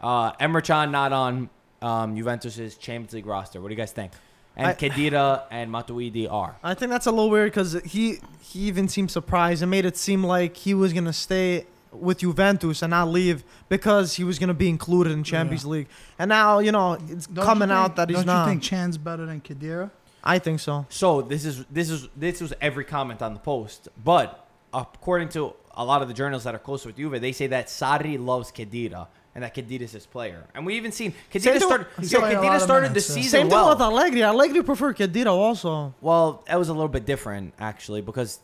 uh, 0.00 0.32
Emre 0.32 0.64
Can 0.64 0.90
not 0.90 1.12
on 1.12 1.48
um, 1.82 2.16
Juventus's 2.16 2.76
Champions 2.76 3.12
League 3.12 3.26
roster. 3.26 3.60
What 3.60 3.68
do 3.68 3.74
you 3.74 3.78
guys 3.78 3.92
think? 3.92 4.12
And 4.56 4.66
I- 4.68 4.74
Khedira 4.74 5.44
and 5.50 5.70
Matuidi 5.70 6.30
are. 6.30 6.56
I 6.62 6.74
think 6.74 6.90
that's 6.90 7.06
a 7.06 7.10
little 7.10 7.30
weird 7.30 7.50
because 7.52 7.72
he 7.84 8.18
he 8.40 8.60
even 8.60 8.88
seemed 8.88 9.10
surprised 9.10 9.62
and 9.62 9.70
made 9.70 9.84
it 9.86 9.96
seem 9.96 10.22
like 10.24 10.56
he 10.56 10.74
was 10.74 10.92
gonna 10.92 11.12
stay 11.12 11.66
with 11.90 12.18
Juventus 12.20 12.82
and 12.82 12.90
not 12.90 13.08
leave 13.08 13.44
because 13.68 14.14
he 14.14 14.24
was 14.24 14.38
gonna 14.38 14.54
be 14.54 14.68
included 14.68 15.12
in 15.12 15.24
Champions 15.24 15.64
League. 15.64 15.88
And 16.18 16.28
now 16.28 16.58
you 16.58 16.70
know 16.72 16.98
it's 17.08 17.26
Don't 17.26 17.44
coming 17.44 17.68
think- 17.68 17.78
out 17.78 17.96
that 17.96 18.08
he's 18.10 18.18
don't 18.18 18.26
not. 18.26 18.44
you 18.46 18.50
think 18.52 18.62
Can's 18.64 18.98
better 18.98 19.24
than 19.26 19.40
Khedira? 19.40 19.90
I 20.24 20.38
think 20.38 20.60
so. 20.60 20.86
So 20.90 21.22
this 21.22 21.44
is 21.44 21.64
this 21.70 21.88
is 21.90 22.08
this 22.16 22.40
was 22.40 22.52
every 22.60 22.84
comment 22.84 23.22
on 23.22 23.32
the 23.34 23.40
post, 23.40 23.88
but 24.04 24.46
according 24.74 25.28
to 25.30 25.54
a 25.74 25.84
lot 25.84 26.02
of 26.02 26.08
the 26.08 26.14
journals 26.14 26.44
that 26.44 26.54
are 26.54 26.58
close 26.58 26.84
with 26.84 26.96
Juve, 26.96 27.20
they 27.20 27.32
say 27.32 27.46
that 27.48 27.66
Sarri 27.68 28.22
loves 28.22 28.52
Khedira 28.52 29.06
and 29.34 29.42
that 29.44 29.54
Khedira 29.54 29.80
is 29.82 30.06
player. 30.06 30.44
And 30.54 30.66
we 30.66 30.76
even 30.76 30.92
seen 30.92 31.14
Same 31.32 31.58
started. 31.60 31.86
He's 31.98 32.12
Yo, 32.12 32.20
playing 32.20 32.36
a 32.36 32.40
lot 32.42 32.50
Khedira 32.52 32.56
of 32.56 32.62
started 32.62 32.86
the 32.88 32.90
minutes, 32.90 33.08
yeah. 33.08 33.14
season 33.14 33.30
Same 33.30 33.48
thing 33.48 33.56
well. 33.58 33.70
with 33.70 33.80
Allegri. 33.80 34.22
Allegri 34.22 34.62
preferred 34.62 34.96
Khedira 34.96 35.26
also. 35.26 35.94
Well, 36.00 36.42
that 36.46 36.58
was 36.58 36.68
a 36.68 36.72
little 36.72 36.88
bit 36.88 37.06
different 37.06 37.54
actually 37.58 38.02
because 38.02 38.40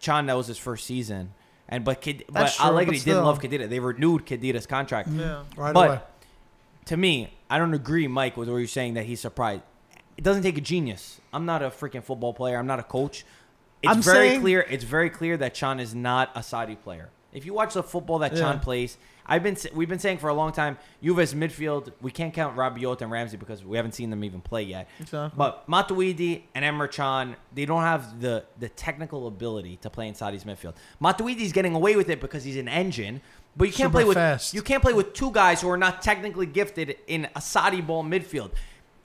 Can 0.00 0.26
that 0.26 0.36
was 0.36 0.46
his 0.46 0.58
first 0.58 0.86
season, 0.86 1.32
and 1.68 1.84
but 1.84 2.00
Ked, 2.00 2.24
but 2.26 2.34
That's 2.34 2.56
true, 2.56 2.66
Allegri 2.66 2.96
but 2.98 3.04
didn't 3.04 3.24
love 3.24 3.38
still. 3.38 3.68
They 3.68 3.80
renewed 3.80 4.26
Khedira's 4.26 4.66
contract. 4.66 5.08
Yeah. 5.10 5.42
Right 5.56 5.74
But- 5.74 5.88
away. 5.88 6.00
to 6.86 6.96
me, 6.96 7.34
I 7.50 7.58
don't 7.58 7.74
agree, 7.74 8.06
Mike, 8.06 8.36
with 8.36 8.48
what 8.48 8.56
you're 8.58 8.66
saying 8.66 8.94
that 8.94 9.04
he's 9.06 9.20
surprised. 9.20 9.62
It 10.16 10.24
doesn't 10.24 10.42
take 10.42 10.58
a 10.58 10.60
genius. 10.60 11.20
I'm 11.32 11.46
not 11.46 11.62
a 11.62 11.70
freaking 11.70 12.02
football 12.02 12.32
player. 12.34 12.58
I'm 12.58 12.66
not 12.66 12.78
a 12.80 12.82
coach. 12.82 13.24
It's 13.82 13.92
I'm 13.92 14.02
very 14.02 14.28
saying- 14.30 14.40
clear. 14.40 14.60
It's 14.68 14.84
very 14.84 15.08
clear 15.10 15.36
that 15.36 15.54
Can 15.54 15.78
is 15.80 15.94
not 15.94 16.30
a 16.34 16.40
Sarri 16.40 16.78
player. 16.80 17.10
If 17.32 17.46
you 17.46 17.54
watch 17.54 17.74
the 17.74 17.82
football 17.82 18.18
that 18.20 18.34
Can 18.34 18.58
plays, 18.60 18.96
I've 19.28 19.42
been 19.42 19.56
we've 19.74 19.88
been 19.88 19.98
saying 19.98 20.18
for 20.18 20.28
a 20.28 20.34
long 20.34 20.52
time, 20.52 20.78
Juve's 21.02 21.34
midfield. 21.34 21.92
We 22.00 22.10
can't 22.10 22.32
count 22.32 22.56
Rabiot 22.56 23.02
and 23.02 23.10
Ramsey 23.10 23.36
because 23.36 23.64
we 23.64 23.76
haven't 23.76 23.92
seen 23.92 24.10
them 24.10 24.24
even 24.24 24.40
play 24.40 24.62
yet. 24.62 24.88
Exactly. 25.00 25.36
But 25.36 25.68
Matuidi 25.68 26.42
and 26.54 26.64
Emre 26.64 26.90
Can, 26.90 27.36
they 27.54 27.66
don't 27.66 27.82
have 27.82 28.20
the 28.20 28.44
the 28.58 28.68
technical 28.70 29.26
ability 29.26 29.76
to 29.82 29.90
play 29.90 30.08
in 30.08 30.14
Sarri's 30.14 30.44
midfield. 30.44 30.74
Matuidi's 31.02 31.52
getting 31.52 31.74
away 31.74 31.96
with 31.96 32.08
it 32.08 32.20
because 32.20 32.44
he's 32.44 32.56
an 32.56 32.68
engine, 32.68 33.20
but 33.56 33.64
you 33.66 33.72
can't 33.72 33.88
Super 33.88 33.98
play 33.98 34.04
with 34.04 34.16
fast. 34.16 34.54
you 34.54 34.62
can't 34.62 34.82
play 34.82 34.92
with 34.92 35.12
two 35.12 35.30
guys 35.30 35.60
who 35.60 35.68
are 35.68 35.76
not 35.76 36.00
technically 36.02 36.46
gifted 36.46 36.96
in 37.06 37.26
a 37.36 37.40
Sarri 37.40 37.86
ball 37.86 38.04
midfield. 38.04 38.52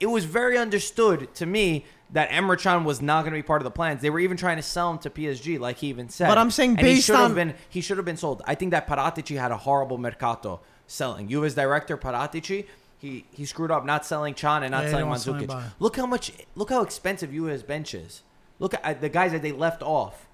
It 0.04 0.10
was 0.10 0.26
very 0.26 0.58
understood 0.58 1.34
to 1.36 1.46
me 1.46 1.86
that 2.12 2.28
Emre 2.28 2.84
was 2.84 3.00
not 3.00 3.22
going 3.22 3.32
to 3.32 3.38
be 3.38 3.42
part 3.42 3.62
of 3.62 3.64
the 3.64 3.70
plans. 3.70 4.02
They 4.02 4.10
were 4.10 4.20
even 4.20 4.36
trying 4.36 4.56
to 4.58 4.62
sell 4.62 4.90
him 4.90 4.98
to 4.98 5.08
PSG, 5.08 5.58
like 5.58 5.78
he 5.78 5.86
even 5.86 6.10
said. 6.10 6.28
But 6.28 6.36
I'm 6.36 6.50
saying 6.50 6.72
And 6.78 6.86
he 6.86 6.94
based 6.96 7.06
should 7.06 7.16
have 7.16 7.30
on- 7.30 7.34
been 7.34 7.54
he 7.70 7.80
should 7.80 7.96
have 7.96 8.04
been 8.04 8.18
sold. 8.18 8.42
I 8.46 8.54
think 8.54 8.72
that 8.72 8.86
Paratici 8.86 9.38
had 9.40 9.50
a 9.50 9.56
horrible 9.56 9.96
mercato 9.96 10.60
selling. 10.86 11.28
Juve's 11.30 11.54
director 11.54 11.96
Paratici, 11.96 12.66
he 12.98 13.24
he 13.30 13.46
screwed 13.46 13.70
up 13.70 13.86
not 13.86 14.04
selling 14.04 14.34
Can 14.34 14.62
and 14.62 14.72
not 14.72 14.84
Yeah, 14.84 14.90
selling 14.90 15.06
didn't 15.06 15.08
want 15.08 15.48
to 15.48 15.48
sell 15.48 15.58
Mandzukic. 15.62 15.72
Look 15.78 15.96
how 15.96 16.06
much 16.06 16.32
look 16.54 16.68
how 16.68 16.82
expensive 16.82 17.30
Juve's 17.32 17.62
bench 17.62 17.94
is. 17.94 18.20
Look 18.58 18.74
at 18.74 18.84
uh, 18.84 18.92
the 19.00 19.08
guys 19.08 19.32
that 19.32 19.40
they 19.40 19.52
left 19.52 19.82
off. 19.82 20.26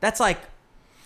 That's 0.00 0.20
like 0.20 0.40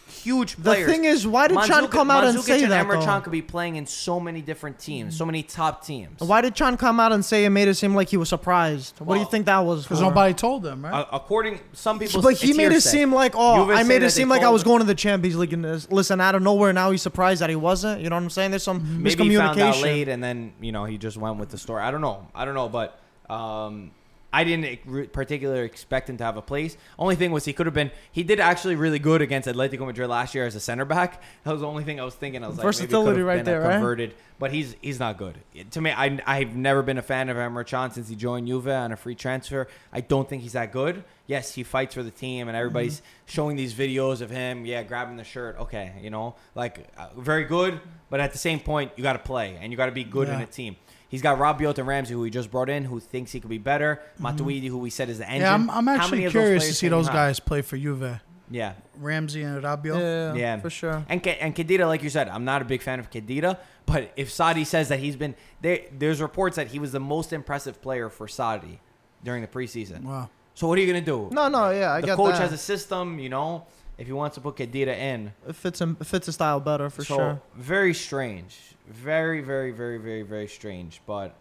huge 0.07 0.61
players. 0.61 0.87
The 0.87 0.93
thing 0.93 1.05
is, 1.05 1.27
why 1.27 1.49
did 1.49 1.59
Can 1.59 1.89
come 1.89 2.11
out 2.11 2.25
and 2.25 2.41
say 2.41 2.63
and 2.63 2.73
that, 2.73 2.87
Emre 2.87 3.01
though? 3.01 3.05
Can 3.05 3.23
could 3.23 3.33
be 3.33 3.43
playing 3.43 3.77
in 3.77 3.87
so 3.87 4.21
many 4.21 4.41
different 4.41 4.79
teams, 4.79 5.17
so 5.17 5.27
many 5.27 5.43
top 5.43 5.85
teams. 5.85 6.21
Why 6.21 6.41
did 6.41 6.55
Can 6.55 6.77
come 6.77 7.01
out 7.01 7.13
and 7.13 7.25
say 7.25 7.45
it 7.45 7.51
made 7.51 7.69
it 7.69 7.75
seem 7.75 7.95
like 7.95 8.09
he 8.09 8.17
was 8.17 8.29
surprised? 8.29 8.99
what 8.99 9.15
do 9.15 9.21
you 9.21 9.27
think 9.27 9.47
that 9.47 9.59
was? 9.61 9.83
Because 9.85 10.01
nobody 10.01 10.35
told 10.35 10.63
them, 10.63 10.85
right? 10.85 10.93
Uh, 10.93 11.07
according 11.13 11.61
some 11.73 11.99
people, 11.99 12.23
But 12.23 12.35
he 12.35 12.51
it's 12.51 12.57
made 12.57 12.73
it 12.73 12.81
seem 12.83 13.13
like, 13.13 13.33
oh, 13.35 13.67
Juve 13.67 13.77
I 13.77 13.83
made 13.83 14.03
it 14.03 14.11
seem 14.11 14.29
like 14.29 14.43
I 14.43 14.51
was 14.51 14.63
going 14.63 14.81
to 14.81 14.87
the 14.87 14.95
Champions 14.95 15.37
League. 15.37 15.53
And 15.53 15.65
this. 15.65 15.91
listen, 15.91 16.21
out 16.21 16.35
of 16.35 16.43
nowhere, 16.43 16.73
now 16.73 16.91
he's 16.91 17.03
surprised 17.03 17.41
that 17.41 17.51
he 17.51 17.57
wasn't. 17.57 18.01
You 18.01 18.11
know 18.11 18.17
what 18.17 18.23
I'm 18.23 18.31
saying? 18.31 18.51
There's 18.51 18.63
some 18.63 19.03
Maybe 19.03 19.25
he 19.25 19.37
found 19.37 19.59
out 19.61 19.75
miscommunication. 19.75 19.83
late, 19.83 20.09
and 20.09 20.23
then 20.23 20.53
you 20.61 20.73
know 20.73 20.85
he 20.85 20.99
just 20.99 21.17
went 21.17 21.39
with 21.39 21.51
the 21.51 21.59
story. 21.59 21.83
I 21.83 21.91
don't 21.91 22.01
know. 22.01 22.29
I 22.35 22.45
don't 22.45 22.55
know, 22.55 22.69
but 22.69 23.01
um, 23.29 23.93
I 24.33 24.45
didn't 24.45 25.13
particularly 25.13 25.65
expect 25.67 26.09
him 26.09 26.17
to 26.17 26.25
have 26.25 26.37
a 26.37 26.43
place. 26.43 26.77
Only 26.99 27.17
thing 27.17 27.33
was 27.33 27.45
he 27.45 27.53
could 27.53 27.67
have 27.67 27.75
been. 27.75 27.91
He 28.13 28.23
did 28.23 28.41
actually 28.41 28.77
really 28.77 28.99
good 28.99 29.21
against 29.23 29.49
Atletico 29.49 29.85
Madrid 29.87 30.09
last 30.09 30.35
year 30.35 30.47
as 30.47 30.55
a 30.55 30.61
center 30.61 30.85
back. 30.85 31.23
That 31.45 31.53
was 31.53 31.61
the 31.61 31.67
only 31.67 31.85
thing 31.85 32.01
I 32.01 32.05
was 32.05 32.15
thinking. 32.15 32.43
I 32.43 32.49
was 32.49 32.57
like, 32.57 32.65
Versatility 32.65 33.19
have 33.19 33.27
right 33.27 33.45
there, 33.45 33.61
a 33.63 33.67
right? 33.67 33.73
converted, 33.75 34.15
but 34.39 34.51
he's 34.53 34.75
he's 34.81 34.99
not 34.99 35.19
good. 35.19 35.37
To 35.73 35.81
me, 35.81 35.91
I 35.91 36.19
I've 36.27 36.57
never 36.57 36.83
been 36.83 36.99
a 36.99 37.03
fan 37.03 37.29
of 37.29 37.37
Emre 37.37 37.67
Can 37.67 37.91
since 37.91 38.09
he 38.09 38.17
joined 38.17 38.47
Juve 38.49 38.69
on 38.69 38.93
a 38.93 38.97
free 38.97 39.15
transfer. 39.15 39.69
I 39.93 40.01
don't 40.01 40.29
think 40.29 40.43
he's 40.43 40.53
that 40.55 40.73
good. 40.73 41.05
Yes, 41.27 41.55
he 41.55 41.63
fights 41.63 41.95
for 41.95 42.03
the 42.03 42.11
team, 42.11 42.49
and 42.49 42.57
everybody's 42.57 42.99
Mm-hmm. 42.99 43.07
showing 43.27 43.57
these 43.57 43.73
videos 43.75 44.21
of 44.21 44.29
him, 44.31 44.67
yeah, 44.67 44.83
grabbing 44.83 45.17
the 45.17 45.25
shirt. 45.25 45.57
Okay, 45.59 45.93
you 46.03 46.11
know, 46.11 46.35
like 46.55 46.87
uh, 46.99 47.09
very 47.17 47.45
good, 47.45 47.81
but 48.11 48.21
at 48.21 48.33
the 48.33 48.39
same 48.39 48.61
point, 48.61 48.93
you 48.97 49.03
got 49.03 49.13
to 49.15 49.19
play 49.19 49.57
and 49.61 49.73
you 49.73 49.77
got 49.77 49.87
to 49.87 49.93
be 49.93 50.05
good 50.05 50.29
in 50.29 50.41
a 50.41 50.47
team. 50.47 50.77
He's 51.13 51.21
got 51.23 51.39
Rabiot 51.39 51.77
and 51.79 51.87
Ramsey, 51.87 52.15
who 52.15 52.25
he 52.25 52.31
just 52.31 52.51
brought 52.51 52.71
in, 52.71 52.85
who 52.87 52.99
thinks 52.99 53.33
he 53.33 53.39
could 53.39 53.51
be 53.51 53.59
better. 53.59 54.01
Mm-hmm. 54.19 54.27
Matuidi, 54.27 54.69
who 54.69 54.79
we 54.79 54.89
said 54.91 55.11
is 55.11 55.19
the 55.19 55.27
engine. 55.29 55.43
yeah, 55.43 55.53
I'm, 55.55 55.69
I'm 55.71 55.87
actually 55.87 56.27
curious 56.31 56.67
to 56.67 56.73
see 56.73 56.87
can 56.87 56.93
you 56.93 56.99
those 56.99 57.07
have? 57.07 57.15
guys 57.15 57.39
play 57.39 57.61
for 57.61 57.77
Juve. 57.77 58.19
Yeah, 58.51 58.73
Ramsey 58.99 59.43
and 59.43 59.63
Rabiot. 59.63 59.99
Yeah, 60.01 60.35
Yeah. 60.35 60.61
for 60.61 60.71
sure. 60.71 61.05
and 61.11 61.23
Ke- 61.23 61.37
and 61.41 61.55
Khedira, 61.55 61.87
like 61.87 62.03
you 62.03 62.09
said, 62.11 62.29
I'm 62.29 62.45
not 62.47 62.63
a 62.63 62.65
big 62.65 62.81
fan 62.83 62.99
of 62.99 63.11
Khedira, 63.11 63.59
but 63.87 64.11
if 64.17 64.31
Sarri 64.31 64.65
says 64.67 64.89
that 64.89 65.01
he's 65.01 65.17
been 65.17 65.35
there, 65.61 65.81
there's 65.97 66.21
reports 66.23 66.57
that 66.57 66.69
he 66.69 66.79
was 66.79 66.93
the 66.93 67.01
most 67.01 67.33
impressive 67.33 67.81
player 67.83 68.09
for 68.09 68.27
Sarri 68.27 68.79
during 69.23 69.43
the 69.43 69.49
preseason. 69.49 70.03
Wow. 70.05 70.31
So 70.55 70.67
what 70.67 70.77
are 70.79 70.81
you 70.83 70.87
gonna 70.87 71.01
do? 71.05 71.29
No, 71.33 71.49
no, 71.49 71.71
yeah, 71.71 71.93
I 71.93 72.01
the 72.01 72.09
get 72.09 72.17
coach 72.17 72.33
that. 72.33 72.41
has 72.43 72.53
a 72.53 72.59
system, 72.59 73.19
you 73.19 73.29
know. 73.29 73.67
If 73.99 74.07
he 74.07 74.13
wants 74.13 74.35
to 74.37 74.41
put 74.41 74.57
Khedira 74.57 74.97
in, 74.97 75.33
it 75.47 75.55
fits 75.55 75.81
him. 75.81 75.97
It 76.01 76.07
fits 76.07 76.27
his 76.27 76.35
style 76.35 76.61
better 76.61 76.91
for 76.91 77.05
so 77.05 77.17
sure. 77.17 77.43
very 77.55 77.95
strange, 77.95 78.59
very, 78.89 79.41
very, 79.41 79.71
very, 79.71 79.99
very, 79.99 80.23
very 80.23 80.49
strange. 80.49 81.01
But 81.07 81.35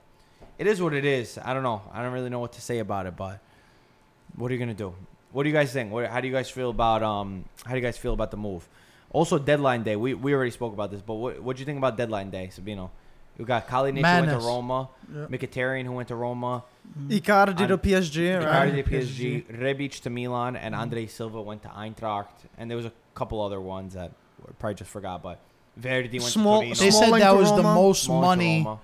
it 0.58 0.68
is 0.68 0.82
what 0.82 0.94
it 0.94 1.06
is. 1.06 1.40
I 1.44 1.54
don't 1.54 1.64
know. 1.64 1.82
I 1.94 2.04
don't 2.04 2.14
really 2.14 2.30
know 2.30 2.40
what 2.40 2.54
to 2.54 2.62
say 2.62 2.80
about 2.80 3.06
it. 3.06 3.16
But 3.16 3.40
what 4.36 4.52
are 4.52 4.54
you 4.54 4.60
gonna 4.60 4.74
do? 4.74 4.94
What 5.32 5.44
do 5.44 5.50
you 5.50 5.56
guys 5.56 5.72
think? 5.72 5.92
What, 5.92 6.08
how 6.08 6.20
do 6.20 6.28
you 6.28 6.34
guys 6.34 6.50
feel 6.50 6.70
about 6.70 7.04
um? 7.04 7.46
How 7.64 7.72
do 7.72 7.78
you 7.78 7.84
guys 7.84 7.98
feel 7.98 8.14
about 8.14 8.32
the 8.32 8.38
move? 8.38 8.68
Also, 9.12 9.40
deadline 9.40 9.84
day. 9.84 9.96
We 9.96 10.14
we 10.14 10.34
already 10.34 10.52
spoke 10.52 10.74
about 10.74 10.92
this, 10.92 11.02
but 11.02 11.16
what 11.16 11.42
what 11.42 11.56
do 11.56 11.62
you 11.62 11.66
think 11.66 11.78
about 11.78 11.98
deadline 11.98 12.30
day, 12.30 12.50
Sabino? 12.54 12.90
We 13.38 13.46
got 13.46 13.68
Kalinic 13.68 13.72
who 13.72 13.84
went 13.84 13.96
to 13.96 14.02
Madness. 14.02 14.44
Roma, 14.46 14.90
Yeah. 15.14 15.26
Mkhitaryan 15.26 15.86
who 15.86 15.94
went 15.94 16.08
to 16.10 16.16
Roma, 16.16 16.64
mm-hmm. 16.98 17.12
Icardi 17.12 17.58
to 17.68 17.74
And- 17.74 17.82
PSG, 17.82 18.40
Icardi 18.42 18.46
right? 18.46 18.86
to 18.86 18.92
PSG, 18.92 19.46
Rebic 19.60 20.02
to 20.02 20.10
Milan, 20.10 20.56
and 20.56 20.74
mm-hmm. 20.74 20.82
Andre 20.82 21.08
Silva 21.08 21.42
went 21.42 21.62
to 21.64 21.70
Eintracht, 21.70 22.46
and 22.58 22.70
there 22.70 22.78
was 22.78 22.86
a 22.86 22.92
couple 23.16 23.42
other 23.42 23.60
ones 23.60 23.94
that 23.94 24.12
probably 24.60 24.76
just 24.76 24.92
forgot, 24.92 25.24
but 25.24 25.40
Verdi 25.78 26.20
went 26.20 26.32
Small- 26.32 26.62
to 26.62 26.68
Torino. 26.68 26.76
They 26.76 26.92
said 26.92 27.06
Smalling 27.06 27.22
that 27.22 27.32
to 27.32 27.38
was 27.38 27.50
the 27.52 27.64
Roma. 27.64 27.74
most 27.76 28.04
Smalling 28.04 28.22
to 28.22 28.28
money 28.28 28.64
Roma. 28.66 28.80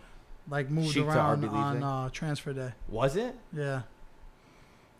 like 0.49 0.69
moved 0.69 0.95
Schick 0.95 1.03
to 1.03 1.09
around 1.09 1.43
RB 1.43 1.53
on 1.53 1.83
eh? 1.83 1.85
uh, 1.85 2.09
transfer 2.09 2.53
day. 2.53 2.71
Was 2.87 3.15
it? 3.15 3.35
Yeah. 3.53 3.81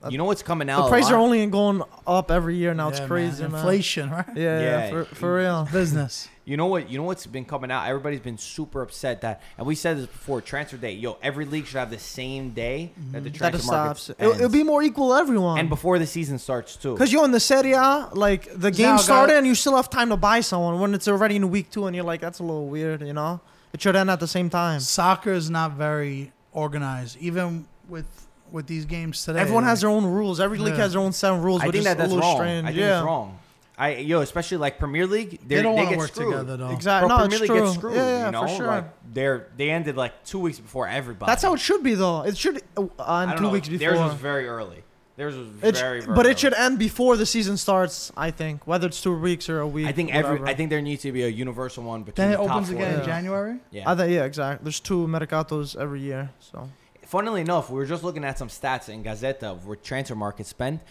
You 0.10 0.18
know 0.18 0.26
what's 0.26 0.44
coming 0.44 0.70
out? 0.70 0.82
The 0.82 0.86
a 0.86 0.90
prices 0.90 1.12
are 1.12 1.18
only 1.18 1.46
going 1.48 1.82
up 2.06 2.30
every 2.32 2.56
year 2.56 2.74
now. 2.74 2.90
It's 2.90 2.98
Yeah, 3.00 3.04
man. 3.04 3.08
crazy, 3.10 3.44
man. 3.44 3.54
Inflation, 3.56 4.10
right? 4.12 4.26
Yeah, 4.36 4.42
yeah, 4.44 4.62
Yeah. 4.62 4.90
for, 4.90 5.06
for 5.06 5.36
real. 5.38 5.68
Business. 5.72 6.30
You 6.46 6.56
know 6.56 6.68
what? 6.68 6.90
You 6.90 6.98
know 6.98 7.04
what's 7.04 7.26
been 7.28 7.44
coming 7.44 7.72
out. 7.72 7.88
Everybody's 7.90 8.22
been 8.22 8.38
super 8.38 8.82
upset 8.82 9.20
that, 9.22 9.42
and 9.58 9.68
we 9.68 9.76
said 9.76 9.98
this 9.98 10.06
before. 10.06 10.40
Transfer 10.40 10.78
day, 10.78 10.94
yo, 10.94 11.18
every 11.22 11.44
league 11.46 11.66
should 11.66 11.78
have 11.80 11.90
the 11.90 12.00
same 12.00 12.52
day 12.52 12.92
that 13.12 13.24
the 13.24 13.30
Mm-hmm. 13.32 13.38
That 13.40 13.56
it 13.56 13.60
transfer 13.64 13.72
market 13.72 13.98
stops. 14.00 14.20
It'll, 14.22 14.34
it'll 14.34 14.50
be 14.50 14.64
more 14.64 14.82
equal 14.82 15.10
to 15.10 15.16
everyone. 15.20 15.60
and 15.60 15.68
before 15.68 16.00
the 16.00 16.08
season 16.08 16.40
starts 16.40 16.78
too. 16.78 16.94
Because 16.94 17.12
you're 17.12 17.26
in 17.26 17.32
the 17.32 17.40
Serie 17.42 17.74
A, 17.74 18.08
like 18.14 18.46
the 18.54 18.72
Now, 18.72 18.78
game 18.78 18.96
guys- 18.96 19.04
started 19.04 19.36
and 19.36 19.46
you 19.48 19.56
still 19.56 19.76
have 19.76 19.90
time 19.90 20.08
to 20.10 20.16
buy 20.18 20.40
someone 20.40 20.80
when 20.80 20.94
it's 20.94 21.08
already 21.10 21.36
in 21.36 21.50
week 21.50 21.70
two 21.70 21.86
and 21.88 21.94
you're 21.96 22.06
like, 22.06 22.22
that's 22.22 22.40
a 22.40 22.44
little 22.44 22.68
weird, 22.68 23.02
you 23.02 23.14
know? 23.14 23.42
It 23.74 23.82
should 23.82 23.96
end 23.98 24.10
at 24.10 24.20
the 24.22 24.28
same 24.28 24.50
time. 24.50 24.80
Soccer 24.80 25.34
is 25.34 25.50
not 25.50 25.74
very 25.74 26.32
organized, 26.54 27.18
even 27.20 27.68
with 27.90 28.27
with 28.52 28.68
these 28.68 28.86
games 28.86 29.24
today. 29.24 29.40
Everyone 29.40 29.64
has 29.64 29.82
their 29.82 29.90
own 29.90 30.06
rules. 30.06 30.40
Every 30.40 30.58
league 30.58 30.74
Yeah. 30.76 30.82
has 30.84 30.94
their 30.94 31.02
own 31.02 31.12
set 31.14 31.32
of 31.34 31.44
rules. 31.44 31.62
I 31.62 31.68
which 31.68 31.74
think 31.74 31.80
is 31.82 31.86
that 31.86 31.96
a 31.96 32.00
that's 32.00 32.12
little 32.14 32.28
wrong. 32.28 32.38
strange. 32.38 32.64
I 32.66 32.68
think 32.70 32.80
yeah. 32.80 32.98
it's 33.00 33.06
wrong. 33.06 33.40
I 33.80 33.96
yo, 33.98 34.22
especially 34.22 34.58
like 34.58 34.80
Premier 34.80 35.06
League, 35.06 35.32
They 35.32 35.38
they're- 35.56 35.64
don't 35.64 35.76
they 35.76 35.82
want 35.84 35.90
to 35.90 35.96
get 35.96 36.00
work 36.00 36.08
screwed. 36.10 36.32
together 36.32 36.58
though. 36.58 36.72
Exactly. 36.72 37.08
Bro, 37.10 37.18
no, 37.18 37.22
Premier 37.24 37.34
it's 37.36 37.42
League 37.42 37.50
true. 37.52 37.60
gets 37.62 37.74
screwed. 37.76 37.96
yeah, 37.96 38.08
yeah, 38.10 38.26
you 38.26 38.32
know, 38.32 38.42
for 38.42 38.48
sure. 38.56 38.68
like 38.68 38.86
they're 39.14 39.48
they 39.56 39.70
ended 39.70 39.96
like 39.98 40.24
two 40.26 40.40
weeks 40.40 40.60
before 40.60 40.88
everybody. 40.88 41.30
that's 41.30 41.44
how 41.44 41.54
it 41.54 41.60
should 41.60 41.84
be, 41.84 41.94
though. 41.94 42.24
It 42.24 42.36
should 42.38 42.62
uh, 42.76 42.86
I 43.00 43.22
on 43.24 43.28
don't 43.30 43.38
two 43.38 43.44
know. 43.44 43.50
weeks 43.52 43.70
before. 43.70 43.88
Theirs 43.92 44.00
was 44.00 44.14
very 44.16 44.48
early. 44.48 44.84
Theirs 45.16 45.36
was 45.36 45.48
It 45.64 45.76
sh- 45.76 45.80
very, 45.80 46.02
very 46.02 46.16
but 46.16 46.26
early. 46.26 46.32
it 46.32 46.40
should 46.40 46.54
end 46.54 46.78
before 46.80 47.18
the 47.18 47.26
season 47.26 47.58
starts. 47.58 48.12
I 48.18 48.30
think, 48.32 48.66
whether 48.68 48.86
it's 48.88 49.02
two 49.02 49.16
weeks 49.18 49.48
or 49.50 49.60
a 49.60 49.68
week. 49.68 49.88
I 49.88 49.92
think 49.92 50.14
every. 50.14 50.32
whatever. 50.32 50.48
I 50.48 50.54
think 50.56 50.70
there 50.72 50.82
needs 50.82 51.02
to 51.04 51.12
be 51.12 51.24
a 51.24 51.28
universal 51.28 51.84
one 51.84 52.02
between 52.04 52.30
Then 52.30 52.34
it 52.34 52.38
the 52.42 52.48
top 52.48 52.56
opens 52.56 52.68
four 52.70 52.76
again 52.78 52.90
in 52.90 52.96
leagues. 52.98 53.08
January. 53.08 53.56
Yeah. 53.72 53.92
I 53.92 53.96
think 53.96 54.12
yeah, 54.12 54.24
exactly. 54.26 54.64
There's 54.64 54.80
two 54.80 55.08
Mercatos 55.08 55.76
every 55.80 56.02
year, 56.02 56.30
so 56.40 56.70
Funnily 57.08 57.42
enough, 57.42 57.70
we 57.70 57.78
were 57.78 57.86
just 57.86 58.04
looking 58.04 58.24
at 58.26 58.38
some 58.38 58.50
stats 58.50 58.90
in 58.90 59.04
Gazzetta 59.04 59.44
of 59.44 59.66
where 59.66 59.78
transfer 59.78 60.16
market 60.16 60.46
spent. 60.46 60.82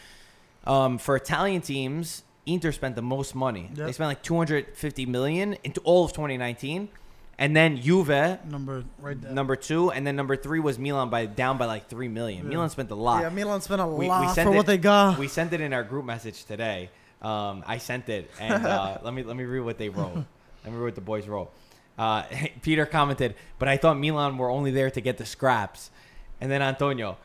Um, 0.64 0.96
for 0.98 1.14
Italian 1.14 1.61
teams, 1.61 2.22
Inter 2.46 2.72
spent 2.72 2.96
the 2.96 3.02
most 3.02 3.35
money. 3.35 3.70
Yep. 3.74 3.87
They 3.87 3.92
spent 3.92 4.09
like 4.09 4.22
250 4.22 5.05
million 5.07 5.57
into 5.62 5.81
all 5.83 6.05
of 6.07 6.12
2019, 6.12 6.88
and 7.38 7.55
then 7.55 7.76
Juve 7.76 8.09
Number 8.48 8.85
right 8.98 9.20
there. 9.20 9.31
number 9.31 9.57
two, 9.57 9.90
and 9.90 10.07
then 10.07 10.16
number 10.16 10.37
three 10.37 10.59
was 10.59 10.79
Milan 10.79 11.11
by 11.11 11.26
down 11.26 11.59
by 11.59 11.66
like 11.66 11.88
three 11.90 12.09
million. 12.09 12.44
Yeah. 12.44 12.50
Milan 12.50 12.70
spent 12.70 12.90
a 12.90 12.94
lot. 12.94 13.22
yeah, 13.22 13.29
Milan 13.29 13.61
spent 13.61 13.83
a 13.83 13.87
We- 13.87 14.07
we 14.07 14.09
lot 14.09 14.35
sent 14.35 14.48
for 14.48 14.55
it- 14.55 14.57
what 14.57 14.66
they 14.66 14.79
got. 14.79 15.18
we 15.18 15.29
sent 15.29 15.52
it 15.52 15.61
in 15.61 15.72
our 15.74 15.85
group 15.85 16.07
message 16.07 16.44
today. 16.46 16.88
Um, 17.20 17.62
I 17.66 17.76
sent 17.79 18.09
it, 18.09 18.31
and 18.40 18.64
uh, 18.64 18.98
let 19.02 19.12
me 19.12 19.22
let 19.22 19.37
me 19.37 19.44
read 19.44 19.61
what 19.61 19.76
they 19.76 19.90
wrote. 19.90 20.14
let 20.64 20.72
me 20.72 20.79
read 20.79 20.85
what 20.85 20.94
the 20.94 21.00
boys 21.02 21.26
wrote. 21.29 21.50
Uh, 21.98 22.24
Peter 22.62 22.87
commented, 22.87 23.35
but 23.59 23.68
I 23.68 23.76
thought 23.76 23.98
Milan 23.98 24.38
were 24.38 24.50
only 24.50 24.70
there 24.70 24.90
to 24.90 25.00
get 25.00 25.18
the 25.18 25.26
scraps. 25.26 25.90
And 26.40 26.50
then 26.50 26.62
Antonio, 26.62 27.16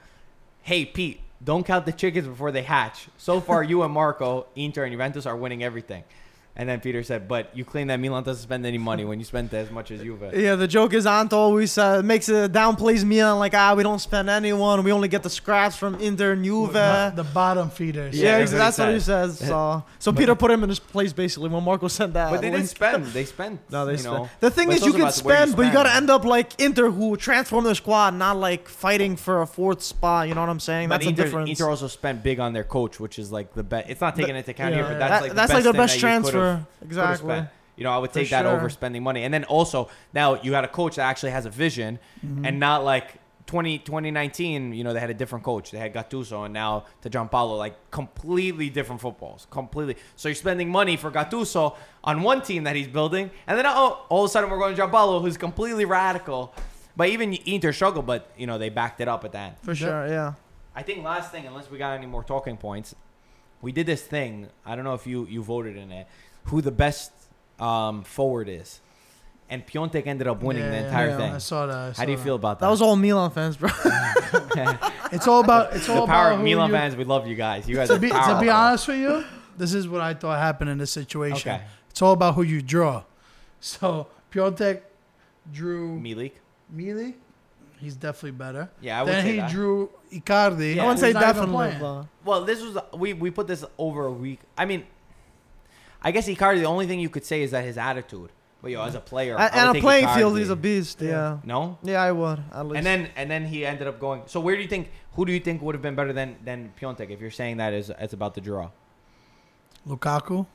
hey 0.62 0.86
Pete, 0.86 1.22
don't 1.44 1.66
count 1.66 1.86
the 1.86 1.92
chickens 1.92 2.28
before 2.28 2.52
they 2.52 2.64
hatch. 2.64 3.08
So 3.18 3.42
far, 3.42 3.64
you 3.64 3.84
and 3.84 3.94
Marco, 3.94 4.48
Inter 4.56 4.84
and 4.84 4.92
Juventus 4.92 5.26
are 5.26 5.36
winning 5.36 5.64
everything. 5.64 6.04
And 6.54 6.68
then 6.68 6.82
Peter 6.82 7.02
said, 7.02 7.30
but 7.30 7.56
you 7.56 7.64
claim 7.64 7.88
that 7.88 7.98
Milan 8.00 8.24
doesn't 8.24 8.44
spend 8.44 8.66
any 8.66 8.78
money 8.78 9.06
when 9.06 9.18
you 9.20 9.26
spend 9.26 9.54
as 9.54 9.72
much 9.72 9.90
as 9.90 10.02
Juve. 10.02 10.22
Yeah, 10.34 10.56
the 10.56 10.68
joke 10.68 10.94
is 10.94 11.06
Anto 11.06 11.38
always 11.38 11.78
uh, 11.78 12.02
makes 12.04 12.28
it 12.28 12.52
downplays 12.52 13.06
Milan 13.06 13.40
like 13.40 13.54
ah 13.54 13.74
we 13.74 13.84
don't 13.84 14.00
spend 14.00 14.30
anyone 14.30 14.84
we 14.84 14.92
only 14.92 15.08
get 15.08 15.24
the 15.24 15.30
scraps 15.30 15.78
from 15.78 15.96
Inter 15.96 16.34
and 16.34 16.44
Juve. 16.44 16.74
The, 16.74 17.14
the 17.16 17.24
bottom 17.24 17.70
feeders. 17.70 18.18
yeah, 18.20 18.24
Yeah, 18.24 18.38
that's 18.40 18.52
that's 18.52 18.78
what 18.80 18.86
what 18.86 18.90
he 18.90 18.96
he 18.96 19.00
says. 19.00 19.40
So, 19.40 19.84
so 20.00 20.12
Peter 20.12 20.36
put 20.36 20.52
him 20.52 20.62
in 20.64 20.70
his 20.70 20.80
place 20.80 21.14
basically 21.14 21.48
when 21.50 21.64
Marco 21.64 21.88
said 21.88 22.14
that. 22.16 22.30
But 22.32 22.42
they 22.42 22.50
didn't 22.52 22.68
spend. 22.68 23.06
They 23.14 23.26
spent. 23.26 23.62
No, 23.72 23.86
they 23.86 23.94
you 23.94 23.98
spend. 24.00 24.16
know. 24.16 24.30
The 24.42 24.52
thing 24.52 24.68
But 24.68 24.78
is, 24.78 24.86
you 24.86 24.92
can 24.92 25.02
about 25.02 25.18
where 25.24 25.36
you 25.36 25.42
spend, 25.44 25.56
but 25.56 25.66
you 25.68 25.72
gotta 25.72 25.94
end 25.96 26.10
up 26.10 26.26
like 26.26 26.60
Inter, 26.60 26.90
who 26.92 27.16
transformed 27.16 27.66
their 27.66 27.76
squad, 27.76 28.14
not 28.16 28.36
like 28.38 28.68
fighting 28.68 29.16
for 29.16 29.42
a 29.42 29.48
fourth 29.48 29.82
spot. 29.82 30.28
You 30.28 30.36
know 30.36 30.42
what 30.42 30.50
I'm 30.50 30.60
saying? 30.60 30.90
But 30.90 30.98
That's 30.98 31.08
Inter, 31.08 31.22
a 31.22 31.26
difference. 31.26 31.50
Inter 31.50 31.70
also 31.70 31.88
spent 31.88 32.24
big 32.24 32.40
on 32.42 32.52
their 32.52 32.66
coach, 32.66 33.00
which 33.00 33.18
is 33.18 33.32
like 33.32 33.54
the 33.54 33.64
best. 33.64 33.90
It's 33.90 34.02
not 34.02 34.18
taking 34.18 34.36
into 34.36 34.52
account 34.52 34.76
here, 34.76 34.84
but 34.84 35.00
that's 35.00 35.12
That- 35.12 35.22
like 35.22 35.32
the 35.32 35.36
that's 35.36 35.52
best 35.54 35.66
like 35.66 35.74
the 35.74 35.78
best 35.82 35.94
that 35.94 36.02
you 36.02 36.14
could've- 36.22 36.32
transfer. 36.32 36.41
Could've 36.42 36.66
Exactly. 36.84 37.44
You 37.78 37.84
know, 37.86 37.92
I 37.92 37.98
would 37.98 38.12
For 38.12 38.20
take 38.20 38.30
that 38.32 38.46
over 38.46 38.70
spending 38.70 39.02
money. 39.02 39.24
And 39.24 39.34
then 39.34 39.44
also 39.46 39.90
now 40.14 40.42
you 40.42 40.52
got 40.52 40.64
a 40.64 40.68
coach 40.68 40.98
that 40.98 41.04
actually 41.04 41.32
has 41.32 41.46
a 41.46 41.50
vision, 41.50 42.00
Mm-hmm. 42.26 42.46
and 42.46 42.60
not 42.60 42.84
like 42.84 43.16
20, 43.48 43.80
2019. 43.80 44.74
You 44.74 44.84
know, 44.84 44.94
they 44.94 45.00
had 45.00 45.10
a 45.10 45.14
different 45.16 45.44
coach. 45.44 45.72
They 45.72 45.80
had 45.80 45.94
Gattuso, 45.94 46.46
and 46.46 46.54
now 46.54 46.86
to 47.02 47.10
Giampaolo, 47.10 47.58
like 47.58 47.76
completely 47.90 48.70
different 48.70 49.02
footballs, 49.02 49.48
completely. 49.50 49.96
So 50.16 50.30
you're 50.30 50.36
spending 50.36 50.70
money 50.70 50.96
for 50.98 51.10
Gattuso 51.12 51.76
on 52.04 52.22
one 52.22 52.42
team 52.44 52.66
that 52.66 52.76
he's 52.76 52.88
building, 52.88 53.32
and 53.48 53.58
then 53.58 53.66
oh, 53.66 54.06
all 54.10 54.24
of 54.26 54.30
a 54.30 54.32
sudden 54.32 54.50
we're 54.50 54.60
going 54.60 54.76
to 54.76 54.82
Giampaolo, 54.82 55.22
who's 55.22 55.38
completely 55.38 55.86
radical. 55.86 56.54
But 56.96 57.08
even 57.10 57.34
Inter 57.46 57.72
struggled, 57.72 58.06
but 58.06 58.30
you 58.38 58.46
know 58.48 58.58
they 58.58 58.70
backed 58.70 59.02
it 59.02 59.08
up 59.08 59.24
at 59.26 59.32
the 59.32 59.40
end. 59.40 59.56
For 59.64 59.74
sure, 59.74 60.08
yeah. 60.08 60.34
I 60.76 60.84
think 60.84 61.04
last 61.04 61.32
thing, 61.32 61.48
unless 61.48 61.70
we 61.72 61.78
got 61.78 61.98
any 61.98 62.06
more 62.06 62.24
talking 62.24 62.58
points, 62.58 62.96
we 63.62 63.72
did 63.72 63.86
this 63.88 64.02
thing. 64.04 64.48
I 64.66 64.76
don't 64.76 64.86
know 64.86 64.94
if 64.94 65.08
you 65.08 65.26
you 65.26 65.42
voted 65.42 65.78
in 65.78 65.92
it. 65.92 66.08
Who 66.46 66.62
the 66.62 66.72
best 66.72 67.12
um, 67.60 68.04
forward 68.04 68.50
is, 68.50 68.82
and 69.50 69.66
Piatek 69.66 70.08
ended 70.08 70.28
up 70.28 70.42
winning 70.42 70.64
the 70.64 70.70
Yeah, 70.76 70.86
entire 70.86 71.10
yeah. 71.20 71.36
I 71.36 71.38
saw 71.38 71.66
that. 71.68 71.76
I 71.78 71.92
How 71.94 72.06
do 72.06 72.12
you 72.12 72.18
that. 72.18 72.24
feel 72.24 72.36
about 72.36 72.60
that? 72.60 72.66
That 72.66 72.72
was 72.72 72.82
all 72.82 72.96
Milan 72.96 73.32
fans, 73.32 73.58
bro. 73.58 73.70
It's 75.12 75.28
all 75.28 75.42
about. 75.44 75.74
It's 75.76 75.88
the 75.88 75.94
all 75.94 76.08
power 76.08 76.28
about 76.30 76.40
of 76.40 76.44
Milan 76.46 76.70
you- 76.70 76.76
fans. 76.76 76.96
We 76.96 77.04
love 77.04 77.28
you 77.28 77.36
guys. 77.36 77.68
You 77.68 77.76
guys 77.76 77.90
To 77.90 77.96
are 77.96 78.00
be, 78.00 78.10
to 78.10 78.38
be 78.42 78.50
honest 78.50 78.88
with 78.88 78.98
you, 78.98 79.24
this 79.58 79.74
is 79.74 79.88
what 79.88 80.02
I 80.02 80.14
thought 80.14 80.40
happened 80.40 80.70
in 80.70 80.78
this 80.78 80.92
situation. 80.92 81.52
Okay. 81.52 81.64
It's 81.90 82.02
all 82.02 82.14
about 82.14 82.36
who 82.36 82.44
you 82.44 82.62
draw. 82.62 83.04
So 83.60 84.08
Piatek 84.32 84.82
drew 85.52 86.00
Milik. 86.00 86.32
Milik, 86.74 87.16
He's 87.80 87.96
definitely 87.96 88.32
better. 88.32 88.70
Yeah, 88.80 89.00
I 89.00 89.04
would 89.04 89.12
then 89.12 89.24
say 89.24 89.32
he 89.34 89.38
that. 89.40 89.52
drew 89.52 89.90
Icardi. 90.14 90.76
Yeah. 90.76 90.84
I 90.84 90.86
wouldn't 90.86 91.00
say 91.00 91.12
not 91.12 91.24
even 91.24 91.36
definitely, 91.36 91.76
playing. 91.78 92.08
Well, 92.24 92.46
this 92.46 92.62
was 92.62 92.78
we 92.96 93.14
we 93.14 93.30
put 93.32 93.48
this 93.48 93.66
over 93.78 94.06
a 94.06 94.12
week. 94.12 94.40
I 94.58 94.66
mean, 94.66 94.86
I 96.02 96.12
guess 96.12 96.28
Icardi. 96.28 96.60
The 96.60 96.66
only 96.66 96.88
thing 96.88 97.00
you 97.00 97.10
could 97.10 97.26
say 97.26 97.42
is 97.44 97.52
that 97.52 97.64
his 97.64 97.78
attitude. 97.78 98.32
But 98.62 98.72
yo, 98.72 98.84
as 98.84 98.94
a 98.96 99.00
player, 99.00 99.36
I 99.40 99.48
and 99.48 99.76
a 99.78 99.82
playing 99.82 100.06
Icardi. 100.06 100.16
field, 100.18 100.38
he's 100.38 100.50
a 100.50 100.56
beast. 100.56 101.02
Yeah. 101.02 101.10
Yeah. 101.10 101.38
no. 101.46 101.78
Yeah, 101.84 102.02
I 102.02 102.12
would 102.12 102.44
at 102.54 102.66
least. 102.68 102.78
And 102.78 102.86
then 102.86 103.10
and 103.16 103.30
then 103.30 103.46
he 103.46 103.66
ended 103.66 103.88
up 103.88 104.00
going. 104.00 104.22
So 104.28 104.40
where 104.40 104.56
do 104.56 104.62
you 104.62 104.68
think? 104.68 104.92
Who 105.16 105.26
do 105.26 105.32
you 105.34 105.40
think 105.40 105.62
would 105.62 105.74
have 105.76 105.82
been 105.82 105.96
better 105.96 106.14
than 106.14 106.38
than 106.44 106.72
Piatek? 106.80 107.10
If 107.10 107.20
you're 107.22 107.32
saying 107.32 107.58
that 107.58 107.74
is 107.74 107.92
it's 108.00 108.14
about 108.14 108.36
the 108.36 108.42
draw. 108.42 108.70
Lukaku. 109.88 110.46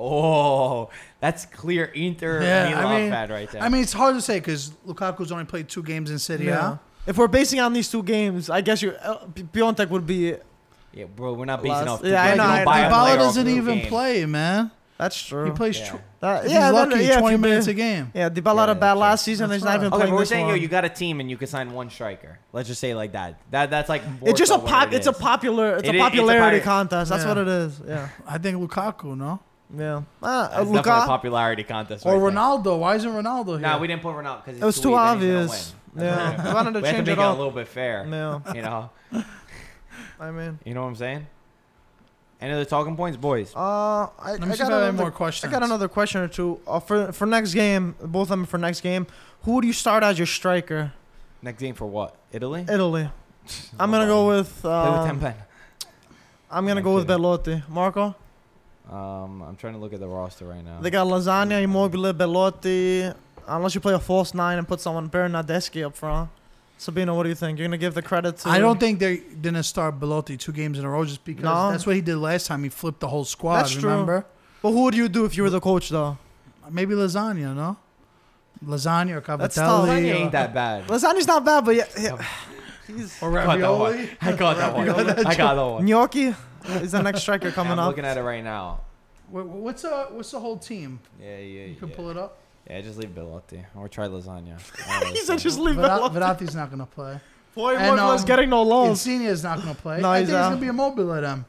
Oh, 0.00 0.90
that's 1.20 1.44
clear 1.46 1.86
Inter 1.86 2.40
Yeah, 2.40 2.70
Milan 2.70 2.86
I 2.86 3.00
mean- 3.00 3.10
fan 3.10 3.30
right 3.30 3.50
there. 3.50 3.62
I 3.62 3.68
mean, 3.68 3.82
it's 3.82 3.92
hard 3.92 4.14
to 4.14 4.22
say 4.22 4.38
because 4.38 4.70
Lukaku's 4.86 5.32
only 5.32 5.44
played 5.44 5.68
two 5.68 5.82
games 5.82 6.10
in 6.10 6.18
City. 6.20 6.44
yeah. 6.44 6.76
If 7.06 7.16
we're 7.18 7.26
basing 7.26 7.58
on 7.58 7.72
these 7.72 7.90
two 7.90 8.02
games, 8.04 8.48
I 8.50 8.60
guess 8.60 8.80
you 8.82 8.90
uh, 8.92 9.26
Piatek 9.26 9.88
would 9.90 10.06
be. 10.06 10.36
yeah, 10.92 11.04
bro, 11.06 11.32
we're 11.32 11.46
not 11.46 11.62
basing 11.62 11.72
Last- 11.86 11.88
off. 11.88 12.04
yeah, 12.04 12.22
I 12.22 12.30
know, 12.36 12.36
don't 12.44 12.46
I 12.52 12.64
buy 12.64 12.80
know. 12.82 12.88
a 12.88 12.90
Dybala 12.92 13.16
doesn't 13.16 13.48
even 13.48 13.78
games. 13.78 13.88
play, 13.88 14.24
man. 14.26 14.70
That's 14.98 15.22
true. 15.22 15.44
He 15.44 15.50
plays. 15.52 15.78
Yeah. 15.78 15.92
Tw- 15.92 16.00
That- 16.20 16.44
if 16.44 16.50
yeah, 16.50 16.66
he's 16.66 16.74
then- 16.74 16.90
lucky, 16.90 17.04
yeah, 17.04 17.20
20 17.20 17.36
minutes 17.36 17.66
be- 17.66 17.70
a 17.72 17.74
game. 17.74 18.10
Yeah, 18.14 18.28
Dybala 18.30 18.54
Yeah, 18.54 18.60
had 18.60 18.68
a 18.70 18.74
bad 18.74 18.80
that's 18.80 18.98
last 19.00 19.20
right. 19.20 19.24
season. 19.24 19.48
That's 19.48 19.58
He's 19.62 19.64
not 19.64 19.76
even 19.76 19.82
right. 19.82 19.86
Okay, 19.86 19.96
playing 19.96 20.10
but 20.10 20.14
we're 20.16 20.20
this 20.22 20.28
saying 20.28 20.48
yo, 20.48 20.54
you 20.54 20.66
got 20.68 20.84
a 20.84 20.88
team 20.88 21.20
and 21.20 21.30
you 21.30 21.36
can 21.36 21.46
sign 21.46 21.72
one 21.72 21.88
striker. 21.88 22.38
Let's 22.52 22.66
just 22.68 22.80
say 22.80 22.94
like 22.94 23.12
that. 23.12 23.40
That 23.52 23.70
that's 23.70 23.88
like 23.88 24.02
It's 24.22 24.38
just 24.38 24.50
a 24.52 24.58
pop. 24.58 24.88
it 24.88 24.94
It's 24.94 25.06
a 25.06 25.12
popular. 25.12 25.76
It's 25.76 25.88
It 25.88 25.94
a 25.94 25.98
is- 25.98 26.00
it's 26.00 26.00
a 26.00 26.10
popularity 26.10 26.60
contest. 26.60 27.10
That's 27.10 27.22
Yeah. 27.22 27.28
what 27.28 27.38
it 27.38 27.46
is. 27.48 27.80
Yeah. 27.86 28.08
I 28.26 28.38
think 28.38 28.56
Lukaku, 28.58 29.16
no? 29.16 29.38
Yeah. 29.76 30.02
Uh, 30.20 30.48
That's 30.48 30.52
definitely 30.64 30.78
a 30.80 30.82
popularity 30.82 31.62
contest. 31.62 32.04
Or 32.04 32.14
right 32.18 32.20
there. 32.20 32.30
Ronaldo. 32.42 32.78
Why 32.80 32.96
isn't 32.96 33.10
Ronaldo 33.12 33.46
here? 33.50 33.58
Nah, 33.60 33.78
we 33.78 33.86
didn't 33.86 34.02
put 34.02 34.14
Ronaldo 34.16 34.44
because 34.44 34.60
It 34.60 34.64
was 34.64 34.80
too 34.80 34.94
obvious. 34.96 35.74
Yeah. 35.96 36.42
We 36.48 36.52
wanted 36.54 36.72
to 36.74 36.80
we 36.80 36.86
had 36.86 36.92
to 36.92 36.96
change 36.96 37.06
make 37.06 37.18
it 37.18 37.20
it 37.20 37.24
a 37.24 37.30
little 37.32 37.50
bit 37.52 37.68
fair. 37.68 38.04
Yeah. 38.10 38.40
You 38.54 38.62
know, 38.62 38.90
I 40.20 40.30
mean, 40.32 40.58
you 40.64 40.74
know 40.74 40.82
what 40.82 40.88
I'm 40.88 40.96
saying. 40.96 41.26
Any 42.40 42.52
other 42.52 42.64
talking 42.64 42.96
points, 42.96 43.16
boys? 43.16 43.52
uh, 43.56 43.58
I, 43.58 44.08
Let 44.32 44.42
I 44.42 44.46
me 44.46 44.54
see 44.54 44.62
if 44.62 44.68
got 44.68 44.72
I 44.72 44.74
have 44.74 44.82
another, 44.90 44.92
more 44.92 45.10
questions. 45.10 45.52
I 45.52 45.52
got 45.52 45.64
another 45.64 45.88
question 45.88 46.20
or 46.20 46.28
two 46.28 46.60
uh, 46.68 46.78
for 46.80 47.12
for 47.12 47.26
next 47.26 47.52
game. 47.54 47.96
Both 48.00 48.24
of 48.30 48.38
them 48.38 48.46
for 48.46 48.58
next 48.58 48.80
game. 48.80 49.06
Who 49.42 49.60
do 49.60 49.66
you 49.66 49.72
start 49.72 50.02
as 50.04 50.18
your 50.18 50.26
striker? 50.26 50.92
Next 51.42 51.58
game 51.60 51.74
for 51.74 51.86
what? 51.86 52.14
Italy. 52.32 52.64
Italy. 52.68 53.08
I'm 53.80 53.90
gonna 53.90 54.06
go 54.06 54.28
with. 54.28 54.60
Play 54.60 54.70
with 54.70 54.98
Um, 55.00 55.06
Tempen. 55.06 55.34
I'm 56.50 56.66
gonna 56.66 56.78
I'm 56.80 56.84
go 56.84 56.94
with. 56.94 57.06
Belotti. 57.06 57.62
Marco. 57.68 58.14
Um, 58.90 59.42
I'm 59.42 59.56
trying 59.56 59.74
to 59.74 59.78
look 59.80 59.92
at 59.92 60.00
the 60.00 60.08
roster 60.08 60.46
right 60.46 60.64
now. 60.64 60.80
They 60.80 60.90
got 60.90 61.06
Lasagna, 61.08 61.60
Immobile, 61.62 62.12
Belotti. 62.14 63.10
Unless 63.46 63.74
you 63.74 63.80
play 63.80 63.94
a 63.94 63.98
false 63.98 64.32
nine 64.32 64.58
and 64.58 64.66
put 64.68 64.80
someone 64.80 65.08
Bernardeschi 65.10 65.84
up 65.84 65.96
front. 65.96 66.30
Sabino, 66.78 67.16
what 67.16 67.24
do 67.24 67.28
you 67.28 67.34
think? 67.34 67.58
You're 67.58 67.66
gonna 67.66 67.76
give 67.78 67.94
the 67.94 68.02
credit 68.02 68.36
to? 68.38 68.48
I 68.48 68.58
don't 68.60 68.78
think 68.78 69.00
they 69.00 69.16
didn't 69.18 69.64
start 69.64 69.98
Belotti 69.98 70.36
two 70.36 70.52
games 70.52 70.78
in 70.78 70.84
a 70.84 70.90
row 70.90 71.04
just 71.04 71.24
because 71.24 71.42
No. 71.42 71.70
that's 71.72 71.84
what 71.86 71.96
he 71.96 72.00
did 72.02 72.16
last 72.18 72.46
time. 72.46 72.62
He 72.62 72.68
flipped 72.68 73.00
the 73.00 73.08
whole 73.08 73.24
squad. 73.24 73.58
That's 73.58 73.72
true. 73.72 73.90
remember? 73.90 74.24
But 74.62 74.70
who 74.70 74.82
would 74.84 74.94
you 74.94 75.08
do 75.08 75.24
if 75.24 75.36
you 75.36 75.42
were 75.42 75.50
the 75.50 75.60
coach, 75.60 75.88
though? 75.88 76.18
Maybe 76.70 76.94
lasagna, 76.94 77.54
no? 77.54 77.76
Lasagna 78.64 79.16
or 79.16 79.36
That's 79.36 79.54
tough. 79.54 79.86
cavatelli 79.88 79.88
Lasagna 79.88 80.10
or, 80.12 80.16
ain't 80.16 80.32
that 80.32 80.54
bad. 80.54 80.86
Lasagna's 80.88 81.26
not 81.26 81.44
bad, 81.44 81.64
but 81.64 81.74
yeah, 81.76 81.84
yeah. 81.98 82.24
he's 82.86 83.20
or 83.22 83.36
I 83.38 83.44
got 83.44 83.58
that 83.58 83.70
one. 83.70 83.92
ravioli. 83.92 84.10
I 84.20 84.32
got 84.32 84.56
that 84.56 84.74
one. 84.74 84.88
I 85.26 85.34
got 85.34 85.54
that 85.54 85.62
one. 85.62 85.84
gnocchi 85.84 86.34
is 86.82 86.92
the 86.92 87.02
next 87.02 87.20
striker 87.22 87.50
coming 87.58 87.72
I'm 87.74 87.78
up. 87.80 87.88
looking 87.88 88.04
at 88.04 88.16
it 88.16 88.22
right 88.22 88.42
now. 88.44 88.80
Wha- 89.30 89.42
What's 89.42 89.84
uh 89.84 90.06
what's 90.10 90.30
the 90.32 90.40
whole 90.40 90.58
team? 90.58 90.98
Yeah, 91.20 91.38
yeah, 91.38 91.44
yeah. 91.60 91.66
You 91.66 91.74
can 91.76 91.88
yeah. 91.90 91.96
pull 91.96 92.10
it 92.10 92.16
up. 92.16 92.38
Yeah, 92.68 92.80
just 92.82 92.98
leave 92.98 93.14
Belotti 93.14 93.64
or 93.76 93.88
try 93.88 94.08
lasagna. 94.08 94.58
he 95.12 95.20
said 95.20 95.38
just 95.38 95.58
leave 95.58 95.76
Vera- 95.76 96.08
Belotti. 96.10 96.14
Verratti's 96.44 96.54
not 96.54 96.70
gonna 96.70 96.86
play. 96.86 97.18
Boy, 97.54 97.74
And, 97.76 97.86
Immobile's 97.94 98.20
um, 98.20 98.26
getting 98.26 98.50
no 98.50 98.62
loans. 98.62 98.90
Insigne 99.04 99.22
is 99.26 99.42
not 99.42 99.60
going 99.60 99.74
to 99.74 99.82
play. 99.82 100.00
No, 100.02 100.10
I 100.10 100.20
he's 100.20 100.28
think 100.28 100.36
it's 100.36 100.44
out. 100.44 100.48
going 100.50 100.58
to 100.60 100.64
be 100.64 100.68
Immobile 100.68 101.12
at 101.14 101.24
him. 101.24 101.44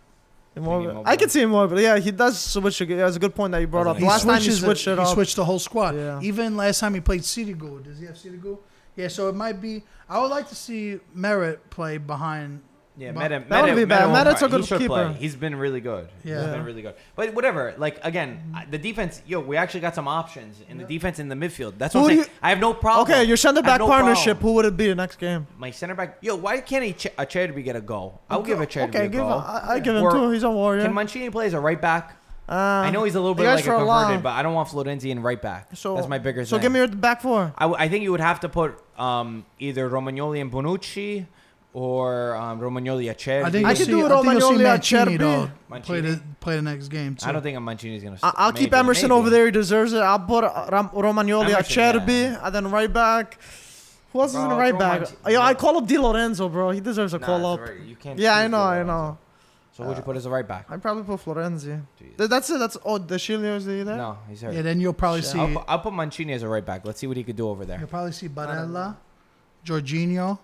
Immobile. 0.56 0.90
Immobile. 0.90 1.04
I 1.06 1.16
can 1.18 1.30
see 1.30 1.42
him 1.42 1.50
Immobile. 1.50 1.80
Yeah, 1.80 2.00
he 2.00 2.10
does 2.10 2.40
switch. 2.40 2.82
Again. 2.82 2.98
That's 2.98 3.16
a 3.16 3.20
good 3.20 3.36
point 3.36 3.52
that 3.52 3.60
you 3.60 3.68
brought 3.68 3.86
up. 3.86 3.98
He 3.98 4.06
Last 4.06 4.24
time 4.24 4.38
he 4.38 4.46
switches 4.46 4.58
it- 4.64 4.66
switched 4.66 4.88
it 4.88 4.96
he 4.98 5.02
up. 5.04 5.08
switched 5.14 5.36
the 5.36 5.46
whole 5.46 5.60
squad. 5.60 5.94
Yeah. 5.96 6.20
Even 6.24 6.58
last 6.58 6.80
time 6.80 6.96
he 6.96 7.00
played 7.02 7.22
Sirigu. 7.22 7.84
Does 7.84 8.00
he 8.00 8.08
have 8.08 8.16
Sirigu? 8.16 8.58
Yeah, 8.96 9.08
so 9.10 9.30
it 9.30 9.36
might 9.36 9.62
be. 9.62 9.84
I 10.10 10.20
would 10.20 10.32
like 10.32 10.48
to 10.50 10.56
see 10.56 11.00
Meret 11.16 11.60
play 11.70 12.00
behind. 12.00 12.62
Yeah, 13.00 13.14
But- 13.14 13.32
Meta, 13.32 13.44
That 13.48 13.62
wouldn't 13.62 13.78
be 13.78 13.86
bad. 13.86 14.10
Meta, 14.10 14.26
Meta's 14.26 14.42
a 14.42 14.46
he 14.48 14.52
good 14.52 14.66
should 14.66 14.80
keeper. 14.82 14.94
play. 14.94 15.14
He's 15.14 15.36
been 15.36 15.56
really 15.56 15.80
good. 15.80 16.10
Yeah. 16.26 16.42
He's 16.42 16.50
been 16.52 16.66
really 16.66 16.82
good. 16.82 16.96
But 17.16 17.34
whatever. 17.34 17.74
Like 17.78 17.98
again, 18.04 18.52
I- 18.54 18.66
the 18.70 18.78
defense. 18.78 19.22
Yo, 19.26 19.40
we 19.40 19.56
actually 19.56 19.80
got 19.80 19.96
some 19.96 20.08
options 20.08 20.58
in 20.70 20.78
the 20.78 20.84
defense 20.84 21.18
in 21.18 21.30
the 21.30 21.36
midfield. 21.36 21.76
That's 21.78 21.96
what 21.96 22.02
Who 22.02 22.10
I'm 22.10 22.16
do 22.18 22.24
saying. 22.24 22.36
I 22.44 22.50
have 22.50 22.60
no 22.60 22.74
problem. 22.74 23.04
Okay, 23.10 23.24
your 23.24 23.38
center 23.38 23.60
I 23.60 23.64
have 23.64 23.66
back 23.66 23.80
no 23.80 23.88
partnership. 23.88 24.40
problem. 24.40 24.50
Who 24.50 24.54
would 24.56 24.66
it 24.66 24.76
be 24.78 24.88
the 24.88 24.96
next 24.96 25.16
game? 25.18 25.48
My 25.58 25.72
center 25.72 25.96
back. 25.96 26.18
Yo, 26.22 26.36
why 26.36 26.60
can't 26.60 26.84
he 26.84 26.92
ch- 26.94 27.16
Acerbi 27.18 27.64
get 27.64 27.78
a 27.78 27.82
goal? 27.82 28.20
I'll 28.30 28.42
give 28.42 28.60
Acerbi 28.60 28.90
Okay, 28.90 29.06
a 29.06 29.08
give. 29.08 29.22
goal. 29.22 29.40
Him, 29.40 29.46
I, 29.48 29.74
I 29.76 29.80
give 29.80 29.96
him 29.96 30.04
Or 30.04 30.12
two. 30.12 30.30
He's 30.32 30.44
a 30.44 30.52
warrior. 30.52 30.82
Can 30.84 30.94
Mancini 30.94 31.30
play 31.30 31.46
as 31.46 31.54
a 31.54 31.60
right 31.60 31.80
back? 31.82 32.18
uh, 32.50 32.54
I 32.54 32.90
know 32.90 33.04
he's 33.06 33.16
a 33.16 33.20
little 33.22 33.36
bit 33.36 33.46
like 33.46 33.64
a 33.66 33.70
converted, 33.78 34.24
but 34.24 34.32
I 34.34 34.42
don't 34.44 34.56
want 34.56 34.68
Florenzi 34.70 35.10
in 35.12 35.22
right 35.22 35.42
back. 35.42 35.70
So 35.76 35.96
That's 35.96 36.08
my 36.10 36.18
bigger 36.18 36.44
So 36.46 36.58
thing. 36.58 36.64
give 36.64 36.72
me 36.74 36.80
your 36.80 36.88
back 36.90 37.22
four. 37.22 37.54
I, 37.58 37.64
w- 37.66 37.78
I 37.80 37.88
think 37.88 38.04
you 38.04 38.12
would 38.12 38.20
have 38.20 38.40
to 38.42 38.50
put 38.50 38.76
um, 39.00 39.46
either 39.60 39.90
Romagnoli 39.90 40.42
and 40.42 40.52
Bonucci 40.52 41.28
or 41.74 42.36
um, 42.36 42.60
Romagnoli 42.60 43.06
Acerbi. 43.14 43.44
I 43.44 43.52
think 43.52 43.66
I 43.66 43.70
you'll 43.70 43.78
could 43.78 43.86
see, 43.86 43.92
do 43.92 44.06
it 44.06 44.12
I 44.12 44.22
think 44.22 44.26
you'll 44.40 44.42
see 44.42 44.48
Romagnoli 44.56 44.66
at 44.66 44.74
Mancini, 44.80 45.16
Cherby. 45.16 45.20
though, 45.20 45.52
Mancini? 45.70 46.02
play 46.02 46.02
the 46.12 46.22
play 46.40 46.56
the 46.56 46.62
next 46.64 46.88
game. 46.88 47.16
Too. 47.16 47.28
I 47.28 47.32
don't 47.32 47.42
think 47.42 47.60
Mancini's 47.62 48.04
gonna. 48.04 48.16
I, 48.16 48.30
st- 48.30 48.36
I'll 48.38 48.52
keep 48.54 48.74
Emerson 48.74 49.10
maybe. 49.10 49.20
over 49.20 49.30
there. 49.30 49.46
He 49.46 49.52
deserves 49.52 49.94
it. 49.94 50.00
I'll 50.00 50.20
put 50.20 50.44
uh, 50.44 50.68
Ram- 50.72 50.90
Romagnoli 50.90 51.52
at 51.54 51.78
Emerson, 51.78 52.08
yeah. 52.10 52.46
And 52.46 52.56
then 52.56 52.72
right 52.72 52.92
back. 52.92 53.40
Who 54.12 54.22
else 54.22 54.32
is 54.32 54.38
in 54.42 54.50
the 54.50 54.56
right 54.56 54.78
back? 54.78 55.02
Manci- 55.02 55.32
Yo, 55.34 55.40
I 55.42 55.54
call 55.54 55.78
up 55.78 55.86
Di 55.88 56.00
Lorenzo, 56.00 56.50
bro. 56.50 56.72
He 56.72 56.80
deserves 56.82 57.14
a 57.14 57.20
Nah, 57.20 57.26
call 57.28 57.46
up. 57.46 57.60
alright. 57.60 57.80
You 57.82 57.96
can't 57.96 58.18
Yeah, 58.18 58.36
I 58.36 58.44
choose 58.46 58.52
know, 58.52 58.58
I 58.58 58.78
right 58.80 58.88
know. 58.88 59.04
one. 59.04 59.18
So 59.72 59.84
who'd 59.84 59.98
you 59.98 60.02
put 60.04 60.18
as 60.18 60.26
a 60.26 60.30
right 60.32 60.48
back? 60.48 60.66
I'd 60.72 60.82
probably 60.82 61.04
put 61.04 61.24
Florenzi. 61.24 61.80
Jeez. 62.02 62.18
Th- 62.18 62.28
That's 62.30 62.50
it. 62.50 62.58
That's 62.58 62.76
oh, 62.84 62.98
De 62.98 63.16
Sciglio's 63.20 63.66
there. 63.66 63.86
No, 63.86 64.18
he's 64.28 64.42
hurt. 64.42 64.56
Yeah, 64.56 64.64
then 64.64 64.82
you'll 64.82 64.94
probably 64.94 65.22
Shit. 65.22 65.30
see. 65.30 65.40
I'll, 65.40 65.54
put, 65.54 65.64
I'll 65.68 65.80
put 65.80 65.94
Mancini 65.94 66.34
as 66.34 66.42
a 66.42 66.48
right 66.50 66.66
back. 66.66 66.86
Let's 66.86 67.00
see 67.00 67.06
what 67.06 67.18
he 67.18 67.24
could 67.24 67.36
do 67.36 67.48
over 67.48 67.66
there. 67.66 67.78
You'll 67.78 67.88
probably 67.88 68.12
see 68.12 68.28
Barella, 68.28 68.98
Jorginho, 69.64 70.40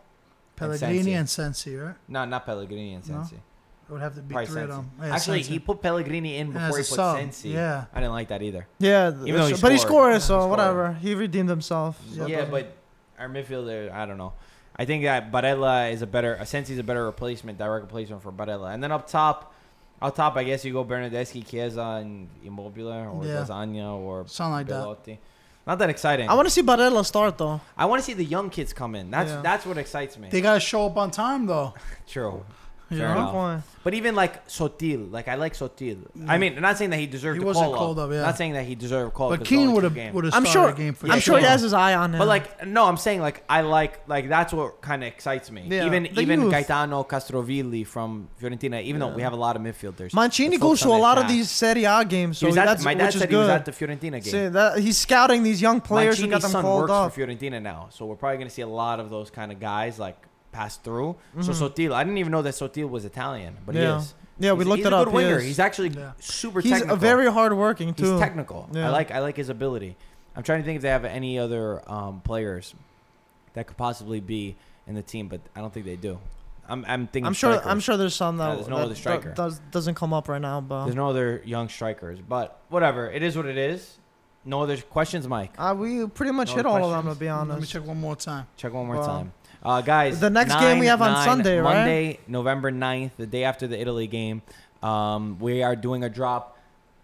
Pellegrini, 0.55 1.13
and 1.13 1.29
Sensi. 1.29 1.75
Right? 1.75 1.95
No, 2.07 2.25
not 2.25 2.45
Pellegrini 2.45 2.93
and 2.95 3.07
No? 3.09 3.15
Sensi. 3.21 3.35
It 3.35 3.91
would 3.91 4.01
have 4.01 4.15
to 4.15 4.21
be 4.21 4.33
Probably 4.33 4.47
three 4.47 4.61
of 4.63 4.69
them. 4.69 4.89
Yeah, 4.99 5.15
Actually, 5.15 5.43
Sensi. 5.43 5.53
he 5.53 5.59
put 5.59 5.81
Pellegrini 5.81 6.37
in 6.37 6.51
before 6.51 6.69
he 6.69 6.73
put 6.77 6.85
sub. 6.85 7.17
Sensi. 7.17 7.49
Yeah. 7.49 7.85
I 7.93 7.99
didn't 7.99 8.13
like 8.13 8.29
that 8.29 8.41
either. 8.41 8.65
Yeah, 8.79 9.09
Even 9.09 9.35
though 9.41 9.47
he 9.47 9.61
but 9.61 9.71
he 9.71 9.77
scored. 9.77 10.13
Yeah, 10.13 10.17
so 10.19 10.35
he 10.37 10.41
scored. 10.41 10.49
whatever. 10.49 10.93
He 10.93 11.13
redeemed 11.13 11.49
himself. 11.49 12.01
Yeah, 12.11 12.25
Yeah, 12.25 12.45
but- 12.45 12.75
our 13.19 13.29
midfielder, 13.29 13.91
I 13.93 14.05
don't 14.05 14.17
know. 14.17 14.33
I 14.75 14.83
think 14.85 15.03
that 15.03 15.31
Barella 15.31 15.91
is 15.93 16.01
a 16.01 16.07
better, 16.07 16.37
Sensi's 16.45 16.79
a 16.79 16.83
better 16.83 17.05
replacement, 17.05 17.57
direct 17.57 17.83
replacement 17.85 18.21
for 18.21 18.31
Barella. 18.31 18.73
And 18.73 18.83
then 18.83 18.91
up 18.91 19.07
top, 19.07 19.53
up 20.01 20.13
top, 20.15 20.35
I 20.35 20.43
guess 20.43 20.65
you 20.65 20.73
go 20.73 20.83
Bernardeschi, 20.83 21.47
Chiesa, 21.47 22.01
and 22.01 22.27
Immobile, 22.43 22.89
or 22.91 23.23
Yeah. 23.25 23.45
Lasagna, 23.45 23.93
or 23.97 24.27
Something 24.27 24.51
like 24.51 24.67
that. 24.67 25.17
Not 25.67 25.79
that 25.79 25.89
exciting. 25.89 26.29
I 26.29 26.35
want 26.35 26.45
to 26.47 26.51
see 26.51 26.61
Barella 26.61 27.03
start 27.05 27.37
though. 27.37 27.59
I 27.77 27.85
want 27.85 27.99
to 27.99 28.05
see 28.05 28.13
the 28.13 28.23
young 28.23 28.49
kids 28.49 28.71
come 28.73 28.93
in. 28.95 29.09
That's 29.09 29.31
Yeah. 29.31 29.41
that's 29.41 29.65
what 29.65 29.77
excites 29.77 30.17
me. 30.17 30.29
They 30.29 30.41
gotta 30.41 30.59
show 30.59 30.85
up 30.85 30.97
on 30.97 31.09
time 31.11 31.45
though. 31.47 31.73
True. 32.07 32.45
You 32.91 32.97
Fair 32.99 33.15
know? 33.15 33.29
Enough. 33.29 33.79
But 33.83 33.93
even 33.95 34.13
like 34.15 34.47
Sottil, 34.47 35.11
like 35.11 35.27
I 35.27 35.35
like 35.35 35.53
Sottil. 35.53 35.97
I 36.27 36.37
mean, 36.37 36.55
I'm 36.55 36.61
not 36.61 36.77
saying 36.77 36.91
that 36.91 36.97
he 36.99 37.07
deserved 37.07 37.37
He 37.37 37.41
to 37.41 37.45
wasn't 37.45 37.65
call 37.67 37.75
called 37.75 37.99
up. 37.99 38.09
up, 38.09 38.13
yeah. 38.13 38.21
Not 38.21 38.37
saying 38.37 38.53
that 38.53 38.65
he 38.65 38.75
deserved 38.75 39.09
a 39.09 39.11
call. 39.11 39.29
But 39.29 39.37
'cause 39.39 39.41
it's 39.41 39.49
Keane 39.49 39.59
only 39.61 39.73
would 39.73 39.81
two 39.81 39.85
have 39.85 39.95
games. 39.95 40.13
would 40.15 40.25
have 40.25 40.33
I'm 40.35 40.45
started 40.45 40.59
sure. 40.69 40.69
a 40.69 40.77
game 40.85 40.93
for 40.93 41.09
I'm 41.11 41.19
sure 41.19 41.37
he 41.39 41.45
has 41.45 41.61
his 41.61 41.73
eye 41.73 41.95
on 41.95 42.13
him. 42.13 42.19
But 42.19 42.27
like, 42.27 42.65
no, 42.65 42.85
I'm 42.85 42.97
saying 42.97 43.21
like 43.21 43.43
I 43.49 43.61
like 43.61 44.07
like 44.07 44.29
that's 44.29 44.53
what 44.53 44.81
kind 44.81 45.03
of 45.03 45.07
excites 45.07 45.49
me. 45.49 45.65
Yeah, 45.67 45.85
even 45.87 46.03
the 46.03 46.21
even 46.21 46.41
youth. 46.41 46.51
Gaetano 46.51 47.03
Castrovilli 47.03 47.85
from 47.87 48.27
Fiorentina. 48.41 48.83
Even 48.83 48.99
though 48.99 49.09
we 49.15 49.21
have 49.23 49.33
a 49.33 49.37
lot 49.37 49.55
of 49.55 49.61
midfielders. 49.63 50.13
Mancini 50.13 50.57
the 50.57 50.61
goes 50.61 50.79
folks 50.79 50.81
to 50.83 50.89
a 50.89 50.93
on 50.93 51.01
lot 51.01 51.17
of 51.17 51.23
chat. 51.23 51.31
these 51.31 51.49
Serie 51.49 51.85
A 51.85 52.05
games, 52.05 52.39
He 52.39 52.43
so 52.45 52.47
was 52.47 52.57
at- 52.57 52.65
that's 52.65 52.83
my 52.83 52.93
dad 52.93 53.05
which 53.07 53.15
is 53.15 53.21
said 53.21 53.29
he 53.29 53.35
was 53.35 53.47
good. 53.47 53.53
at 53.55 53.65
the 53.65 53.71
Fiorentina 53.71 54.11
game. 54.11 54.21
See, 54.23 54.47
that, 54.47 54.77
he's 54.79 54.97
scouting 54.97 55.41
these 55.43 55.59
young 55.61 55.81
players 55.81 56.17
who 56.19 56.25
got 56.27 56.41
Mancini's 56.41 56.43
them 56.43 56.51
son 56.51 56.61
called 56.63 56.81
works 56.81 56.91
up. 56.91 57.13
for 57.13 57.21
Fiorentina 57.21 57.61
now, 57.61 57.87
so 57.91 58.05
we're 58.05 58.15
probably 58.15 58.37
gonna 58.37 58.49
see 58.49 58.61
a 58.61 58.67
lot 58.67 58.99
of 58.99 59.09
those 59.09 59.29
kind 59.31 59.51
of 59.51 59.59
guys 59.59 59.97
like 59.99 60.17
pass 60.55 60.77
through. 60.77 61.15
So 61.41 61.51
Mhm. 61.51 61.69
Sottil, 61.69 61.91
I 61.93 62.03
didn't 62.03 62.17
even 62.17 62.31
know 62.31 62.41
that 62.41 62.53
Sottil 62.53 62.89
was 62.89 63.03
Italian, 63.05 63.57
but 63.65 63.75
Yeah. 63.75 63.81
he 63.81 63.87
is. 64.03 64.13
Yeah, 64.37 64.51
we 64.53 64.59
He's- 64.59 64.67
looked 64.67 64.77
he's 64.79 64.85
it 64.87 64.93
a 64.93 64.97
good 64.97 65.07
He 65.09 65.13
winger. 65.15 65.37
is. 65.37 65.43
He's 65.43 65.59
actually 65.59 65.89
Yeah. 65.89 66.11
super. 66.19 66.59
He's 66.61 66.71
technical. 66.71 66.95
a 66.95 66.99
very 66.99 67.31
hardworking 67.31 67.89
He's 67.89 67.97
too. 67.97 68.11
He's 68.13 68.19
technical. 68.19 68.69
I 68.75 68.89
like 68.89 69.11
I 69.11 69.19
like 69.19 69.37
his 69.37 69.49
ability. 69.49 69.95
I'm 70.35 70.43
trying 70.43 70.59
to 70.61 70.65
think 70.65 70.77
if 70.77 70.81
they 70.81 70.89
have 70.89 71.05
any 71.05 71.37
other 71.39 71.81
um, 71.89 72.21
players 72.21 72.73
that 73.53 73.67
could 73.67 73.77
possibly 73.77 74.19
be 74.19 74.55
in 74.87 74.95
the 74.95 75.01
team, 75.01 75.27
but 75.27 75.39
I 75.55 75.61
don't 75.61 75.73
think 75.73 75.85
they 75.85 75.95
do. 75.95 76.19
I'm 76.67 76.83
I'm 76.87 77.07
thinking. 77.07 77.27
I'm 77.27 77.33
sure. 77.33 77.51
strikers. 77.53 77.71
I'm 77.71 77.79
sure 77.79 77.95
there's 77.97 78.15
some 78.15 78.37
that, 78.37 78.49
Yeah, 78.49 78.55
there's 78.55 78.67
no 78.67 78.77
that 78.77 78.85
other 78.85 78.95
striker. 78.95 79.29
do- 79.29 79.35
does, 79.35 79.59
doesn't 79.71 79.95
come 79.95 80.13
up 80.13 80.27
right 80.27 80.41
now, 80.41 80.59
but 80.61 80.85
There's 80.85 80.95
no 80.95 81.09
other 81.09 81.41
young 81.45 81.69
strikers, 81.69 82.19
but 82.27 82.59
whatever. 82.69 83.09
It 83.09 83.21
is 83.23 83.35
what 83.37 83.45
it 83.45 83.57
is. 83.57 83.97
No 84.47 84.61
other 84.61 84.77
questions, 84.77 85.27
Mike. 85.27 85.53
uh, 85.57 85.73
we 85.77 86.05
pretty 86.07 86.31
much 86.31 86.49
No 86.49 86.55
hit 86.57 86.65
all 86.67 86.75
of 86.77 86.81
them 86.83 86.89
questions? 86.91 87.15
to 87.15 87.19
be 87.19 87.29
honest, 87.29 87.49
Let 87.51 87.61
me 87.61 87.65
check 87.67 87.85
one 87.87 87.99
more 87.99 88.15
time. 88.15 88.45
Check 88.57 88.73
one 88.73 88.85
more 88.87 88.97
Well, 88.97 89.07
time. 89.07 89.33
Uh, 89.65 89.81
guys, 89.81 90.19
the 90.19 90.29
next 90.29 90.53
game 90.59 90.77
we 90.79 90.85
have 90.85 91.01
on 91.01 91.13
9, 91.13 91.25
Sunday, 91.25 91.57
right? 91.57 91.73
Monday, 91.75 92.19
November 92.27 92.71
9th, 92.71 93.11
the 93.17 93.25
day 93.25 93.43
after 93.43 93.65
the 93.67 93.79
Italy 93.79 94.05
game. 94.05 94.43
Um, 94.83 95.39
we 95.39 95.63
are 95.63 95.75
doing 95.75 96.03
a 96.03 96.09
drop. 96.09 96.57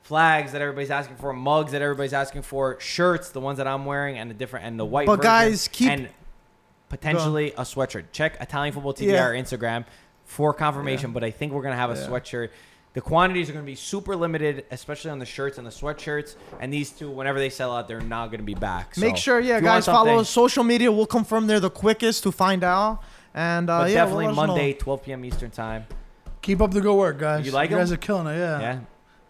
Flags 0.03 0.51
that 0.51 0.61
everybody's 0.61 0.91
asking 0.91 1.15
for, 1.15 1.33
mugs 1.33 1.71
that 1.71 1.81
everybody's 1.81 2.13
asking 2.13 2.41
for, 2.43 2.79
shirts, 2.79 3.29
the 3.31 3.39
ones 3.39 3.57
that 3.57 3.67
I'm 3.67 3.85
wearing, 3.85 4.17
and 4.17 4.29
the 4.29 4.33
different 4.35 4.65
and 4.65 4.79
the 4.79 4.85
white. 4.85 5.07
But 5.07 5.17
version, 5.17 5.23
guys, 5.31 5.67
keep- 5.67 5.89
and 5.89 6.09
potentially 6.89 7.51
a 7.53 7.61
sweatshirt. 7.61 8.05
Check 8.11 8.37
Italian 8.41 8.73
Football 8.73 8.93
TV 8.93 9.13
Yeah. 9.13 9.23
our 9.23 9.31
Instagram 9.33 9.85
for 10.25 10.53
confirmation. 10.53 11.11
But 11.13 11.23
I 11.23 11.31
think 11.31 11.53
we're 11.53 11.61
gonna 11.63 11.75
have 11.75 11.89
a 11.91 11.95
Yeah. 11.99 12.07
sweatshirt. 12.07 12.49
The 12.93 13.01
quantities 13.01 13.49
are 13.49 13.53
going 13.53 13.63
to 13.65 13.69
be 13.71 13.75
super 13.75 14.15
limited, 14.17 14.65
especially 14.69 15.11
on 15.11 15.19
the 15.19 15.25
shirts 15.25 15.57
and 15.57 15.65
the 15.65 15.71
sweatshirts. 15.71 16.35
And 16.59 16.73
these 16.73 16.89
two, 16.89 17.09
whenever 17.09 17.39
they 17.39 17.49
sell 17.49 17.73
out, 17.73 17.87
they're 17.87 18.01
not 18.01 18.27
going 18.27 18.39
to 18.41 18.45
be 18.45 18.53
back. 18.53 18.97
Make 18.97 19.15
sure, 19.15 19.39
yeah, 19.39 19.57
if 19.57 19.61
you 19.63 19.67
want 19.69 19.77
guys, 19.77 19.85
follow 19.85 20.07
something- 20.17 20.25
social 20.25 20.63
media. 20.65 20.91
We'll 20.91 21.05
confirm 21.05 21.47
they're 21.47 21.61
the 21.61 21.69
quickest 21.69 22.23
to 22.23 22.31
find 22.33 22.63
out. 22.65 23.01
And 23.33 23.69
uh, 23.69 23.79
but 23.83 23.89
yeah, 23.91 23.95
definitely 23.95 24.25
we'll 24.27 24.35
let 24.35 24.41
us 24.43 24.47
know. 24.47 24.53
Monday, 24.55 24.73
12 24.73 25.03
p.m. 25.03 25.23
Eastern 25.23 25.51
time. 25.51 25.85
Keep 26.41 26.59
up 26.59 26.71
the 26.71 26.81
good 26.81 26.95
work, 26.95 27.17
guys. 27.17 27.45
You 27.45 27.53
like 27.53 27.69
You 27.69 27.77
guys 27.77 27.91
'em? 27.91 27.93
are 27.93 27.97
killing 27.97 28.27
it. 28.27 28.37
Yeah. 28.37 28.59
Yeah, 28.59 28.79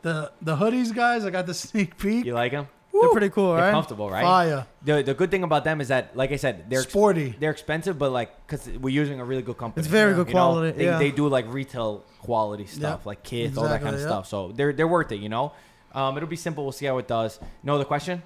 The 0.01 0.32
the 0.41 0.55
hoodies, 0.55 0.91
guys. 0.95 1.24
I 1.24 1.30
got 1.30 1.45
the 1.45 1.53
sneak 1.66 1.97
peek. 1.99 2.26
you 2.26 2.34
like 2.34 2.53
them? 2.53 2.68
They're 2.93 3.09
pretty 3.09 3.29
cool, 3.29 3.53
They're 3.53 3.63
right? 3.63 3.71
comfortable, 3.71 4.09
right? 4.09 4.23
Fire. 4.23 4.67
The 4.83 5.01
the 5.03 5.13
good 5.13 5.31
thing 5.31 5.43
about 5.43 5.63
them 5.63 5.79
is 5.81 5.87
that, 5.87 6.15
like 6.15 6.31
I 6.31 6.35
said, 6.35 6.69
they're 6.69 6.83
Sporty. 6.83 7.35
they're 7.39 7.51
expensive, 7.51 7.97
but 7.97 8.11
like 8.11 8.29
because 8.45 8.67
we're 8.67 8.89
using 8.93 9.19
a 9.19 9.25
really 9.25 9.41
good 9.41 9.57
company. 9.57 9.79
It's 9.81 9.87
very 9.87 10.11
Yeah. 10.11 10.17
good 10.17 10.27
You 10.27 10.33
know, 10.33 10.39
quality. 10.51 10.71
they, 10.77 10.85
yeah. 10.85 10.97
they 10.99 11.11
do 11.11 11.27
like 11.27 11.45
retail 11.51 12.03
quality 12.21 12.65
stuff, 12.65 12.99
Yep. 13.01 13.05
like 13.05 13.23
kits, 13.23 13.57
all 13.57 13.63
that 13.63 13.81
kind 13.81 13.95
of 13.95 14.01
Exactly, 14.01 14.11
stuff. 14.13 14.27
So 14.27 14.51
they're 14.53 14.73
they're 14.73 14.87
worth 14.87 15.11
it, 15.11 15.19
you 15.21 15.29
know. 15.29 15.53
Um, 15.93 16.15
it'll 16.17 16.29
be 16.29 16.35
simple. 16.35 16.63
We'll 16.63 16.71
see 16.73 16.85
how 16.85 16.97
it 16.99 17.07
does. 17.07 17.39
No 17.63 17.75
other 17.75 17.85
question? 17.85 18.23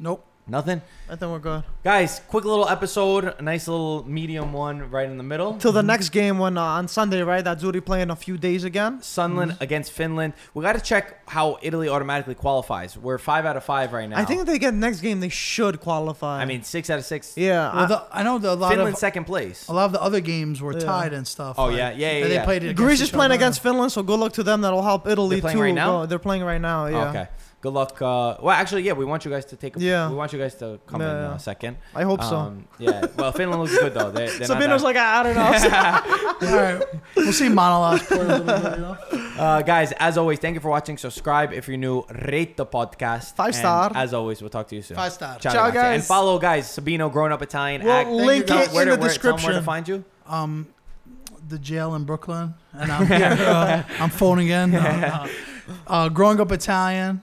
Nope. 0.00 0.24
Nothing, 0.46 0.82
I 1.08 1.16
think 1.16 1.32
we're 1.32 1.38
good. 1.38 1.62
guys. 1.82 2.20
Quick 2.28 2.44
little 2.44 2.68
episode, 2.68 3.24
a 3.38 3.40
nice 3.40 3.66
little 3.66 4.06
medium 4.06 4.52
one 4.52 4.90
right 4.90 5.08
in 5.08 5.16
the 5.16 5.22
middle. 5.22 5.54
Till 5.56 5.72
the 5.72 5.82
next 5.82 6.10
game 6.10 6.36
when 6.38 6.58
uh, 6.58 6.62
on 6.62 6.86
Sunday, 6.86 7.22
right? 7.22 7.42
the 7.42 7.56
Azzurri 7.56 7.82
playing 7.82 8.10
a 8.10 8.16
few 8.16 8.36
days 8.36 8.62
again. 8.62 9.00
Sunland 9.00 9.52
Mm-hmm. 9.52 9.62
against 9.62 9.92
Finland. 9.92 10.34
We 10.52 10.62
got 10.62 10.74
to 10.74 10.82
check 10.82 11.26
how 11.30 11.58
Italy 11.62 11.88
automatically 11.88 12.34
qualifies. 12.34 12.94
We're 12.98 13.16
five 13.16 13.46
out 13.46 13.56
of 13.56 13.64
five 13.64 13.94
right 13.94 14.06
now. 14.06 14.18
I 14.18 14.26
think 14.26 14.40
if 14.42 14.46
they 14.46 14.58
get 14.58 14.74
next 14.74 15.00
game, 15.00 15.20
they 15.20 15.30
should 15.30 15.80
qualify. 15.80 16.42
I 16.42 16.44
mean, 16.44 16.62
six 16.62 16.90
out 16.90 16.98
of 16.98 17.06
six. 17.06 17.38
yeah. 17.38 17.74
Well, 17.74 17.84
I- 17.84 17.86
the, 17.86 18.04
I 18.12 18.22
know 18.22 18.36
the, 18.38 18.52
a 18.52 18.54
lot 18.54 18.68
Finland 18.72 18.92
of 18.96 18.98
second 18.98 19.24
place. 19.24 19.66
a 19.68 19.72
lot 19.72 19.86
of 19.86 19.92
the 19.92 20.02
other 20.02 20.20
games 20.20 20.60
were 20.60 20.74
Yeah. 20.74 20.80
tied 20.80 21.12
and 21.14 21.26
stuff. 21.26 21.56
Oh, 21.58 21.66
like, 21.68 21.78
yeah, 21.78 21.90
yeah, 21.92 22.18
yeah, 22.18 22.28
They 22.28 22.34
yeah. 22.34 22.44
played 22.44 22.64
it. 22.64 22.76
Greece 22.76 22.98
against 22.98 23.02
is 23.04 23.10
playing 23.12 23.30
other. 23.32 23.36
against 23.40 23.62
Finland, 23.62 23.92
so 23.92 24.02
good 24.02 24.20
luck 24.20 24.34
to 24.34 24.42
them. 24.42 24.60
That'll 24.60 24.82
help 24.82 25.06
Italy 25.08 25.36
They're 25.36 25.40
playing 25.40 25.56
too. 25.56 25.62
right 25.62 25.74
now? 25.74 26.00
Go- 26.02 26.06
They're 26.06 26.18
playing 26.18 26.44
right 26.44 26.60
now. 26.60 26.84
Yeah. 26.86 27.08
Okay. 27.08 27.28
Good 27.64 27.72
luck. 27.72 27.96
Uh, 28.02 28.36
well, 28.42 28.50
actually, 28.62 28.82
yeah, 28.82 28.92
we 28.92 29.06
want 29.06 29.24
you 29.24 29.30
guys 29.30 29.46
to 29.46 29.56
take. 29.56 29.74
A, 29.78 29.80
Yeah. 29.80 30.10
We 30.10 30.16
want 30.16 30.34
you 30.34 30.38
guys 30.38 30.54
to 30.56 30.78
come 30.86 31.00
in 31.00 31.08
Yeah, 31.08 31.28
uh, 31.28 31.30
yeah. 31.30 31.36
second. 31.38 31.78
I 31.94 32.02
hope 32.02 32.22
so. 32.22 32.36
Um, 32.36 32.68
yeah. 32.78 33.06
Well, 33.16 33.32
Finland 33.32 33.62
looks 33.62 33.72
good 33.78 33.94
though. 33.94 34.10
They, 34.10 34.26
they're 34.26 34.48
not 34.48 34.58
Sabino's 34.60 34.82
that- 34.82 34.88
like, 34.88 34.96
I, 34.96 35.20
I 35.20 35.22
don't 35.24 35.36
know. 35.40 36.48
All 36.50 36.56
right, 36.62 36.82
we'll 37.16 37.32
see 37.32 37.48
monologues. 37.48 38.02
for 38.02 38.16
a 38.16 38.18
little 38.18 38.44
bit, 38.44 38.62
you 38.76 38.80
know? 38.84 38.96
Uh, 39.42 39.62
guys, 39.62 39.92
as 39.92 40.18
always, 40.18 40.38
thank 40.40 40.54
you 40.56 40.60
for 40.60 40.68
watching. 40.68 40.98
Subscribe 40.98 41.54
if 41.54 41.66
you're 41.66 41.78
new. 41.78 42.04
Rate 42.28 42.58
the 42.58 42.66
podcast. 42.66 43.34
Five 43.34 43.46
And 43.46 43.54
star. 43.56 43.92
As 43.94 44.12
always, 44.12 44.42
we'll 44.42 44.50
talk 44.50 44.68
to 44.68 44.76
you 44.76 44.82
soon. 44.82 44.98
Five 44.98 45.12
star. 45.14 45.38
Ciao, 45.38 45.52
Ciao, 45.54 45.70
ragazzi. 45.70 45.94
And 45.94 46.04
follow 46.04 46.38
guys 46.38 46.66
Sabino, 46.68 47.10
Grown 47.10 47.32
Up 47.32 47.40
Italian. 47.40 47.82
We'll 47.82 47.92
Act. 47.94 48.10
link 48.10 48.46
guys. 48.46 48.68
it 48.68 48.74
Where 48.74 48.82
in 48.82 48.88
the 48.90 48.96
where- 48.98 48.98
tell 48.98 48.98
'em 48.98 49.00
Where 49.00 49.08
description. 49.08 49.52
to 49.54 49.62
find 49.62 49.88
you? 49.88 50.04
Um, 50.28 50.66
the 51.48 51.58
jail 51.58 51.94
in 51.94 52.04
Brooklyn, 52.04 52.52
and 52.74 52.92
I'm 52.92 53.06
here. 53.18 53.24
uh, 53.48 53.82
I'm 54.00 54.10
phoning 54.10 54.48
in. 54.48 54.70
No, 54.72 54.80
no. 54.82 55.26
Uh, 55.86 56.08
growing 56.10 56.38
up 56.40 56.52
Italian. 56.52 57.22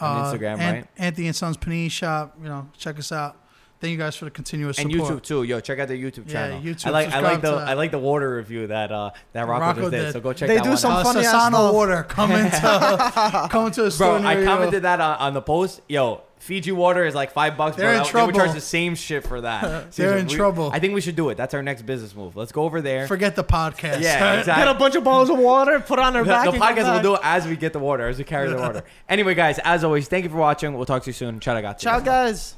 On 0.00 0.16
uh, 0.18 0.32
Instagram, 0.32 0.58
right? 0.58 0.86
Anthony 0.96 1.26
and 1.26 1.36
Sons 1.36 1.56
Panini 1.56 1.90
Shop. 1.90 2.34
You 2.40 2.48
know, 2.48 2.68
check 2.76 2.98
us 2.98 3.12
out. 3.12 3.36
Thank 3.80 3.92
you 3.92 3.96
guys 3.98 4.16
for 4.16 4.24
the 4.24 4.30
continuous 4.32 4.78
And 4.78 4.90
support. 4.90 5.12
YouTube 5.12 5.22
too. 5.22 5.42
Yo, 5.44 5.60
check 5.60 5.78
out 5.78 5.86
their 5.86 5.96
YouTube 5.96 6.24
Yeah, 6.26 6.32
channel. 6.32 6.60
YouTube, 6.62 6.86
I 6.86 6.90
like 6.90 7.08
I 7.12 7.20
like 7.20 7.40
the 7.42 7.52
to. 7.52 7.56
I 7.58 7.74
like 7.74 7.90
the 7.92 7.98
water 8.00 8.34
review 8.36 8.66
that 8.66 8.90
uh 8.90 9.10
that 9.34 9.46
Rocco, 9.46 9.60
Rocco 9.66 9.80
just 9.82 9.90
did. 9.92 10.00
did. 10.06 10.12
So 10.14 10.20
go 10.20 10.32
check 10.32 10.48
out. 10.48 10.48
They 10.48 10.56
that 10.56 10.64
do 10.64 10.68
one 10.70 10.78
some 10.78 10.92
out. 10.92 10.98
uh, 11.06 11.12
funny 11.12 11.26
ass 11.26 11.34
Sassano 11.52 11.72
water 11.72 12.02
coming 12.02 12.50
to 12.50 13.48
coming 13.50 13.70
to 13.72 13.84
a 13.86 13.90
store 13.90 14.18
Bro, 14.18 14.18
near 14.22 14.26
I 14.28 14.38
you. 14.40 14.44
commented 14.46 14.82
that 14.82 15.00
on, 15.00 15.16
on 15.18 15.34
the 15.34 15.42
post. 15.42 15.80
Yo, 15.88 16.22
Fiji 16.40 16.72
water 16.72 17.04
is 17.06 17.14
like 17.14 17.30
five 17.32 17.56
bucks. 17.56 17.76
They're 17.76 17.86
but 17.96 18.08
in 18.10 18.16
I- 18.16 18.20
they 18.20 18.26
would 18.26 18.34
charge 18.34 18.52
the 18.52 18.60
same 18.60 18.96
shit 18.96 19.24
for 19.24 19.42
that. 19.42 19.92
They're 19.96 20.16
in 20.18 20.26
we- 20.26 20.34
trouble. 20.34 20.70
I 20.72 20.80
think 20.80 20.94
we 20.94 21.00
should 21.00 21.14
do 21.16 21.28
it. 21.28 21.36
That's 21.36 21.54
our 21.54 21.62
next 21.62 21.82
business 21.82 22.16
move. 22.16 22.34
Let's 22.36 22.50
go 22.50 22.64
over 22.64 22.80
there. 22.80 23.06
Forget 23.06 23.36
the 23.36 23.44
podcast. 23.44 24.00
yeah, 24.00 24.38
exactly. 24.40 24.64
Get 24.64 24.74
a 24.74 24.78
bunch 24.78 24.96
of 24.96 25.04
bottles 25.04 25.30
of 25.30 25.38
water, 25.38 25.78
put 25.78 26.00
on 26.00 26.14
their 26.14 26.24
The, 26.24 26.28
back. 26.30 26.44
the 26.46 26.50
and 26.52 26.60
come 26.60 26.74
podcast 26.76 26.92
we'll 26.94 27.02
do 27.02 27.14
it 27.14 27.20
as 27.22 27.46
we 27.46 27.56
get 27.56 27.72
the 27.72 27.78
water, 27.78 28.08
as 28.08 28.18
we 28.18 28.24
carry 28.24 28.48
the 28.50 28.56
water. 28.56 28.82
Anyway, 29.08 29.34
guys, 29.36 29.60
as 29.64 29.84
always, 29.84 30.08
thank 30.08 30.24
you 30.24 30.30
for 30.30 30.36
watching. 30.36 30.74
We'll 30.74 30.84
talk 30.86 31.04
to 31.04 31.08
you 31.10 31.12
soon. 31.14 31.38
Ciao, 31.38 31.54
ragazzi. 31.54 31.78
Ciao, 31.78 32.00
guys. 32.00 32.56